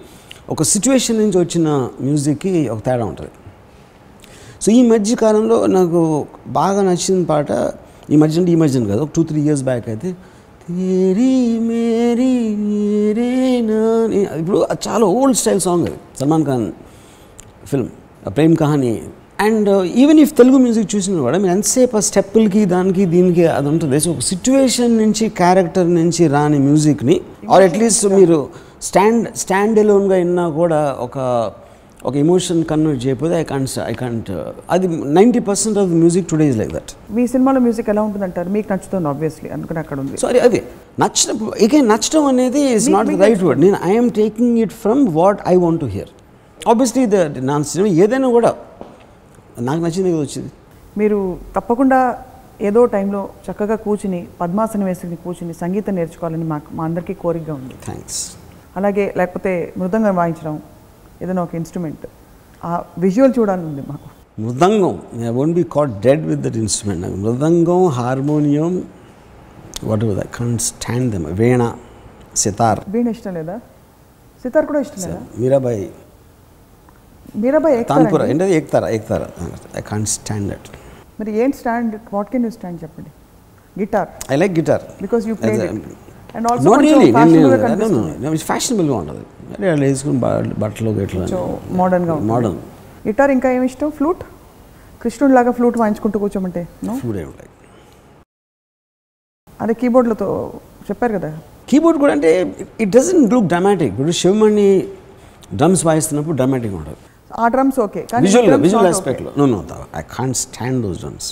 [0.50, 1.68] ఒక సిచ్యువేషన్ నుంచి వచ్చిన
[2.00, 3.32] మ్యూజిక్కి ఒక తేడా ఉంటుంది.
[4.62, 7.72] సో ఈ మధ్య కాలంలో నాకు బాగా నచ్చిన పాట
[8.10, 10.08] ఈ మధ్య అంటే ఈ మధ్య కాదు ఒక టూ త్రీ ఇయర్స్ బ్యాక్ అయితే
[10.70, 11.32] మేరీ
[14.40, 16.64] ఇప్పుడు చాలా ఓల్డ్ స్టైల్ సాంగ్ అది Salman Khan
[17.70, 17.88] film
[18.36, 18.92] Prem Kahani.
[19.40, 19.68] And
[20.02, 24.00] even if Telugu music చూసిన కూడా మీరు ఎంతసేపు ఆ స్టెప్పులకి దానికి దీనికి అది ఉంటుంది.
[24.00, 28.48] సో ఒక సిచ్యువేషన్ నుంచి క్యారెక్టర్ నుంచి రాని మ్యూజిక్ని ఆర్ అట్లీస్ట్ మీరు
[28.82, 31.18] స్టాండ్ స్టాండ్ ఎలోన్గా విన్నా కూడా ఒక
[32.08, 34.30] ఒక ఎమోషన్ కన్వర్ట్ చేయకపోతే ఐ కాంట్ ఐ కాంట్
[34.74, 34.86] అది
[35.18, 38.48] ninety percent of the music today is like that మీ సినిమాలో మ్యూజిక్ ఎలా ఉంటుందంటారు?
[38.56, 40.16] మీకు నచ్చుతుంది ఆబ్వియస్లీ అందుకని అక్కడ ఉంది.
[40.22, 40.60] సో అది
[41.02, 45.40] నచ్చినప్పుడు ఇక నచ్చడం అనేది is not the right word నేను I'm taking it from what
[45.52, 46.12] I want to hear
[46.72, 48.52] obviously the నా సినిమా ఏదైనా కూడా
[49.68, 50.52] నాకు నచ్చింది కదా వచ్చింది.
[51.00, 51.18] మీరు
[51.56, 52.00] తప్పకుండా
[52.68, 57.74] ఏదో టైంలో చక్కగా కూర్చుని పద్మాసనం వేసుకుని కూర్చుని సంగీతం నేర్చుకోవాలని మాకు మా అందరికీ కోరికగా ఉంది.
[57.88, 58.20] థ్యాంక్స్
[58.78, 60.54] అలాగే లేకపోతే మృదంగం వాయించడం
[61.22, 62.04] ఏదైనా ఒక ఇన్స్ట్రుమెంట్
[62.62, 64.08] ఆ విజువల్ చూడాలని ఉంది మాకు
[64.38, 68.72] mridangam I won't be caught dead with that instrument mridangam harmonium
[70.06, 71.64] whatever I can't stand them veena
[72.36, 73.56] sitar veena ఇష్టం లేదా
[74.44, 75.84] సితార్ కూడా ఇష్టం లేదా మీరాబాయి
[77.42, 79.28] మీరాబాయ్ తాన్పుర ఏంటది ఎక్కుతారా ఎక్కుతారా
[79.78, 80.68] ఐ కాంట్ స్టాండ్ దట్
[81.20, 83.12] మరి ఏం stand what can you stand చెప్పండి
[83.76, 85.52] guitar I like guitar because you play
[86.34, 90.18] and also no really ఫ్యాషనబుల్గా కనిపిస్తుంది ఫ్యాషనబుల్గా ఉంటుంది అదే వాళ్ళు వేసుకుని
[90.62, 91.24] బట్టలు గిట్ల
[91.80, 92.60] మోడర్న్గా మోడర్న్
[93.06, 93.88] గిటార్ ఇంకా ఏమి ఇష్టం?
[93.98, 94.22] ఫ్లూట్?
[95.02, 97.32] కృష్ణుడి లాగా ఫ్లూట్ వాయించుకుంటూ కూర్చోమంటే నో ఫుడ్ ఏమి
[99.60, 100.28] అదే కీబోర్డ్లతో
[100.88, 101.30] చెప్పారు కదా.
[101.70, 102.30] కీబోర్డ్ కూడా అంటే
[102.82, 104.68] ఇట్ డజన్ లుక్ డ్రామాటిక్ ఇప్పుడు శివమణి
[105.60, 107.00] డ్రమ్స్ వాయిస్తున్నప్పుడు డ్రామాటిక్ ఉంటుంది.
[107.42, 109.60] ఆ drums okay visual visual ఆస్పెక్ట్లో no no
[110.00, 111.28] I can't stand those drums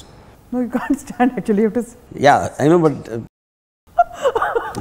[0.52, 1.82] no you can't stand actually to
[2.26, 2.34] yeah
[2.64, 3.00] I know but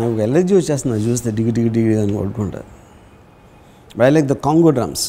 [0.01, 2.61] నాకు ఎలర్జీ వచ్చేస్తుంది చూస్తే డిగి డిగి డిగి అని కొట్టుకుంటా.
[4.05, 5.05] I like the conga drums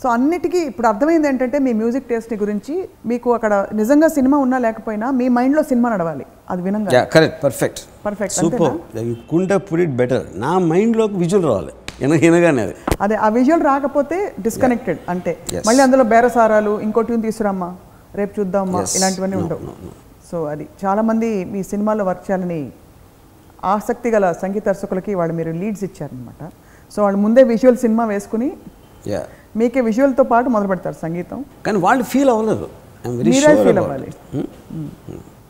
[0.00, 2.74] so అన్నిటికీ ఇప్పుడు అర్థమైంది ఏంటంటే మీ మ్యూజిక్ టేస్ట్ గురించి
[3.10, 6.24] మీకు అక్కడ నిజంగా సినిమా ఉన్నా లేకపోయినా మీ మైండ్లో సినిమా నడవాలి.
[6.50, 8.76] అది వినంగా కరెక్ట్ పర్ఫెక్ట్ పర్ఫెక్ట్ సూపర్
[9.30, 11.72] కుంట పుట్ ఇట్ బెటర్ నా మైండ్లోకి విజువల్ రావాలి.
[12.02, 12.74] ఎనగానే అది.
[13.04, 15.32] అదే ఆ విజువల్ రాకపోతే డిస్కనెక్టెడ్ అంటే.
[15.66, 17.70] మళ్ళీ అందులో బేరసారాలు ఇంకో ట్యూన్ తీసుకురామ్మా
[18.20, 18.80] రేపు చూద్దామా.
[18.96, 19.60] ఇలాంటివన్నీ ఉండవు.
[20.30, 22.60] సో అది చాలామంది మీ సినిమాలో వర్క్ చేయాలని
[23.74, 26.42] ఆసక్తి గల సంగీత దర్శకులకి వాళ్ళు మీరు లీడ్స్ ఇచ్చారనమాట
[26.94, 28.48] సో వాళ్ళు ముందే విజువల్ సినిమా వేసుకుని
[29.58, 31.38] మీకే విజువల్తో పాటు మొదలు పెడతారు సంగీతం.
[31.66, 32.66] కానీ వాళ్ళు ఫీల్ అవ్వలేదు.
[33.28, 34.08] మీరే ఫీల్ అవ్వాలి.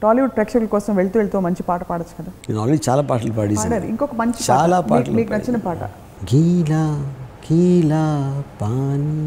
[0.02, 2.30] టాలీవుడ్ ప్రేక్షకుల కోసం వెళ్తూ వెళ్తూ మంచి పాట పాడొచ్చు కదా.
[2.48, 4.40] నేను ఆల్రెడీ చాలా పాటలు పాడేసాను ఇంకొక మంచి.
[4.50, 5.82] చాలా పాటలు మీకు నచ్చిన పాట.
[6.32, 6.84] గీలా
[7.46, 8.04] గీలా
[8.60, 9.24] పానీ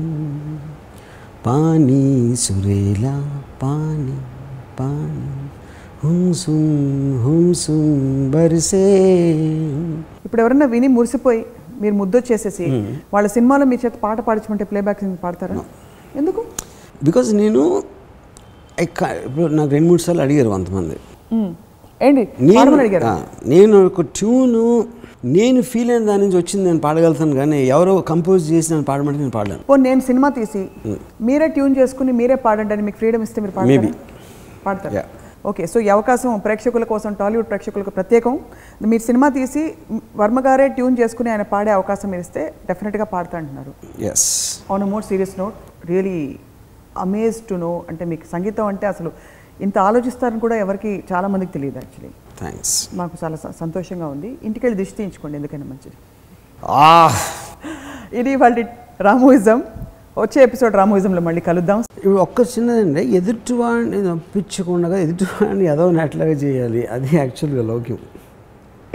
[1.46, 2.04] పానీ
[2.44, 3.16] సురేలా
[3.64, 4.18] పానీ
[4.80, 5.28] పానీ.
[6.04, 6.64] హుంసుం
[7.26, 7.84] హుంసుం
[8.34, 8.88] బరిసే.
[10.26, 11.42] ఇప్పుడు ఎవరైనా విని మురిసిపోయి
[11.82, 12.66] మీరు ముద్దొచ్చేసేసి
[13.14, 15.56] వాళ్ళ సినిమాలో మీ చేత పాట పాడించమంటే ప్లేబ్యాక్ సింగ్ పాడతారా?
[16.16, 16.42] ఎందుకు?
[17.04, 17.62] బికాజ్ నేను
[18.82, 20.96] ఇప్పుడు నాకు రెండు మూడు సార్లు అడిగారు కొంతమంది.
[21.34, 21.52] మ్మ్.
[22.02, 22.24] ఏంటి?
[23.54, 24.64] నేను ఒక ట్యూను
[25.36, 29.32] నేను ఫీల్ అయిన దాని నుంచి వచ్చింది నేను పాడగలుగుతాను కానీ ఎవరో కంపోజ్ చేసి నేను పాడమంటే నేను
[29.32, 29.64] పాడలేను.
[29.70, 30.62] ఓ నేను సినిమా తీసి
[31.22, 33.90] మీరే ట్యూన్ చేసుకుని మీరే పాడండి అని మీకు ఫ్రీడమ్ ఇస్తే మీరు Maybe.
[34.66, 35.04] పాడతారా.
[35.50, 38.34] ఓకే సో ఈ అవకాశం ప్రేక్షకుల కోసం టాలీవుడ్ ప్రేక్షకులకు ప్రత్యేకం.
[38.92, 39.64] మీరు సినిమా తీసి
[40.22, 43.74] వర్మ గారే ట్యూన్ చేసుకుని ఆయన పాడే అవకాశం మీరు ఇస్తే డెఫినెట్గా పాడతా అంటున్నారు.
[44.12, 44.28] Yes
[44.72, 45.58] on more serious note
[45.92, 46.20] really
[47.06, 49.12] amaze to know అంటే మీకు సంగీతం అంటే అసలు
[49.66, 54.30] ఇంత ఆలోచిస్తారని కూడా ఎవరికి చాలా మందికి తెలియదు యాక్చువల్లీ థ్యాంక్స్ మాకు చాలా సంతోషంగా ఉంది.
[54.48, 55.98] ఇంటికి వెళ్ళి దిష్టి తీయించుకోండి ఎందుకైనా మంచిది.
[56.64, 57.10] ఆ
[58.20, 58.66] ఇది వాళ్ళ
[59.08, 59.60] రామోయిజం.
[60.18, 61.80] వచ్చే ఎపిసోడ్ రామోయిజంలో మళ్ళీ కలుద్దాం.
[61.80, 63.02] ఇప్పుడు ఒక్క చిన్నదండి.
[63.02, 66.86] ఎదుటివాడిని నొప్పించకుండా ఎదుటివాడిని ఏదో నెట్లాగా చేయాలి.
[66.86, 67.98] అది యాక్చువల్గా లౌక్యం.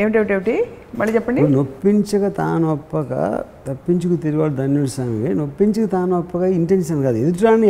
[0.01, 0.65] ఏమిటేమిటేమిటి
[0.99, 1.49] మళ్ళీ చెప్పండి.
[1.49, 7.17] నొప్పించక తాను ఒప్పక తప్పించుకు తిరిగాడు ధన్యుడు స్వామి నొప్పించక తాను ఒప్పక ఇంటెన్షన్ కాదు.
[7.17, 7.69] ఎదుటివాడిని